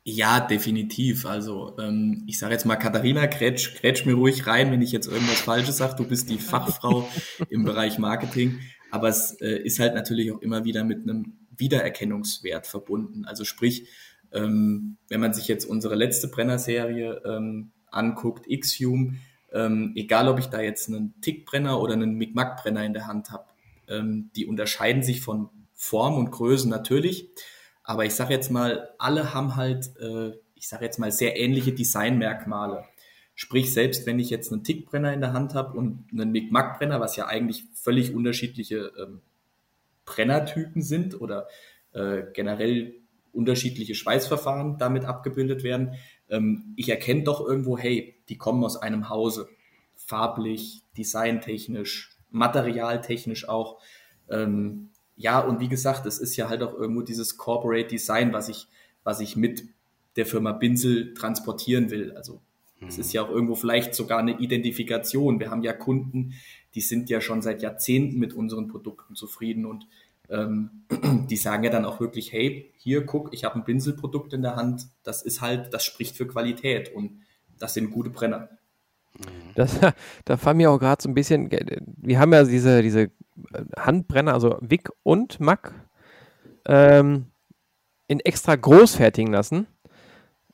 Ja, 0.04 0.40
definitiv. 0.40 1.26
Also 1.26 1.76
ähm, 1.78 2.24
ich 2.26 2.38
sage 2.38 2.54
jetzt 2.54 2.64
mal, 2.64 2.76
Katharina, 2.76 3.26
grätsch, 3.26 3.76
grätsch 3.80 4.04
mir 4.04 4.14
ruhig 4.14 4.46
rein, 4.48 4.72
wenn 4.72 4.82
ich 4.82 4.90
jetzt 4.90 5.06
irgendwas 5.06 5.40
Falsches 5.40 5.76
sage. 5.76 5.94
Du 5.96 6.04
bist 6.04 6.28
die 6.28 6.38
Fachfrau 6.38 7.08
im 7.50 7.64
Bereich 7.64 7.98
Marketing. 7.98 8.60
Aber 8.90 9.08
es 9.08 9.40
äh, 9.40 9.56
ist 9.62 9.78
halt 9.78 9.94
natürlich 9.94 10.32
auch 10.32 10.42
immer 10.42 10.64
wieder 10.64 10.82
mit 10.82 11.02
einem 11.02 11.34
Wiedererkennungswert 11.56 12.66
verbunden. 12.66 13.24
Also 13.24 13.44
sprich, 13.44 13.86
ähm, 14.32 14.96
wenn 15.08 15.20
man 15.20 15.34
sich 15.34 15.46
jetzt 15.46 15.64
unsere 15.64 15.94
letzte 15.94 16.28
Brenner-Serie 16.28 17.22
ähm, 17.24 17.70
anguckt, 17.90 18.46
X-Hume, 18.48 19.14
ähm, 19.52 19.92
egal 19.94 20.28
ob 20.28 20.38
ich 20.40 20.46
da 20.46 20.60
jetzt 20.60 20.88
einen 20.88 21.14
Tickbrenner 21.20 21.80
oder 21.80 21.92
einen 21.92 22.16
Micmac-Brenner 22.16 22.84
in 22.84 22.92
der 22.92 23.06
Hand 23.06 23.30
habe, 23.30 23.44
ähm, 23.88 24.30
die 24.34 24.46
unterscheiden 24.46 25.02
sich 25.02 25.20
von 25.20 25.48
Form 25.74 26.16
und 26.16 26.30
Größe 26.30 26.68
natürlich. 26.68 27.28
Aber 27.84 28.04
ich 28.04 28.14
sage 28.14 28.32
jetzt 28.32 28.50
mal, 28.50 28.90
alle 28.98 29.34
haben 29.34 29.56
halt, 29.56 29.96
äh, 29.98 30.32
ich 30.54 30.68
sage 30.68 30.84
jetzt 30.84 30.98
mal, 30.98 31.10
sehr 31.10 31.38
ähnliche 31.38 31.72
Designmerkmale. 31.72 32.84
Sprich, 33.34 33.72
selbst 33.72 34.06
wenn 34.06 34.18
ich 34.18 34.30
jetzt 34.30 34.52
einen 34.52 34.62
Tickbrenner 34.62 35.12
in 35.12 35.20
der 35.20 35.32
Hand 35.32 35.54
habe 35.54 35.76
und 35.76 36.06
einen 36.12 36.30
Micmac-Brenner, 36.30 37.00
was 37.00 37.16
ja 37.16 37.26
eigentlich 37.26 37.64
völlig 37.74 38.14
unterschiedliche 38.14 38.92
ähm, 38.98 39.20
Brennertypen 40.04 40.82
sind 40.82 41.20
oder 41.20 41.48
äh, 41.92 42.22
generell 42.34 42.94
unterschiedliche 43.32 43.94
Schweißverfahren 43.94 44.78
damit 44.78 45.04
abgebildet 45.04 45.62
werden. 45.62 45.94
Ähm, 46.28 46.74
ich 46.76 46.88
erkenne 46.88 47.24
doch 47.24 47.40
irgendwo, 47.40 47.78
hey, 47.78 48.16
die 48.28 48.36
kommen 48.36 48.62
aus 48.64 48.76
einem 48.76 49.08
Hause. 49.08 49.48
Farblich, 49.94 50.82
designtechnisch, 50.96 52.16
materialtechnisch 52.30 53.48
auch. 53.48 53.80
Ähm, 54.30 54.90
ja, 55.22 55.38
und 55.38 55.60
wie 55.60 55.68
gesagt, 55.68 56.04
es 56.04 56.18
ist 56.18 56.36
ja 56.36 56.48
halt 56.48 56.62
auch 56.62 56.74
irgendwo 56.74 57.02
dieses 57.02 57.36
Corporate 57.36 57.86
Design, 57.86 58.32
was 58.32 58.48
ich, 58.48 58.66
was 59.04 59.20
ich 59.20 59.36
mit 59.36 59.64
der 60.16 60.26
Firma 60.26 60.50
Binsel 60.50 61.14
transportieren 61.14 61.90
will. 61.90 62.12
Also 62.12 62.40
es 62.86 62.98
ist 62.98 63.08
mhm. 63.08 63.12
ja 63.14 63.22
auch 63.22 63.30
irgendwo 63.30 63.54
vielleicht 63.54 63.94
sogar 63.94 64.18
eine 64.18 64.40
Identifikation. 64.40 65.38
Wir 65.38 65.50
haben 65.50 65.62
ja 65.62 65.72
Kunden, 65.72 66.34
die 66.74 66.80
sind 66.80 67.08
ja 67.08 67.20
schon 67.20 67.40
seit 67.40 67.62
Jahrzehnten 67.62 68.18
mit 68.18 68.34
unseren 68.34 68.66
Produkten 68.66 69.14
zufrieden 69.14 69.64
und 69.64 69.86
ähm, 70.28 70.82
die 71.30 71.36
sagen 71.36 71.62
ja 71.62 71.70
dann 71.70 71.84
auch 71.84 72.00
wirklich, 72.00 72.32
hey, 72.32 72.72
hier 72.76 73.06
guck, 73.06 73.32
ich 73.32 73.44
habe 73.44 73.54
ein 73.54 73.64
Pinselprodukt 73.64 74.32
in 74.32 74.42
der 74.42 74.56
Hand, 74.56 74.88
das 75.04 75.22
ist 75.22 75.40
halt, 75.40 75.72
das 75.72 75.84
spricht 75.84 76.16
für 76.16 76.26
Qualität 76.26 76.92
und 76.92 77.20
das 77.60 77.74
sind 77.74 77.92
gute 77.92 78.10
Brenner. 78.10 78.48
Das, 79.54 79.78
da 80.24 80.38
fallen 80.38 80.56
mir 80.56 80.70
auch 80.70 80.78
gerade 80.78 81.02
so 81.02 81.10
ein 81.10 81.14
bisschen, 81.14 81.50
wir 81.50 82.18
haben 82.18 82.32
ja 82.32 82.42
diese, 82.42 82.80
diese 82.80 83.10
Handbrenner, 83.76 84.32
also 84.32 84.56
Wick 84.62 84.88
und 85.02 85.40
Mack, 85.40 85.74
ähm, 86.64 87.26
in 88.08 88.20
extra 88.20 88.56
groß 88.56 88.96
fertigen 88.96 89.30
lassen, 89.30 89.66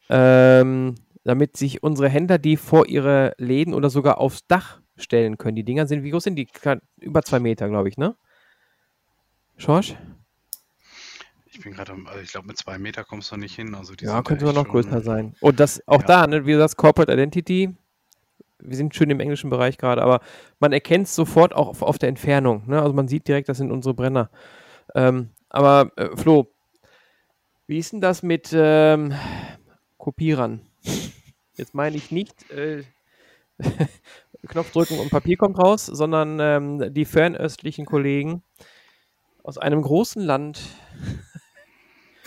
ähm, 0.08 0.96
damit 1.22 1.56
sich 1.56 1.82
unsere 1.82 2.08
Händler 2.08 2.38
die 2.38 2.56
vor 2.56 2.88
ihre 2.88 3.34
Läden 3.38 3.72
oder 3.72 3.88
sogar 3.88 4.18
aufs 4.18 4.46
Dach 4.48 4.80
stellen 4.96 5.38
können. 5.38 5.56
Die 5.56 5.64
Dinger 5.64 5.86
sind, 5.86 6.02
wie 6.02 6.10
groß 6.10 6.24
sind 6.24 6.36
die? 6.36 6.48
Über 7.00 7.22
zwei 7.22 7.38
Meter, 7.38 7.68
glaube 7.68 7.88
ich, 7.88 7.98
ne? 7.98 8.16
Schorsch? 9.56 9.96
Ich 11.46 11.60
bin 11.60 11.72
gerade, 11.72 11.92
also 12.06 12.20
ich 12.20 12.30
glaube, 12.30 12.46
mit 12.46 12.56
zwei 12.56 12.78
Meter 12.78 13.02
kommst 13.02 13.32
du 13.32 13.36
nicht 13.36 13.56
hin. 13.56 13.74
Also 13.74 13.94
ja, 14.00 14.22
könnte 14.22 14.44
noch 14.52 14.68
größer 14.68 15.00
sein. 15.00 15.34
Und 15.40 15.58
das 15.58 15.86
auch 15.88 16.02
ja. 16.02 16.06
da, 16.06 16.26
ne, 16.26 16.46
wie 16.46 16.52
du 16.52 16.58
sagst, 16.58 16.76
Corporate 16.76 17.12
Identity. 17.12 17.74
Wir 18.60 18.76
sind 18.76 18.94
schön 18.94 19.10
im 19.10 19.20
englischen 19.20 19.50
Bereich 19.50 19.78
gerade, 19.78 20.02
aber 20.02 20.20
man 20.58 20.72
erkennt 20.72 21.06
es 21.06 21.14
sofort 21.14 21.54
auch 21.54 21.68
auf, 21.68 21.82
auf 21.82 21.98
der 21.98 22.08
Entfernung. 22.08 22.64
Ne? 22.66 22.80
Also 22.80 22.92
man 22.92 23.08
sieht 23.08 23.28
direkt, 23.28 23.48
das 23.48 23.58
sind 23.58 23.70
unsere 23.70 23.94
Brenner. 23.94 24.30
Ähm, 24.94 25.30
aber 25.48 25.92
äh, 25.96 26.16
Flo, 26.16 26.48
wie 27.66 27.78
ist 27.78 27.92
denn 27.92 28.00
das 28.00 28.22
mit 28.22 28.50
ähm, 28.52 29.14
Kopierern? 29.96 30.62
Jetzt 31.54 31.74
meine 31.74 31.96
ich 31.96 32.10
nicht 32.10 32.50
äh, 32.50 32.82
Knopf 34.48 34.72
drücken 34.72 34.98
und 34.98 35.10
Papier 35.10 35.36
kommt 35.36 35.58
raus, 35.58 35.86
sondern 35.86 36.38
ähm, 36.40 36.94
die 36.94 37.04
fernöstlichen 37.04 37.84
Kollegen 37.84 38.42
aus 39.42 39.58
einem 39.58 39.82
großen 39.82 40.22
Land, 40.22 40.60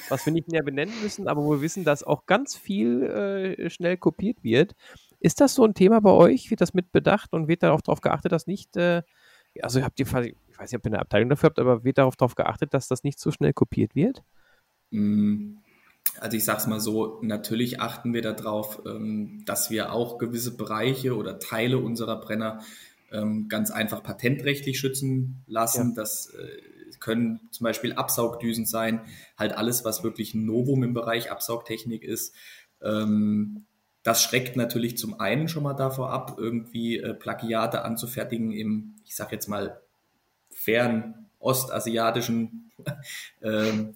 was 0.09 0.25
wir 0.25 0.33
nicht 0.33 0.49
näher 0.49 0.63
benennen 0.63 0.93
müssen, 1.01 1.27
aber 1.27 1.43
wo 1.43 1.51
wir 1.51 1.61
wissen, 1.61 1.83
dass 1.83 2.03
auch 2.03 2.25
ganz 2.25 2.55
viel 2.55 3.03
äh, 3.03 3.69
schnell 3.69 3.97
kopiert 3.97 4.43
wird. 4.43 4.75
Ist 5.21 5.39
das 5.39 5.53
so 5.53 5.63
ein 5.63 5.75
Thema 5.75 6.01
bei 6.01 6.09
euch? 6.09 6.49
Wird 6.49 6.61
das 6.61 6.73
mit 6.73 6.91
bedacht 6.91 7.31
und 7.33 7.47
wird 7.47 7.61
darauf 7.61 7.83
darauf 7.83 8.01
geachtet, 8.01 8.31
dass 8.31 8.47
nicht, 8.47 8.75
äh, 8.75 9.03
also 9.61 9.81
habt 9.83 9.99
ihr, 9.99 10.07
ich 10.07 10.13
weiß 10.13 10.71
nicht, 10.71 10.75
ob 10.75 10.85
ihr 10.85 10.91
eine 10.91 10.99
Abteilung 10.99 11.29
dafür 11.29 11.49
habt, 11.49 11.59
aber 11.59 11.83
wird 11.83 11.99
darauf, 11.99 12.15
darauf 12.15 12.33
geachtet, 12.33 12.73
dass 12.73 12.87
das 12.87 13.03
nicht 13.03 13.19
so 13.19 13.31
schnell 13.31 13.53
kopiert 13.53 13.93
wird? 13.93 14.23
Mm, 14.89 15.57
also 16.19 16.35
ich 16.35 16.43
sag's 16.43 16.65
mal 16.65 16.81
so, 16.81 17.19
natürlich 17.21 17.79
achten 17.79 18.15
wir 18.15 18.23
darauf, 18.23 18.81
ähm, 18.87 19.43
dass 19.45 19.69
wir 19.69 19.93
auch 19.93 20.17
gewisse 20.17 20.57
Bereiche 20.57 21.15
oder 21.15 21.37
Teile 21.37 21.77
unserer 21.77 22.19
Brenner 22.19 22.61
ähm, 23.11 23.47
ganz 23.47 23.69
einfach 23.69 24.01
patentrechtlich 24.01 24.79
schützen 24.79 25.43
lassen. 25.45 25.89
Ja. 25.89 25.95
Das 25.97 26.33
äh, 26.33 26.97
können 26.99 27.41
zum 27.51 27.65
Beispiel 27.65 27.93
Absaugdüsen 27.93 28.65
sein, 28.65 29.01
halt 29.37 29.53
alles, 29.53 29.85
was 29.85 30.03
wirklich 30.03 30.33
ein 30.33 30.45
Novum 30.45 30.83
im 30.83 30.95
Bereich 30.95 31.31
Absaugtechnik 31.31 32.03
ist. 32.03 32.33
Ähm, 32.81 33.65
das 34.03 34.23
schreckt 34.23 34.55
natürlich 34.55 34.97
zum 34.97 35.19
einen 35.19 35.47
schon 35.47 35.63
mal 35.63 35.73
davor 35.73 36.11
ab, 36.11 36.35
irgendwie 36.37 36.97
äh, 36.97 37.13
Plagiate 37.13 37.83
anzufertigen 37.83 38.51
im, 38.51 38.95
ich 39.05 39.15
sag 39.15 39.31
jetzt 39.31 39.47
mal, 39.47 39.81
fern 40.49 41.27
ostasiatischen 41.39 42.71
ähm, 43.41 43.93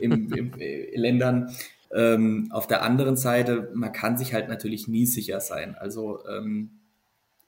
im, 0.00 0.32
im, 0.32 0.60
äh, 0.60 0.96
Ländern. 0.96 1.54
Ähm, 1.92 2.48
auf 2.50 2.66
der 2.66 2.82
anderen 2.82 3.16
Seite, 3.16 3.70
man 3.74 3.92
kann 3.92 4.18
sich 4.18 4.34
halt 4.34 4.48
natürlich 4.48 4.88
nie 4.88 5.06
sicher 5.06 5.40
sein. 5.40 5.76
Also 5.76 6.26
ähm, 6.26 6.80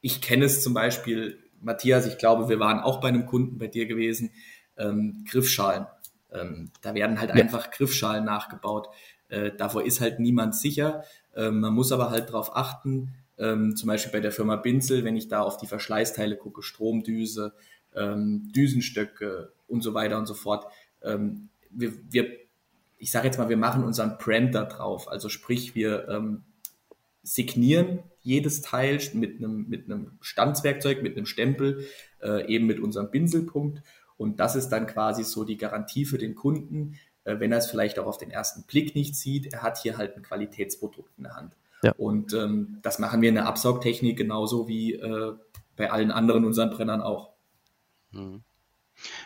ich 0.01 0.21
kenne 0.21 0.45
es 0.45 0.63
zum 0.63 0.75
Beispiel, 0.75 1.39
Matthias, 1.61 2.07
ich 2.07 2.19
glaube, 2.19 2.49
wir 2.49 2.61
waren 2.61 2.79
auch 2.79 3.01
bei 3.01 3.09
einem 3.09 3.27
Kunden 3.27 3.59
bei 3.59 3.67
dir 3.67 3.87
gewesen, 3.87 4.31
ähm, 4.77 5.25
Griffschalen. 5.29 5.87
Ähm, 6.31 6.71
da 6.83 6.95
werden 6.95 7.21
halt 7.21 7.31
ja. 7.31 7.37
einfach 7.37 7.71
Griffschalen 7.71 8.25
nachgebaut. 8.25 8.89
Äh, 9.29 9.53
davor 9.57 9.85
ist 9.85 10.01
halt 10.01 10.21
niemand 10.21 10.55
sicher. 10.55 11.03
Ähm, 11.37 11.61
man 11.61 11.75
muss 11.75 11.93
aber 11.93 12.11
halt 12.11 12.31
darauf 12.31 12.57
achten, 12.57 13.15
ähm, 13.39 13.77
zum 13.77 13.89
Beispiel 13.89 14.13
bei 14.13 14.21
der 14.21 14.33
Firma 14.33 14.57
Binzel, 14.57 15.05
wenn 15.05 15.17
ich 15.17 15.29
da 15.29 15.43
auf 15.43 15.59
die 15.59 15.67
Verschleißteile 15.67 16.37
gucke, 16.37 16.63
Stromdüse, 16.63 17.53
ähm, 17.95 18.51
Düsenstöcke 18.55 19.53
und 19.69 19.83
so 19.83 19.95
weiter 19.95 20.19
und 20.19 20.27
so 20.27 20.35
fort. 20.35 20.67
Ähm, 21.03 21.49
wir, 21.71 21.93
wir, 22.11 22.29
ich 22.99 23.11
sage 23.11 23.27
jetzt 23.27 23.39
mal, 23.39 23.49
wir 23.49 23.57
machen 23.57 23.85
unseren 23.85 24.17
Brand 24.19 24.55
da 24.55 24.65
drauf. 24.65 25.09
Also 25.09 25.29
sprich, 25.29 25.75
wir 25.75 26.09
ähm, 26.09 26.45
signieren 27.23 28.01
jedes 28.23 28.63
Teil 28.63 28.99
mit 29.15 29.39
einem, 29.39 29.69
mit 29.69 29.85
einem 29.85 30.13
Stanzwerkzeug, 30.21 31.03
mit 31.03 31.17
einem 31.17 31.27
Stempel, 31.27 31.87
äh, 32.23 32.47
eben 32.47 32.67
mit 32.67 32.81
unserem 32.81 33.11
Pinselpunkt. 33.11 33.83
Und 34.17 34.41
das 34.41 34.57
ist 34.57 34.71
dann 34.71 34.87
quasi 34.87 35.25
so 35.25 35.45
die 35.45 35.59
Garantie 35.59 36.07
für 36.07 36.19
den 36.19 36.35
Kunden, 36.35 36.95
wenn 37.27 37.53
er 37.53 37.59
es 37.59 37.71
vielleicht 37.71 37.99
auch 37.99 38.07
auf 38.07 38.19
den 38.19 38.31
ersten 38.31 38.63
Blick 38.65 38.95
nicht 38.95 39.17
sieht. 39.17 39.53
Er 39.53 39.63
hat 39.63 39.79
hier 39.79 39.99
halt 39.99 40.17
ein 40.17 40.23
Qualitätsprodukt 40.23 41.11
in 41.17 41.25
der 41.25 41.37
Hand. 41.37 41.57
Ja. 41.83 41.93
Und 41.93 42.33
ähm, 42.33 42.79
das 42.83 42.99
machen 42.99 43.21
wir 43.21 43.29
in 43.29 43.35
der 43.35 43.47
Absaugtechnik 43.47 44.17
genauso 44.17 44.69
wie 44.69 44.95
äh, 44.95 45.35
bei 45.77 45.91
allen 45.91 46.11
anderen 46.11 46.45
unseren 46.45 46.71
Brennern 46.71 47.03
auch. 47.03 47.35
Mhm. 48.11 48.43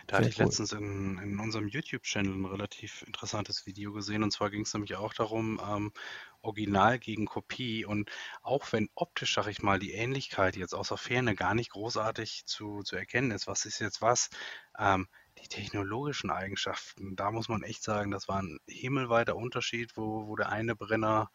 Da 0.07 0.19
hatte 0.19 0.29
ich 0.29 0.39
cool. 0.39 0.47
letztens 0.47 0.73
in, 0.73 1.19
in 1.19 1.39
unserem 1.39 1.69
YouTube-Channel 1.69 2.33
ein 2.33 2.45
relativ 2.45 3.03
interessantes 3.07 3.67
Video 3.67 3.93
gesehen. 3.93 4.23
Und 4.23 4.33
zwar 4.33 4.51
ging 4.51 4.63
es 4.63 4.75
nämlich 4.75 4.97
auch 4.97 5.15
darum, 5.15 5.61
ähm, 5.65 5.93
Original 6.41 6.99
gegen 6.99 7.27
Kopie. 7.27 7.85
Und 7.85 8.11
auch 8.43 8.73
wenn 8.73 8.89
optisch, 8.95 9.35
sag 9.35 9.47
ich 9.47 9.63
mal, 9.63 9.79
die 9.79 9.93
Ähnlichkeit 9.93 10.57
jetzt 10.57 10.75
außer 10.75 10.97
Ferne 10.97 11.35
gar 11.35 11.55
nicht 11.55 11.71
großartig 11.71 12.47
zu, 12.47 12.83
zu 12.83 12.97
erkennen 12.97 13.31
ist, 13.31 13.47
was 13.47 13.65
ist 13.65 13.79
jetzt 13.79 14.03
was, 14.03 14.31
ähm, 14.79 15.07
technologischen 15.51 16.31
Eigenschaften, 16.31 17.17
da 17.17 17.31
muss 17.31 17.49
man 17.49 17.63
echt 17.63 17.83
sagen, 17.83 18.11
das 18.11 18.29
war 18.29 18.41
ein 18.41 18.59
himmelweiter 18.67 19.37
Unterschied, 19.37 19.97
wo, 19.97 20.27
wo 20.27 20.37
der 20.37 20.49
eine 20.49 20.75
Brenner 20.75 21.31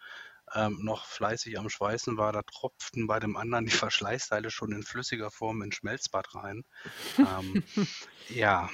ähm, 0.53 0.79
noch 0.81 1.05
fleißig 1.05 1.59
am 1.59 1.69
Schweißen 1.69 2.17
war, 2.17 2.31
da 2.31 2.41
tropften 2.41 3.07
bei 3.07 3.19
dem 3.19 3.37
anderen 3.37 3.65
die 3.65 3.71
Verschleißteile 3.89 4.49
schon 4.49 4.71
in 4.71 4.83
flüssiger 4.83 5.31
Form 5.31 5.61
ins 5.61 5.75
Schmelzbad 5.75 6.33
rein. 6.35 6.63
ähm, 7.19 7.63
ja. 8.29 8.69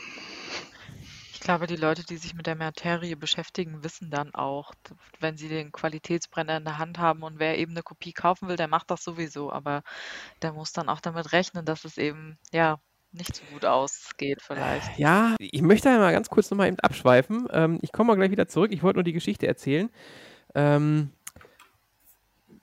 Ich 1.33 1.39
glaube, 1.39 1.65
die 1.65 1.75
Leute, 1.75 2.03
die 2.03 2.17
sich 2.17 2.35
mit 2.35 2.45
der 2.45 2.55
Materie 2.55 3.17
beschäftigen, 3.17 3.83
wissen 3.83 4.11
dann 4.11 4.35
auch, 4.35 4.75
wenn 5.19 5.37
sie 5.37 5.49
den 5.49 5.71
Qualitätsbrenner 5.71 6.57
in 6.57 6.65
der 6.65 6.77
Hand 6.77 6.99
haben 6.99 7.23
und 7.23 7.39
wer 7.39 7.57
eben 7.57 7.71
eine 7.71 7.81
Kopie 7.81 8.13
kaufen 8.13 8.47
will, 8.47 8.57
der 8.57 8.67
macht 8.67 8.91
das 8.91 9.03
sowieso, 9.03 9.51
aber 9.51 9.81
der 10.43 10.53
muss 10.53 10.71
dann 10.71 10.87
auch 10.87 10.99
damit 10.99 11.31
rechnen, 11.31 11.65
dass 11.65 11.83
es 11.83 11.97
eben, 11.97 12.37
ja, 12.51 12.79
nicht 13.11 13.35
so 13.35 13.43
gut 13.53 13.65
ausgeht 13.65 14.41
vielleicht. 14.41 14.97
Ja, 14.97 15.35
ich 15.39 15.61
möchte 15.61 15.89
einmal 15.89 16.13
ganz 16.13 16.29
kurz 16.29 16.49
nochmal 16.49 16.67
eben 16.67 16.79
abschweifen. 16.79 17.47
Ähm, 17.51 17.79
ich 17.81 17.91
komme 17.91 18.07
mal 18.07 18.15
gleich 18.15 18.31
wieder 18.31 18.47
zurück. 18.47 18.71
Ich 18.71 18.83
wollte 18.83 18.97
nur 18.97 19.03
die 19.03 19.13
Geschichte 19.13 19.47
erzählen. 19.47 19.89
Ähm, 20.55 21.11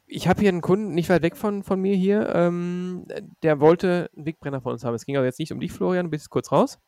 ich 0.06 0.26
habe 0.26 0.40
hier 0.40 0.48
einen 0.48 0.62
Kunden 0.62 0.94
nicht 0.94 1.10
weit 1.10 1.22
weg 1.22 1.36
von, 1.36 1.62
von 1.62 1.80
mir 1.80 1.94
hier, 1.94 2.34
ähm, 2.34 3.06
der 3.42 3.60
wollte 3.60 4.10
einen 4.16 4.26
Wegbrenner 4.26 4.62
von 4.62 4.72
uns 4.72 4.84
haben. 4.84 4.94
Es 4.94 5.04
ging 5.04 5.16
aber 5.16 5.26
jetzt 5.26 5.38
nicht 5.38 5.52
um 5.52 5.60
dich, 5.60 5.70
Florian, 5.70 6.06
du 6.06 6.10
bist 6.10 6.30
kurz 6.30 6.50
raus. 6.50 6.78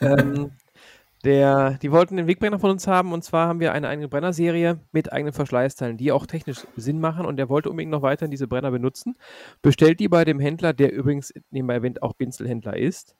ähm, 0.00 0.50
der, 1.26 1.72
die 1.82 1.90
wollten 1.90 2.16
den 2.16 2.28
Wegbrenner 2.28 2.58
von 2.58 2.70
uns 2.70 2.86
haben 2.86 3.12
und 3.12 3.22
zwar 3.24 3.48
haben 3.48 3.60
wir 3.60 3.72
eine 3.72 3.88
eigene 3.88 4.08
Brennerserie 4.08 4.80
mit 4.92 5.12
eigenen 5.12 5.34
Verschleißteilen, 5.34 5.96
die 5.96 6.12
auch 6.12 6.24
technisch 6.24 6.66
Sinn 6.76 7.00
machen 7.00 7.26
und 7.26 7.36
der 7.36 7.48
wollte 7.48 7.68
unbedingt 7.68 7.90
noch 7.90 8.02
weiterhin 8.02 8.30
diese 8.30 8.46
Brenner 8.46 8.70
benutzen. 8.70 9.16
Bestellt 9.60 9.98
die 9.98 10.08
bei 10.08 10.24
dem 10.24 10.38
Händler, 10.38 10.72
der 10.72 10.92
übrigens 10.92 11.34
nebenbei 11.50 11.74
erwähnt 11.74 12.02
auch 12.02 12.14
Binzelhändler 12.14 12.76
ist. 12.76 13.16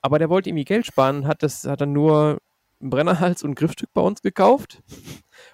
Aber 0.00 0.20
der 0.20 0.30
wollte 0.30 0.50
irgendwie 0.50 0.64
Geld 0.64 0.86
sparen, 0.86 1.26
hat, 1.26 1.42
das, 1.42 1.64
hat 1.64 1.80
dann 1.80 1.92
nur 1.92 2.38
einen 2.80 2.90
Brennerhals 2.90 3.42
und 3.42 3.50
ein 3.50 3.54
Griffstück 3.56 3.90
bei 3.92 4.02
uns 4.02 4.22
gekauft 4.22 4.80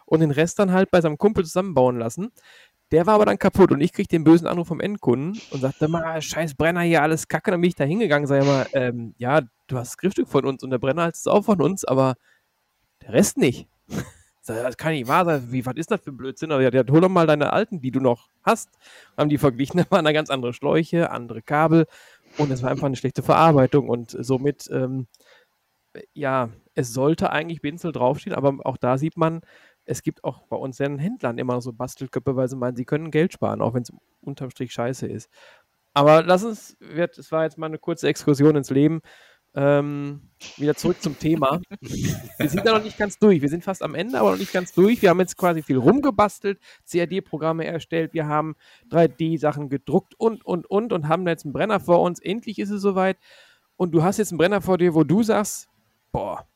und 0.04 0.20
den 0.20 0.30
Rest 0.30 0.58
dann 0.58 0.72
halt 0.72 0.90
bei 0.90 1.00
seinem 1.00 1.16
Kumpel 1.16 1.44
zusammenbauen 1.44 1.98
lassen. 1.98 2.32
Der 2.90 3.06
war 3.06 3.14
aber 3.14 3.24
dann 3.24 3.38
kaputt 3.38 3.72
und 3.72 3.80
ich 3.80 3.94
krieg 3.94 4.08
den 4.08 4.24
bösen 4.24 4.46
Anruf 4.46 4.68
vom 4.68 4.80
Endkunden 4.80 5.40
und 5.50 5.60
sagte 5.60 5.88
mal, 5.88 6.20
scheiß 6.20 6.54
Brenner 6.54 6.82
hier, 6.82 7.02
alles 7.02 7.28
kacke. 7.28 7.50
Dann 7.50 7.62
bin 7.62 7.68
ich 7.68 7.74
da 7.74 7.84
hingegangen, 7.84 8.26
sag 8.26 8.42
ich 8.42 8.46
mal, 8.46 8.66
ähm, 8.74 9.14
ja, 9.16 9.40
du 9.66 9.78
hast 9.78 9.92
das 9.92 9.98
Griffstück 9.98 10.28
von 10.28 10.44
uns 10.44 10.62
und 10.62 10.70
der 10.70 10.78
Brenner 10.78 11.08
ist 11.08 11.28
auch 11.28 11.44
von 11.44 11.60
uns, 11.60 11.84
aber 11.84 12.14
der 13.02 13.12
Rest 13.12 13.36
nicht. 13.36 13.68
Das 14.46 14.76
kann 14.76 14.92
nicht 14.92 15.08
wahr 15.08 15.24
sein. 15.24 15.50
Wie, 15.52 15.64
was 15.64 15.76
ist 15.76 15.90
das 15.90 16.02
für 16.02 16.10
ein 16.10 16.18
Blödsinn? 16.18 16.52
Aber 16.52 16.60
ja, 16.60 16.82
hol 16.90 17.00
doch 17.00 17.08
mal 17.08 17.26
deine 17.26 17.54
alten, 17.54 17.80
die 17.80 17.90
du 17.90 17.98
noch 17.98 18.28
hast. 18.42 18.68
Haben 19.16 19.30
die 19.30 19.38
verglichen, 19.38 19.78
da 19.78 19.90
waren 19.90 20.04
da 20.04 20.12
ganz 20.12 20.28
andere 20.28 20.52
Schläuche, 20.52 21.10
andere 21.10 21.40
Kabel 21.40 21.86
und 22.36 22.50
es 22.50 22.62
war 22.62 22.70
einfach 22.70 22.84
eine 22.84 22.96
schlechte 22.96 23.22
Verarbeitung 23.22 23.88
und 23.88 24.10
somit, 24.10 24.68
ähm, 24.70 25.06
ja, 26.12 26.50
es 26.74 26.92
sollte 26.92 27.30
eigentlich 27.30 27.62
Binzel 27.62 27.92
draufstehen, 27.92 28.36
aber 28.36 28.58
auch 28.64 28.76
da 28.76 28.98
sieht 28.98 29.16
man, 29.16 29.40
es 29.86 30.02
gibt 30.02 30.24
auch 30.24 30.42
bei 30.48 30.56
uns 30.56 30.78
Händlern 30.78 31.38
immer 31.38 31.60
so 31.60 31.72
Bastelköpfe, 31.72 32.36
weil 32.36 32.48
sie 32.48 32.56
meinen, 32.56 32.76
sie 32.76 32.84
können 32.84 33.10
Geld 33.10 33.32
sparen, 33.32 33.60
auch 33.60 33.74
wenn 33.74 33.82
es 33.82 33.92
unterm 34.20 34.50
Strich 34.50 34.72
scheiße 34.72 35.06
ist. 35.06 35.30
Aber 35.92 36.22
lass 36.22 36.42
uns, 36.44 36.76
es 36.80 37.30
war 37.30 37.44
jetzt 37.44 37.56
mal 37.56 37.66
eine 37.66 37.78
kurze 37.78 38.08
Exkursion 38.08 38.56
ins 38.56 38.70
Leben. 38.70 39.00
Ähm, 39.56 40.20
wieder 40.56 40.74
zurück 40.74 41.00
zum 41.00 41.18
Thema. 41.18 41.60
Wir 41.80 42.48
sind 42.48 42.66
da 42.66 42.72
noch 42.72 42.82
nicht 42.82 42.98
ganz 42.98 43.18
durch. 43.18 43.40
Wir 43.40 43.48
sind 43.48 43.62
fast 43.62 43.82
am 43.82 43.94
Ende, 43.94 44.18
aber 44.18 44.32
noch 44.32 44.38
nicht 44.38 44.52
ganz 44.52 44.72
durch. 44.72 45.00
Wir 45.00 45.10
haben 45.10 45.20
jetzt 45.20 45.36
quasi 45.36 45.62
viel 45.62 45.78
rumgebastelt, 45.78 46.58
CAD-Programme 46.90 47.64
erstellt, 47.64 48.14
wir 48.14 48.26
haben 48.26 48.56
3D-Sachen 48.90 49.68
gedruckt 49.68 50.14
und, 50.18 50.44
und, 50.44 50.66
und 50.66 50.92
und 50.92 51.08
haben 51.08 51.26
jetzt 51.28 51.44
einen 51.44 51.52
Brenner 51.52 51.78
vor 51.78 52.00
uns. 52.02 52.18
Endlich 52.18 52.58
ist 52.58 52.70
es 52.70 52.82
soweit. 52.82 53.16
Und 53.76 53.92
du 53.92 54.02
hast 54.02 54.18
jetzt 54.18 54.32
einen 54.32 54.38
Brenner 54.38 54.60
vor 54.60 54.78
dir, 54.78 54.94
wo 54.94 55.04
du 55.04 55.22
sagst, 55.22 55.68
boah, 56.10 56.46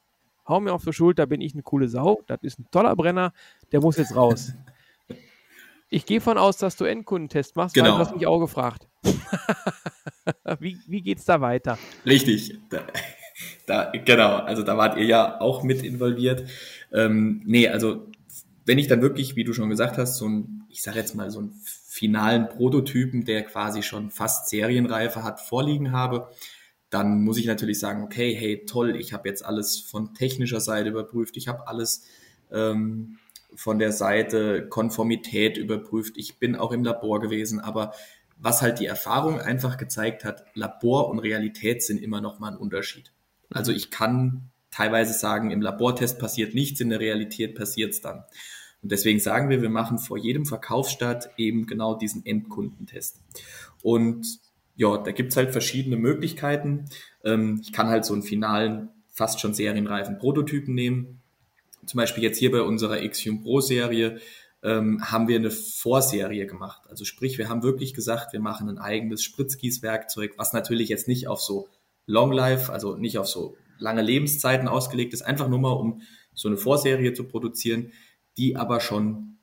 hau 0.47 0.61
mir 0.61 0.73
auf 0.73 0.85
die 0.85 0.93
Schulter, 0.93 1.27
bin 1.27 1.41
ich 1.41 1.53
eine 1.53 1.63
coole 1.63 1.89
Sau. 1.89 2.23
Das 2.27 2.39
ist 2.43 2.59
ein 2.59 2.67
toller 2.71 2.97
Brenner, 2.97 3.33
der 3.71 3.81
muss 3.81 3.97
jetzt 3.97 4.17
raus. 4.17 4.55
Ich 5.89 6.05
gehe 6.05 6.21
von 6.21 6.37
aus, 6.37 6.59
dass 6.59 6.77
du 6.77 6.85
Endkundentest 6.85 7.57
machst, 7.57 7.75
genau. 7.75 7.87
weil 7.87 7.93
du 7.93 7.99
hast 7.99 8.15
mich 8.15 8.27
auch 8.27 8.41
gefragt. 8.41 8.88
wie, 10.61 10.79
wie 10.87 11.03
geht's 11.03 11.25
da 11.25 11.41
weiter? 11.41 11.79
Richtig. 12.05 12.59
Da, 12.71 12.87
da, 13.67 13.93
genau, 14.05 14.37
also 14.37 14.63
da 14.63 14.77
wart 14.77 14.97
ihr 14.99 15.05
ja 15.05 15.41
auch 15.41 15.63
mit 15.63 15.83
involviert. 15.83 16.45
Ähm, 16.93 17.43
nee, 17.45 17.69
also 17.69 18.11
wenn 18.65 18.79
ich 18.79 18.87
dann 18.87 19.01
wirklich, 19.01 19.37
wie 19.37 19.45
du 19.45 19.53
schon 19.53 19.71
gesagt 19.71 19.97
hast, 19.99 20.19
so 20.19 20.29
ein, 20.29 20.65
ich 20.69 20.83
sage 20.83 20.99
jetzt 20.99 21.15
mal, 21.15 21.31
so 21.31 21.39
einen 21.39 21.53
finalen 21.65 22.49
Prototypen, 22.49 23.25
der 23.25 23.43
quasi 23.45 23.83
schon 23.83 24.11
fast 24.11 24.51
Serienreife 24.51 25.25
hat, 25.25 25.41
vorliegen 25.41 25.93
habe, 25.93 26.29
dann 26.91 27.23
muss 27.23 27.39
ich 27.39 27.47
natürlich 27.47 27.79
sagen, 27.79 28.03
okay, 28.03 28.35
hey, 28.35 28.65
toll, 28.67 28.97
ich 28.97 29.13
habe 29.13 29.29
jetzt 29.29 29.45
alles 29.45 29.79
von 29.79 30.15
technischer 30.15 30.61
Seite 30.61 30.91
überprüft, 30.91 31.37
ich 31.37 31.49
habe 31.49 31.67
alles 31.67 32.05
ähm, 32.53 33.19
von 33.55 33.79
der 33.79 33.93
Seite 33.93 34.69
Konformität 34.69 35.57
überprüft, 35.57 36.17
ich 36.17 36.39
bin 36.39 36.57
auch 36.57 36.73
im 36.73 36.85
Labor 36.85 37.21
gewesen, 37.21 37.61
aber 37.61 37.93
was 38.41 38.63
halt 38.63 38.79
die 38.79 38.87
Erfahrung 38.87 39.41
einfach 39.41 39.77
gezeigt 39.77 40.25
hat, 40.25 40.45
Labor 40.55 41.09
und 41.09 41.19
Realität 41.19 41.83
sind 41.83 42.01
immer 42.01 42.21
noch 42.21 42.39
mal 42.39 42.53
ein 42.53 42.57
Unterschied. 42.57 43.13
Also 43.51 43.73
ich 43.73 43.91
kann 43.91 44.51
teilweise 44.71 45.13
sagen, 45.13 45.51
im 45.51 45.63
Labortest 45.63 46.19
passiert 46.19 46.55
nichts, 46.55 46.81
in 46.81 46.91
der 46.91 47.01
Realität 47.01 47.55
passiert 47.55 47.93
es 47.93 48.01
dann. 48.01 48.25
Und 48.83 48.93
deswegen 48.93 49.19
sagen 49.19 49.51
wir, 49.51 49.61
wir 49.61 49.71
machen 49.71 49.99
vor 49.99 50.19
jedem 50.19 50.47
Verkaufsstart 50.47 51.31
eben 51.37 51.67
genau 51.67 51.97
diesen 51.97 52.25
Endkundentest. 52.25 53.21
Und 53.83 54.39
ja, 54.77 54.97
da 54.99 55.11
gibt's 55.11 55.37
halt 55.37 55.51
verschiedene 55.51 55.97
Möglichkeiten. 55.97 56.85
Ähm, 57.25 57.59
ich 57.63 57.73
kann 57.73 57.89
halt 57.89 58.05
so 58.05 58.15
einen 58.15 58.23
finalen, 58.23 58.91
fast 59.13 59.41
schon 59.41 59.53
serienreifen 59.53 60.19
Prototypen 60.19 60.75
nehmen. 60.75 61.21
Zum 61.87 61.99
Beispiel 61.99 62.23
jetzt 62.23 62.39
hier 62.39 62.53
bei 62.53 62.63
unserer 62.63 63.01
Xum 63.09 63.43
Pro 63.43 63.61
Serie 63.61 64.21
ähm, 64.63 65.11
haben 65.11 65.29
wir 65.29 65.37
eine 65.37 65.51
Vorserie 65.51 66.47
gemacht. 66.47 66.83
Also 66.89 67.05
sprich, 67.05 67.39
wir 67.39 67.49
haben 67.49 67.63
wirklich 67.63 67.95
gesagt, 67.95 68.33
wir 68.33 68.41
machen 68.41 68.69
ein 68.69 68.79
eigenes 68.79 69.23
Spritzgießwerkzeug, 69.23 70.35
was 70.37 70.53
natürlich 70.53 70.89
jetzt 70.89 71.09
nicht 71.09 71.29
auf 71.29 71.41
so 71.41 71.69
Long 72.07 72.33
Life, 72.33 72.73
also 72.73 72.97
nicht 72.97 73.19
auf 73.19 73.29
so 73.29 73.57
lange 73.79 74.03
Lebenszeiten 74.03 74.67
ausgelegt 74.67 75.13
ist, 75.15 75.23
einfach 75.23 75.49
nur 75.49 75.61
mal 75.61 75.73
um 75.73 76.03
so 76.35 76.49
eine 76.49 76.57
Vorserie 76.57 77.13
zu 77.13 77.25
produzieren, 77.25 77.93
die 78.37 78.57
aber 78.57 78.81
schon 78.81 79.39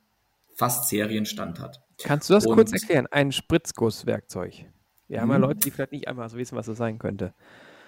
fast 0.54 0.88
Serienstand 0.88 1.60
hat. 1.60 1.82
Kannst 2.02 2.28
du 2.28 2.34
das 2.34 2.46
Und, 2.46 2.54
kurz 2.54 2.72
erklären? 2.72 3.06
Ein 3.10 3.32
Spritzgusswerkzeug. 3.32 4.66
Wir 5.08 5.20
haben 5.20 5.30
ja 5.30 5.38
mhm. 5.38 5.44
Leute, 5.44 5.60
die 5.60 5.70
vielleicht 5.70 5.92
nicht 5.92 6.08
einmal 6.08 6.28
so 6.28 6.36
wissen, 6.36 6.56
was 6.56 6.66
das 6.66 6.78
sein 6.78 6.98
könnte. 6.98 7.32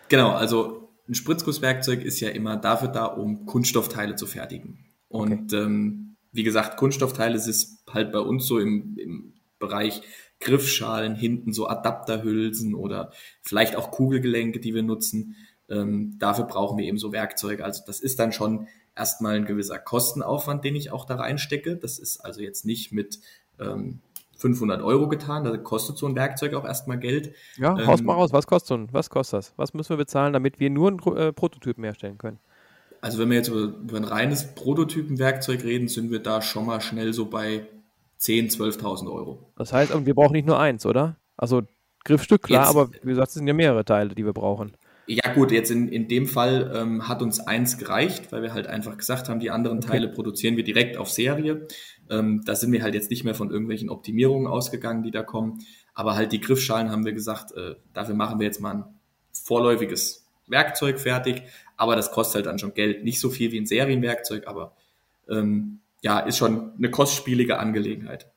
Genau, 0.09 0.31
also 0.31 0.91
ein 1.09 1.15
Spritzgusswerkzeug 1.15 2.03
ist 2.03 2.21
ja 2.21 2.29
immer 2.31 2.57
dafür 2.57 2.89
da, 2.89 3.07
um 3.07 3.47
Kunststoffteile 3.47 4.15
zu 4.15 4.27
fertigen. 4.27 4.87
Und 5.09 5.53
okay. 5.53 5.65
ähm, 5.65 6.08
wie 6.39 6.45
gesagt, 6.45 6.77
Kunststoffteile 6.77 7.35
ist 7.35 7.83
halt 7.93 8.13
bei 8.13 8.21
uns 8.21 8.47
so 8.47 8.61
im, 8.61 8.97
im 8.97 9.33
Bereich 9.59 10.03
Griffschalen, 10.39 11.17
hinten 11.17 11.53
so 11.53 11.69
Adapterhülsen 11.69 12.77
oder 12.77 13.11
vielleicht 13.43 13.75
auch 13.75 13.91
Kugelgelenke, 13.91 14.61
die 14.61 14.73
wir 14.73 14.85
nutzen. 14.85 15.35
Ähm, 15.69 16.17
dafür 16.21 16.45
brauchen 16.45 16.79
wir 16.79 16.85
eben 16.85 16.97
so 16.97 17.13
Werkzeuge. 17.13 17.65
Also 17.65 17.83
das 17.85 17.99
ist 17.99 18.21
dann 18.21 18.31
schon 18.31 18.69
erstmal 18.95 19.35
ein 19.35 19.47
gewisser 19.47 19.81
Kostenaufwand, 19.81 20.65
den 20.65 20.77
ich 20.77 20.93
auch 20.93 21.07
da 21.07 21.17
reinstecke. 21.17 21.77
Das 21.77 21.99
ist 21.99 22.25
also 22.25 22.41
jetzt 22.41 22.65
nicht 22.65 22.93
mit 22.93 23.19
ähm, 23.59 23.99
500 24.37 24.81
Euro 24.81 25.09
getan. 25.09 25.43
Da 25.43 25.57
kostet 25.57 25.99
so 25.99 26.07
ein 26.07 26.15
Werkzeug 26.15 26.55
auch 26.55 26.65
erstmal 26.65 27.01
Geld. 27.01 27.35
Ja, 27.57 27.77
ähm, 27.77 27.85
haus 27.85 28.01
mal 28.01 28.15
raus. 28.15 28.33
Was 28.33 28.47
kostet 28.47 28.69
so 28.69 28.75
ein, 28.75 28.89
was 28.93 29.11
kostet 29.11 29.39
das? 29.39 29.55
Was 29.57 29.75
müssen 29.75 29.91
wir 29.91 29.97
bezahlen, 29.97 30.33
damit 30.33 30.61
wir 30.61 30.71
nur 30.71 30.89
einen 30.89 31.17
äh, 31.17 31.33
Prototypen 31.33 31.83
herstellen 31.83 32.17
können? 32.17 32.39
Also 33.01 33.19
wenn 33.19 33.31
wir 33.31 33.37
jetzt 33.37 33.49
über, 33.49 33.61
über 33.61 33.97
ein 33.97 34.05
reines 34.05 34.55
Prototypenwerkzeug 34.55 35.65
reden, 35.65 35.89
sind 35.89 36.11
wir 36.11 36.21
da 36.21 36.43
schon 36.43 36.67
mal 36.67 36.81
schnell 36.81 37.13
so 37.13 37.27
bei 37.27 37.67
10.000, 38.21 38.81
12.000 38.81 39.13
Euro. 39.13 39.53
Das 39.57 39.73
heißt, 39.73 40.07
wir 40.07 40.15
brauchen 40.15 40.33
nicht 40.33 40.47
nur 40.47 40.59
eins, 40.59 40.85
oder? 40.85 41.17
Also 41.37 41.63
Griffstück, 42.05 42.43
klar, 42.43 42.65
jetzt, 42.65 42.71
aber 42.71 42.91
wie 43.03 43.11
gesagt, 43.11 43.29
es 43.29 43.35
sind 43.35 43.47
ja 43.47 43.55
mehrere 43.55 43.85
Teile, 43.85 44.15
die 44.15 44.25
wir 44.25 44.33
brauchen. 44.33 44.73
Ja 45.07 45.33
gut, 45.33 45.53
jetzt 45.53 45.71
in, 45.71 45.89
in 45.89 46.07
dem 46.07 46.27
Fall 46.27 46.71
ähm, 46.75 47.09
hat 47.09 47.23
uns 47.23 47.41
eins 47.41 47.79
gereicht, 47.79 48.31
weil 48.31 48.43
wir 48.43 48.53
halt 48.53 48.67
einfach 48.67 48.99
gesagt 48.99 49.31
haben, 49.31 49.41
die 49.41 49.51
anderen 49.51 49.81
Teile 49.81 50.09
produzieren 50.09 50.57
wir 50.57 50.65
direkt 50.65 50.99
auf 50.99 51.09
Serie. 51.09 51.67
Ähm, 52.11 52.43
da 52.45 52.55
sind 52.55 52.73
wir 52.73 52.83
halt 52.83 52.95
jetzt 52.95 53.11
nicht 53.11 53.25
mehr 53.25 53.35
von 53.35 53.51
irgendwelchen 53.51 53.89
Optimierungen 53.89 54.47
ausgegangen, 54.47 55.03
die 55.03 55.11
da 55.11 55.23
kommen. 55.23 55.61
Aber 55.95 56.15
halt 56.15 56.33
die 56.33 56.41
Griffschalen 56.41 56.91
haben 56.91 57.07
wir 57.07 57.15
gesagt, 57.15 57.53
äh, 57.53 57.77
dafür 57.95 58.15
machen 58.15 58.39
wir 58.39 58.47
jetzt 58.47 58.61
mal 58.61 58.75
ein 58.75 58.85
vorläufiges 59.33 60.27
Werkzeug 60.47 61.01
fertig. 61.01 61.43
Aber 61.79 61.97
das 61.97 62.11
kostet 62.11 62.37
halt 62.37 62.47
dann 62.47 62.59
schon 62.59 62.75
Geld. 62.75 63.05
Nicht 63.05 63.21
so 63.21 63.31
viel 63.31 63.51
wie 63.53 63.59
ein 63.59 63.67
Serienwerkzeug, 63.67 64.47
aber 64.47 64.77
ähm, 65.31 65.81
ja, 66.03 66.21
ist 66.21 66.37
schon 66.37 66.75
eine 66.77 66.91
kostspielige 66.91 67.59
Angelegenheit. 67.59 68.31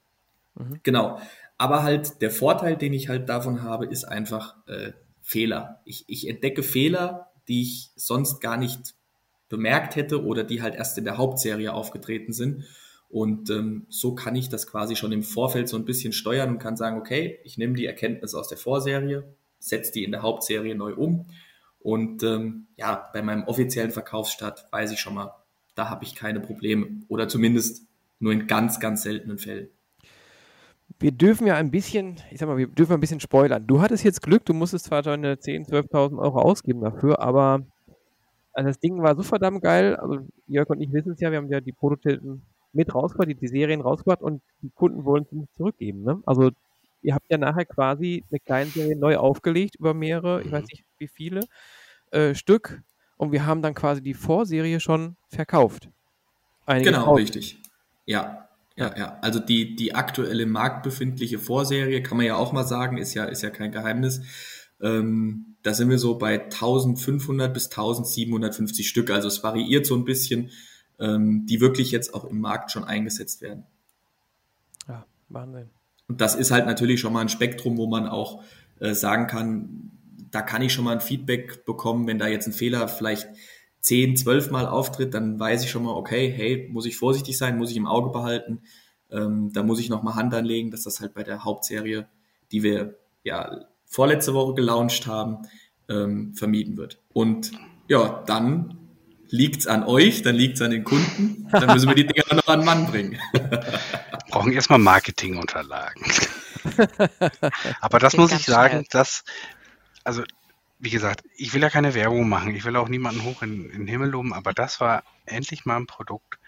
Mhm. 0.56 0.80
Genau. 0.84 1.20
Aber 1.58 1.84
halt 1.84 2.22
der 2.22 2.32
Vorteil, 2.32 2.78
den 2.78 2.94
ich 2.94 3.10
halt 3.10 3.28
davon 3.28 3.62
habe, 3.62 3.86
ist 3.86 4.06
einfach, 4.06 4.56
äh, 4.68 4.94
Fehler. 5.22 5.82
Ich, 5.86 6.04
ich 6.08 6.28
entdecke 6.28 6.64
Fehler, 6.64 7.32
die 7.48 7.62
ich 7.62 7.92
sonst 7.96 8.42
gar 8.42 8.58
nicht 8.58 8.96
bemerkt 9.50 9.96
hätte 9.96 10.24
oder 10.24 10.44
die 10.44 10.62
halt 10.62 10.76
erst 10.76 10.98
in 10.98 11.06
der 11.06 11.18
Hauptserie 11.18 11.74
aufgetreten 11.74 12.34
sind. 12.34 12.66
Und 13.10 13.50
ähm, 13.50 13.86
so 13.90 14.16
kann 14.16 14.36
ich 14.36 14.50
das 14.50 14.68
quasi 14.68 14.96
schon 14.96 15.12
im 15.12 15.24
Vorfeld 15.24 15.68
so 15.68 15.78
ein 15.78 15.86
bisschen 15.86 16.14
steuern 16.14 16.50
und 16.50 16.60
kann 16.60 16.78
sagen, 16.78 16.98
okay, 16.98 17.40
ich 17.44 17.58
nehme 17.58 17.76
die 17.76 17.86
Erkenntnis 17.86 18.34
aus 18.34 18.48
der 18.48 18.58
Vorserie, 18.58 19.24
setze 19.60 19.92
die 19.92 20.04
in 20.04 20.12
der 20.12 20.22
Hauptserie 20.22 20.76
neu 20.76 20.94
um. 20.96 21.28
Und 21.84 22.24
ähm, 22.24 22.68
ja, 22.78 23.10
bei 23.14 23.22
meinem 23.22 23.44
offiziellen 23.44 23.92
Verkaufsstart 23.92 24.68
weiß 24.72 24.92
ich 24.92 25.00
schon 25.00 25.16
mal, 25.16 25.34
da 25.76 25.90
habe 25.90 26.04
ich 26.04 26.16
keine 26.16 26.40
Probleme. 26.40 26.88
Oder 27.08 27.28
zumindest 27.28 27.84
nur 28.20 28.34
in 28.34 28.48
ganz, 28.48 28.80
ganz 28.80 29.04
seltenen 29.04 29.38
Fällen 29.38 29.70
wir 31.02 31.12
dürfen 31.12 31.48
ja 31.48 31.56
ein 31.56 31.72
bisschen, 31.72 32.18
ich 32.30 32.40
sag 32.40 32.48
mal, 32.48 32.58
wir 32.58 32.68
dürfen 32.68 32.94
ein 32.94 33.00
bisschen 33.00 33.20
spoilern. 33.20 33.66
Du 33.66 33.82
hattest 33.82 34.04
jetzt 34.04 34.22
Glück, 34.22 34.46
du 34.46 34.54
musstest 34.54 34.86
zwar 34.86 35.02
deine 35.02 35.36
10.000, 35.36 35.90
12.000 35.90 36.20
Euro 36.20 36.40
ausgeben 36.42 36.82
dafür, 36.82 37.20
aber 37.20 37.66
also 38.54 38.68
das 38.68 38.80
Ding 38.80 39.02
war 39.02 39.16
so 39.16 39.24
verdammt 39.24 39.64
geil. 39.64 39.96
Also 39.96 40.20
Jörg 40.48 40.70
und 40.70 40.82
ich 40.82 40.92
wissen 40.92 41.14
es 41.14 41.20
ja, 41.20 41.32
wir 41.32 41.38
haben 41.38 41.50
ja 41.50 41.62
die 41.62 41.72
Prototypen 41.72 42.44
mit 42.74 42.94
rausgebracht, 42.94 43.30
die, 43.30 43.36
die 43.36 43.48
Serien 43.48 43.82
rausgebracht 43.82 44.22
und 44.22 44.42
die 44.62 44.70
Kunden 44.70 45.04
wollen 45.04 45.24
es 45.24 45.32
nicht 45.32 45.56
zurückgeben. 45.58 46.04
Ne? 46.04 46.22
Also 46.26 46.52
ihr 47.02 47.16
habt 47.16 47.26
ja 47.30 47.38
nachher 47.38 47.66
quasi 47.66 48.24
eine 48.30 48.40
kleine 48.40 48.70
Serie 48.70 48.96
neu 48.96 49.18
aufgelegt 49.18 49.76
über 49.76 49.94
mehrere, 49.94 50.42
ich 50.44 50.52
weiß 50.52 50.66
nicht 50.66 50.84
wie 50.98 51.08
viele 51.08 51.42
äh, 52.12 52.36
Stück 52.36 52.82
und 53.18 53.32
wir 53.32 53.46
haben 53.46 53.62
dann 53.62 53.74
quasi 53.74 54.02
die 54.02 54.14
Vorserie 54.14 54.80
schon 54.80 55.16
verkauft. 55.30 55.90
Einige 56.66 56.92
genau, 56.92 57.16
richtig. 57.16 57.60
Ja, 58.06 58.50
ja, 58.76 58.98
ja. 58.98 59.20
Also 59.22 59.40
die, 59.40 59.76
die 59.76 59.94
aktuelle 59.94 60.46
marktbefindliche 60.46 61.40
Vorserie, 61.40 62.02
kann 62.02 62.18
man 62.18 62.26
ja 62.26 62.36
auch 62.36 62.52
mal 62.52 62.66
sagen, 62.66 62.98
ist 62.98 63.14
ja, 63.14 63.26
ist 63.26 63.44
ja 63.44 63.50
kein 63.50 63.72
Geheimnis. 63.72 64.22
Ähm, 64.82 65.56
da 65.64 65.74
sind 65.74 65.90
wir 65.90 66.00
so 66.00 66.18
bei 66.18 66.44
1500 66.44 67.54
bis 67.54 67.66
1750 67.66 68.88
Stück. 68.88 69.12
Also 69.12 69.28
es 69.28 69.44
variiert 69.44 69.86
so 69.86 69.96
ein 69.96 70.06
bisschen, 70.06 70.50
ähm, 71.00 71.46
die 71.46 71.62
wirklich 71.62 71.92
jetzt 71.92 72.14
auch 72.14 72.26
im 72.26 72.40
Markt 72.40 72.72
schon 72.72 72.84
eingesetzt 72.84 73.42
werden. 73.42 73.66
Ja, 74.88 75.06
Wahnsinn. 75.30 75.70
Und 76.12 76.20
das 76.20 76.36
ist 76.36 76.52
halt 76.52 76.66
natürlich 76.66 77.00
schon 77.00 77.14
mal 77.14 77.22
ein 77.22 77.30
Spektrum, 77.30 77.78
wo 77.78 77.88
man 77.88 78.06
auch 78.06 78.44
äh, 78.82 78.94
sagen 78.94 79.28
kann, 79.28 79.92
da 80.30 80.42
kann 80.42 80.62
ich 80.62 80.74
schon 80.74 80.84
mal 80.84 80.92
ein 80.92 81.00
Feedback 81.00 81.64
bekommen, 81.64 82.06
wenn 82.06 82.20
da 82.20 82.28
jetzt 82.28 82.48
ein 82.48 82.54
Fehler 82.54 82.90
vielleicht 82.90 83.30
10, 83.80 84.18
12 84.18 84.52
Mal 84.52 84.68
auftritt, 84.68 85.14
dann 85.14 85.40
weiß 85.40 85.64
ich 85.64 85.72
schon 85.72 85.84
mal, 85.84 85.94
okay, 85.94 86.30
hey, 86.30 86.68
muss 86.70 86.86
ich 86.86 86.98
vorsichtig 86.98 87.38
sein, 87.38 87.58
muss 87.58 87.72
ich 87.72 87.78
im 87.78 87.88
Auge 87.88 88.10
behalten. 88.10 88.60
Ähm, 89.10 89.54
da 89.54 89.64
muss 89.64 89.80
ich 89.80 89.88
noch 89.88 90.04
mal 90.04 90.16
Hand 90.16 90.34
anlegen, 90.34 90.70
dass 90.70 90.84
das 90.84 91.00
halt 91.00 91.14
bei 91.14 91.24
der 91.24 91.46
Hauptserie, 91.46 92.10
die 92.52 92.62
wir 92.62 92.98
ja 93.24 93.62
vorletzte 93.86 94.34
Woche 94.34 94.54
gelauncht 94.56 95.08
haben, 95.08 95.48
ähm, 95.88 96.34
vermieden 96.34 96.76
wird. 96.76 97.00
Und 97.14 97.54
ja, 97.88 98.22
dann 98.28 98.76
liegt's 99.30 99.66
an 99.66 99.86
euch, 99.86 100.24
dann 100.24 100.36
liegt's 100.36 100.62
an 100.62 100.72
den 100.72 100.84
Kunden, 100.84 101.48
dann 101.54 101.72
müssen 101.72 101.88
wir 101.88 101.96
die 101.96 102.06
Dinger 102.06 102.36
noch 102.36 102.48
an 102.48 102.60
den 102.60 102.66
Mann 102.66 102.86
bringen. 102.88 103.18
brauchen 104.32 104.52
erstmal 104.52 104.80
Marketingunterlagen. 104.80 106.04
Aber 107.82 108.00
das 108.00 108.18
muss 108.18 108.32
ich 108.32 108.46
sagen, 108.46 108.86
dass, 108.90 109.24
also 110.04 110.24
wie 110.80 110.90
gesagt, 110.90 111.24
ich 111.36 111.54
will 111.54 111.62
ja 111.62 111.70
keine 111.70 111.94
Werbung 111.94 112.28
machen, 112.28 112.56
ich 112.56 112.66
will 112.66 112.76
auch 112.76 112.88
niemanden 112.88 113.24
hoch 113.24 113.44
in, 113.44 113.70
in 113.70 113.80
den 113.80 113.88
Himmel 113.88 114.10
loben, 114.10 114.34
aber 114.34 114.52
das 114.52 114.80
war 114.80 115.04
endlich 115.26 115.66
mal 115.66 115.78
ein 115.78 115.86
Produkt, 115.86 116.40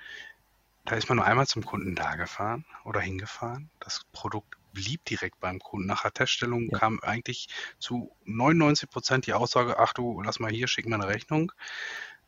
da 0.85 0.95
ist 0.95 1.07
man 1.07 1.17
nur 1.17 1.25
einmal 1.25 1.45
zum 1.45 1.63
Kunden 1.63 1.95
da 1.95 2.15
gefahren 2.15 2.65
oder 2.83 2.99
hingefahren. 2.99 3.69
Das 3.79 4.05
Produkt 4.11 4.57
blieb 4.73 5.05
direkt 5.05 5.39
beim 5.39 5.59
Kunden. 5.59 5.87
Nach 5.87 6.01
der 6.01 6.13
Teststellung 6.13 6.69
ja. 6.71 6.79
kam 6.79 6.99
eigentlich 7.01 7.47
zu 7.79 8.11
99 8.25 8.89
Prozent 8.89 9.27
die 9.27 9.33
Aussage, 9.33 9.79
ach 9.79 9.93
du, 9.93 10.21
lass 10.21 10.39
mal 10.39 10.51
hier, 10.51 10.67
schick 10.67 10.87
mir 10.87 10.95
eine 10.95 11.07
Rechnung. 11.07 11.51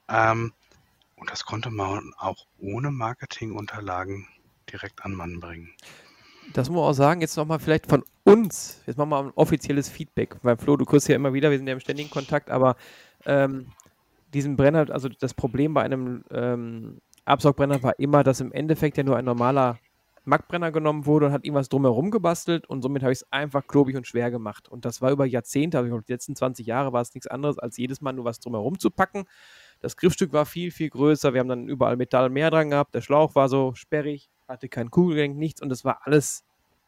Ähm, 0.07 0.53
und 1.15 1.31
das 1.31 1.43
konnte 1.43 1.69
man 1.69 2.13
auch 2.17 2.45
ohne 2.59 2.91
Marketingunterlagen 2.91 4.27
direkt 4.72 5.03
an 5.05 5.13
Mann 5.13 5.39
bringen 5.39 5.72
das 6.53 6.70
muss 6.70 6.76
man 6.76 6.86
auch 6.86 6.93
sagen, 6.93 7.22
jetzt 7.22 7.38
nochmal 7.38 7.59
vielleicht 7.59 7.88
von 7.88 8.03
uns, 8.24 8.82
jetzt 8.86 8.97
machen 8.97 9.09
wir 9.09 9.20
ein 9.20 9.32
offizielles 9.36 9.89
Feedback, 9.89 10.36
weil 10.43 10.57
Flo, 10.57 10.78
du 10.78 10.86
kriegst 10.86 11.07
ja 11.07 11.16
immer 11.16 11.34
wieder, 11.34 11.51
wir 11.51 11.57
sind 11.57 11.68
ja 11.68 11.74
im 11.74 11.80
ständigen 11.80 12.09
Kontakt, 12.09 12.49
aber 12.49 12.76
ähm, 13.26 13.68
diesen 14.34 14.55
Brenner, 14.55 14.89
also 14.89 15.09
das 15.09 15.34
Problem 15.34 15.74
bei 15.74 15.84
einem 15.84 16.24
ähm, 16.32 17.01
Absaugbrenner 17.26 17.82
war 17.84 17.97
immer, 17.99 18.24
dass 18.24 18.41
im 18.41 18.51
Endeffekt 18.51 18.97
ja 18.97 19.03
nur 19.03 19.18
ein 19.18 19.26
normaler 19.26 19.80
Mackbrenner 20.28 20.72
genommen 20.72 21.05
wurde 21.05 21.28
und 21.28 21.32
hat 21.34 21.45
irgendwas 21.45 21.70
drumherum 21.70 22.09
gebastelt 22.09 22.66
und 22.68 22.82
somit 22.82 23.03
habe 23.03 23.11
ich 23.11 23.20
es 23.20 23.32
einfach 23.32 23.68
klobig 23.68 23.95
und 23.95 24.07
schwer 24.07 24.32
gemacht. 24.32 24.68
Und 24.68 24.84
das 24.84 25.01
war 25.01 25.11
über 25.11 25.26
Jahrzehnte, 25.26 25.78
also 25.78 25.99
die 25.99 26.11
letzten 26.11 26.36
20 26.36 26.66
Jahre 26.66 26.93
war 26.93 27.01
es 27.01 27.13
nichts 27.13 27.28
anderes, 27.28 27.59
als 27.59 27.78
jedes 27.78 28.01
Mal 28.01 28.13
nur 28.13 28.26
was 28.26 28.39
drumherum 28.39 28.80
zu 28.80 28.89
packen. 28.89 29.26
Das 29.82 29.97
Griffstück 29.97 30.34
war 30.34 30.47
viel, 30.47 30.72
viel 30.72 30.89
größer. 30.89 31.34
Wir 31.34 31.41
haben 31.41 31.47
dann 31.47 31.68
überall 31.68 31.95
Metall 31.95 32.30
mehr 32.30 32.49
dran 32.49 32.72
gehabt. 32.72 32.95
Der 32.95 33.01
Schlauch 33.01 33.36
war 33.36 33.49
so 33.49 33.76
sperrig 33.76 34.30
hatte 34.47 34.69
kein 34.69 34.91
Kugelgelenk, 34.91 35.37
nichts 35.37 35.61
und 35.61 35.71
es 35.71 35.85
war 35.85 36.01
alles 36.03 36.43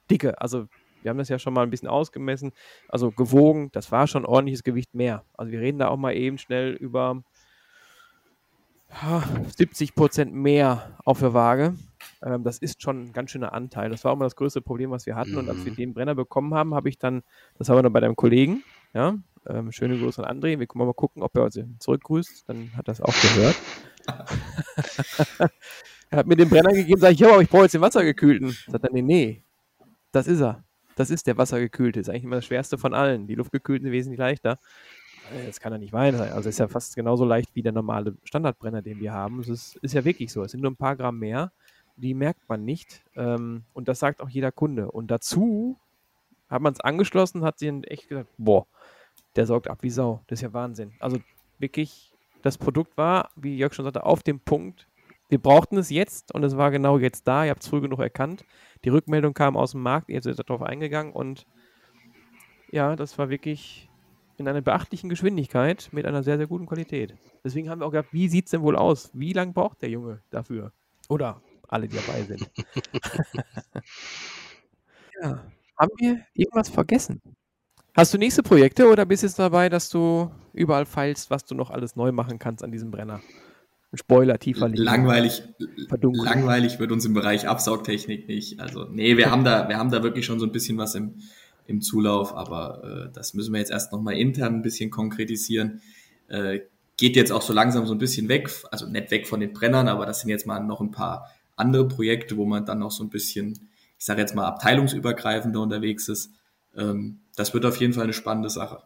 dicke. 0.10 0.39
Also 0.41 0.68
wir 1.01 1.10
haben 1.10 1.18
das 1.18 1.30
ja 1.30 1.39
schon 1.39 1.53
mal 1.53 1.64
ein 1.64 1.70
bisschen 1.70 1.88
ausgemessen, 1.88 2.51
also 2.88 3.12
gewogen, 3.12 3.70
das 3.72 3.91
war 3.91 4.08
schon 4.08 4.26
ordentliches 4.26 4.64
Gewicht 4.64 4.93
mehr. 4.93 5.24
Also 5.38 5.51
wir 5.51 5.60
reden 5.60 5.80
da 5.80 5.88
auch 5.88 5.97
mal 5.97 6.16
eben 6.16 6.38
schnell 6.38 6.74
über 6.74 7.24
70 9.58 9.95
Prozent 9.95 10.34
mehr 10.34 10.97
auf 11.03 11.20
der 11.20 11.34
Waage. 11.34 11.76
Ähm, 12.24 12.43
das 12.43 12.58
ist 12.58 12.82
schon 12.82 13.05
ein 13.05 13.14
ganz 13.14 13.32
schöner 13.32 13.53
Anteil. 13.53 13.89
Das 13.89 14.03
war 14.03 14.14
auch 14.14 14.16
mal 14.16 14.26
das 14.26 14.36
größte 14.36 14.62
Problem, 14.62 14.91
was 14.91 15.05
wir 15.05 15.16
hatten. 15.16 15.34
Mhm. 15.34 15.38
Und 15.39 15.49
als 15.49 15.66
wir 15.66 15.72
mhm. 15.74 15.78
den 15.78 15.93
Brenner 15.93 16.16
bekommen 16.16 16.53
haben, 16.53 16.74
habe 16.74 16.89
ich 16.89 16.97
dann, 16.97 17.24
das 17.58 17.70
haben 17.70 17.78
wir 17.78 17.84
dann 17.84 17.93
bei 17.93 17.99
deinem 17.99 18.16
Kollegen, 18.16 18.64
ja, 18.93 19.16
ähm, 19.45 19.72
schöne 19.72 19.97
Grüße 19.97 20.26
an 20.26 20.39
André. 20.39 20.60
Wir 20.60 20.68
können 20.68 20.86
mal 20.86 20.93
gucken, 20.93 21.22
ob 21.22 21.36
er 21.36 21.43
uns 21.43 21.60
zurückgrüßt. 21.80 22.47
Dann 22.47 22.72
hat 22.76 22.88
er 22.88 22.93
das 22.93 23.01
auch 23.01 23.14
gehört. 23.22 23.55
Er 26.10 26.20
hat 26.20 26.28
mir 26.28 26.36
den 26.36 26.49
Brenner 26.49 26.74
gegeben, 26.74 26.99
sage 27.01 27.14
ich, 27.14 27.20
ja, 27.20 27.30
aber 27.30 27.41
ich 27.41 27.49
brauche 27.49 27.64
jetzt 27.64 27.74
den 27.74 27.82
Wassergekühlten. 27.82 28.55
Sagt 28.68 28.84
er, 28.84 28.91
nee, 28.91 29.01
nee, 29.01 29.43
das 30.12 30.28
ist 30.28 30.41
er. 30.41 30.64
Das 30.95 31.10
ist 31.10 31.28
der 31.28 31.38
Wassergekühlte. 31.38 31.99
Ist 31.99 32.10
eigentlich 32.10 32.24
immer 32.24 32.38
das 32.38 32.45
schwerste 32.45 32.78
von 32.78 32.93
allen. 32.93 33.28
Die 33.28 33.36
Luftgekühlten 33.36 33.86
sind 33.86 33.91
wesentlich 33.91 34.20
leichter. 34.20 34.60
Äh, 35.32 35.45
das 35.45 35.60
kann 35.60 35.72
er 35.72 35.80
nicht 35.80 35.93
weinen. 35.93 36.20
Also 36.20 36.49
ist 36.49 36.60
ja 36.60 36.68
fast 36.68 36.95
genauso 36.95 37.26
leicht 37.26 37.53
wie 37.55 37.62
der 37.62 37.72
normale 37.72 38.16
Standardbrenner, 38.24 38.82
den 38.82 38.99
wir 38.99 39.14
haben. 39.14 39.39
Es 39.39 39.49
ist, 39.49 39.76
ist 39.78 39.93
ja 39.93 40.05
wirklich 40.05 40.32
so. 40.32 40.43
Es 40.43 40.51
sind 40.51 40.62
nur 40.62 40.72
ein 40.72 40.78
paar 40.78 40.95
Gramm 40.95 41.20
mehr. 41.20 41.51
Die 41.97 42.14
merkt 42.14 42.47
man 42.47 42.64
nicht. 42.64 43.03
Ähm, 43.16 43.64
und 43.74 43.88
das 43.88 43.99
sagt 43.99 44.22
auch 44.22 44.30
jeder 44.30 44.51
Kunde. 44.51 44.91
Und 44.91 45.12
dazu 45.12 45.78
hat 46.49 46.62
man 46.62 46.74
es 46.74 46.80
angeschlossen, 46.80 47.43
hat 47.43 47.60
sie 47.60 47.68
echt 47.84 48.08
gesagt, 48.08 48.30
boah, 48.38 48.66
der 49.36 49.45
sorgt 49.45 49.70
ab 49.70 49.80
wie 49.82 49.89
Sau. 49.89 50.24
Das 50.28 50.39
ist 50.39 50.43
ja 50.43 50.53
Wahnsinn. 50.53 50.93
Also 50.99 51.18
wirklich, 51.60 52.12
das 52.41 52.58
Produkt 52.58 52.97
war, 52.97 53.30
wie 53.36 53.58
Jörg 53.58 53.74
schon 53.74 53.86
sagte, 53.86 54.05
auf 54.05 54.24
dem 54.24 54.39
Punkt 54.39 54.88
wir 55.30 55.42
brauchten 55.42 55.78
es 55.78 55.90
jetzt 55.90 56.34
und 56.34 56.44
es 56.44 56.56
war 56.58 56.72
genau 56.72 56.98
jetzt 56.98 57.28
da. 57.28 57.44
Ihr 57.44 57.52
habt 57.52 57.64
es 57.64 57.70
früh 57.70 57.82
genug 57.82 58.00
erkannt. 58.00 58.46
Die 58.84 58.90
Rückmeldung 58.90 59.34
kam 59.34 59.58
aus 59.58 59.72
dem 59.72 59.82
Markt, 59.82 60.10
ihr 60.10 60.22
seid 60.22 60.40
darauf 60.40 60.62
eingegangen 60.62 61.14
und 61.14 61.46
ja, 62.72 62.96
das 62.96 63.18
war 63.18 63.30
wirklich 63.30 63.90
in 64.38 64.48
einer 64.48 64.62
beachtlichen 64.62 65.10
Geschwindigkeit 65.10 65.90
mit 65.92 66.06
einer 66.06 66.24
sehr, 66.24 66.38
sehr 66.38 66.48
guten 66.48 66.68
Qualität. 66.68 67.16
Deswegen 67.44 67.70
haben 67.70 67.82
wir 67.82 67.88
auch 67.88 67.92
gedacht, 67.92 68.14
wie 68.14 68.28
sieht 68.28 68.46
es 68.46 68.52
denn 68.52 68.62
wohl 68.62 68.76
aus? 68.76 69.10
Wie 69.14 69.34
lange 69.34 69.54
braucht 69.54 69.82
der 69.82 69.90
Junge 69.90 70.22
dafür? 70.30 70.72
Oder 71.10 71.42
alle, 71.68 71.88
die 71.88 71.98
dabei 71.98 72.22
sind. 72.24 72.50
ja. 75.22 75.44
Haben 75.78 75.92
wir 75.98 76.26
irgendwas 76.34 76.70
vergessen? 76.70 77.22
Hast 77.96 78.14
du 78.14 78.18
nächste 78.18 78.44
Projekte 78.44 78.90
oder 78.90 79.06
bist 79.06 79.24
du 79.24 79.28
jetzt 79.28 79.40
dabei, 79.40 79.70
dass 79.70 79.90
du 79.90 80.32
überall 80.54 80.86
feilst, 80.86 81.30
was 81.30 81.46
du 81.46 81.56
noch 81.56 81.70
alles 81.70 81.96
neu 81.96 82.12
machen 82.12 82.40
kannst 82.40 82.64
an 82.64 82.72
diesem 82.72 82.92
Brenner? 82.92 83.22
Spoiler 83.94 84.38
tiefer 84.38 84.68
liegen. 84.68 84.84
Langweilig, 84.84 85.44
langweilig 85.90 86.80
wird 86.80 86.92
uns 86.92 87.06
im 87.06 87.14
Bereich 87.14 87.48
Absaugtechnik 87.48 88.28
nicht. 88.28 88.60
Also, 88.60 88.86
nee, 88.86 89.16
wir 89.16 89.32
haben 89.32 89.46
da, 89.46 89.70
wir 89.70 89.78
haben 89.78 89.92
da 89.92 90.04
wirklich 90.04 90.26
schon 90.26 90.40
so 90.40 90.46
ein 90.46 90.52
bisschen 90.52 90.78
was 90.78 90.96
im, 90.96 91.16
im 91.68 91.82
Zulauf, 91.82 92.36
aber 92.36 93.08
äh, 93.08 93.14
das 93.14 93.34
müssen 93.34 93.54
wir 93.54 93.60
jetzt 93.60 93.72
erst 93.72 93.94
nochmal 93.94 94.16
intern 94.16 94.56
ein 94.56 94.62
bisschen 94.62 94.90
konkretisieren. 94.90 95.82
Äh, 96.28 96.62
geht 96.98 97.16
jetzt 97.16 97.32
auch 97.32 97.42
so 97.42 97.54
langsam 97.54 97.86
so 97.86 97.94
ein 97.94 98.00
bisschen 98.00 98.28
weg, 98.28 98.50
also 98.72 98.88
nicht 98.88 99.12
weg 99.12 99.28
von 99.28 99.40
den 99.40 99.54
Brennern, 99.54 99.88
aber 99.88 100.06
das 100.06 100.20
sind 100.20 100.30
jetzt 100.30 100.48
mal 100.48 100.60
noch 100.60 100.82
ein 100.82 100.92
paar 100.92 101.30
andere 101.56 101.88
Projekte, 101.88 102.36
wo 102.38 102.46
man 102.46 102.66
dann 102.66 102.80
noch 102.80 102.92
so 102.92 103.04
ein 103.04 103.10
bisschen, 103.10 103.70
ich 103.98 104.06
sage 104.06 104.20
jetzt 104.20 104.36
mal, 104.36 104.46
abteilungsübergreifender 104.46 105.62
unterwegs 105.62 106.10
ist. 106.10 106.32
Ähm, 106.76 107.22
das 107.36 107.54
wird 107.54 107.66
auf 107.66 107.78
jeden 107.78 107.94
Fall 107.94 108.04
eine 108.04 108.14
spannende 108.14 108.50
Sache. 108.50 108.84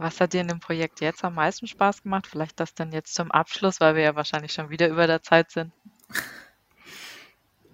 Was 0.00 0.18
hat 0.18 0.32
dir 0.32 0.40
in 0.40 0.48
dem 0.48 0.60
Projekt 0.60 1.02
jetzt 1.02 1.22
am 1.24 1.34
meisten 1.34 1.66
Spaß 1.66 2.04
gemacht? 2.04 2.26
Vielleicht 2.26 2.58
das 2.58 2.74
dann 2.74 2.90
jetzt 2.90 3.14
zum 3.14 3.30
Abschluss, 3.30 3.80
weil 3.80 3.96
wir 3.96 4.02
ja 4.02 4.16
wahrscheinlich 4.16 4.50
schon 4.54 4.70
wieder 4.70 4.88
über 4.88 5.06
der 5.06 5.22
Zeit 5.22 5.50
sind. 5.50 5.72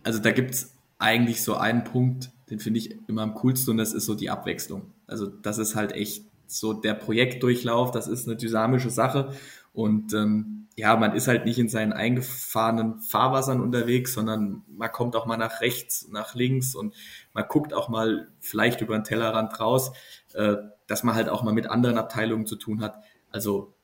Also 0.03 0.19
da 0.19 0.33
gibt 0.33 0.51
es 0.51 0.75
eigentlich 0.99 1.45
so 1.45 1.55
einen 1.55 1.85
Punkt, 1.85 2.33
den 2.51 2.59
finde 2.59 2.81
ich 2.81 2.97
immer 3.09 3.23
am 3.23 3.35
coolsten 3.35 3.71
und 3.71 3.77
das 3.77 3.93
ist 3.93 4.07
so 4.07 4.17
die 4.17 4.29
Abwechslung. 4.29 4.93
Also 5.07 5.27
das 5.27 5.59
ist 5.59 5.77
halt 5.77 5.93
echt 5.93 6.25
so 6.49 6.73
der 6.73 6.95
Projektdurchlauf, 6.95 7.93
das 7.93 8.09
ist 8.09 8.27
eine 8.27 8.37
dynamische 8.37 8.91
Sache 8.91 9.33
und 9.73 10.13
ähm, 10.13 10.67
ja, 10.75 10.97
man 10.97 11.15
ist 11.15 11.29
halt 11.29 11.45
nicht 11.45 11.59
in 11.59 11.69
seinen 11.69 11.93
eingefahrenen 11.93 13.01
Fahrwassern 13.01 13.61
unterwegs, 13.61 14.15
sondern 14.15 14.63
man 14.69 14.91
kommt 14.91 15.15
auch 15.15 15.27
mal 15.27 15.37
nach 15.37 15.61
rechts, 15.61 16.09
nach 16.09 16.35
links 16.35 16.75
und 16.75 16.93
man 17.33 17.45
guckt 17.49 17.73
auch 17.73 17.89
mal 17.89 18.29
vielleicht 18.41 18.81
über 18.81 18.99
den 18.99 19.05
Tellerrand 19.05 19.59
raus, 19.61 19.93
äh, 20.35 20.57
dass 20.87 21.03
man 21.03 21.15
halt 21.15 21.29
auch 21.29 21.43
mal 21.43 21.53
mit 21.55 21.69
anderen 21.69 21.99
Abteilungen 21.99 22.47
zu 22.47 22.57
tun 22.57 22.81
hat. 22.81 23.03
Also 23.31 23.75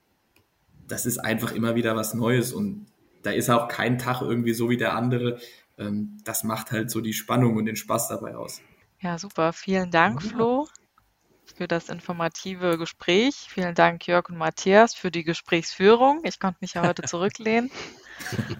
das 0.88 1.06
ist 1.06 1.18
einfach 1.18 1.52
immer 1.52 1.74
wieder 1.74 1.96
was 1.96 2.14
Neues 2.14 2.52
und 2.52 2.86
da 3.22 3.30
ist 3.30 3.50
auch 3.50 3.68
kein 3.68 3.98
Tag 3.98 4.20
irgendwie 4.22 4.52
so 4.54 4.68
wie 4.70 4.76
der 4.76 4.94
andere. 4.96 5.38
Ähm, 5.78 6.18
das 6.24 6.44
macht 6.44 6.72
halt 6.72 6.90
so 6.90 7.00
die 7.00 7.12
Spannung 7.14 7.56
und 7.56 7.66
den 7.66 7.76
Spaß 7.76 8.08
dabei 8.08 8.36
aus. 8.36 8.60
Ja, 9.00 9.18
super. 9.18 9.52
Vielen 9.52 9.90
Dank, 9.90 10.22
Flo 10.22 10.66
für 11.56 11.68
das 11.68 11.88
informative 11.90 12.78
Gespräch. 12.78 13.36
Vielen 13.50 13.74
Dank, 13.74 14.06
Jörg 14.06 14.28
und 14.30 14.38
Matthias, 14.38 14.94
für 14.94 15.10
die 15.10 15.24
Gesprächsführung. 15.24 16.22
Ich 16.24 16.38
konnte 16.40 16.58
mich 16.62 16.74
ja 16.74 16.82
heute 16.84 17.02
zurücklehnen. 17.04 17.70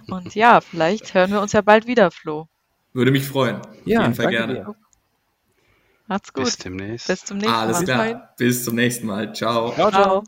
Und 0.09 0.35
ja, 0.37 0.61
vielleicht 0.61 1.15
hören 1.15 1.33
wir 1.33 1.41
uns 1.43 1.53
ja 1.53 1.63
bald 1.63 1.87
wieder, 1.89 2.13
Flo. 2.13 2.49
Würde 2.95 3.11
mich 3.11 3.27
freuen. 3.29 3.61
Auf 3.61 3.85
Ja, 3.85 4.01
jeden 4.01 4.15
Fall 4.15 4.29
danke 4.29 4.29
gerne. 4.29 4.55
dir. 4.55 4.73
Macht's 6.13 6.33
gut. 6.35 6.45
Bis 6.45 6.59
demnächst. 6.59 7.07
Bis 7.07 7.25
zum 7.25 7.39
nächsten 7.39 7.55
Alles 7.55 7.79
Mal. 7.79 7.85
klar. 7.85 8.35
Bis 8.37 8.65
zum 8.65 8.75
nächsten 8.75 9.07
Mal. 9.07 9.33
Ciao. 9.35 9.73
Ciao, 9.73 9.91
ciao. 9.91 10.03
Ciao. 10.03 10.25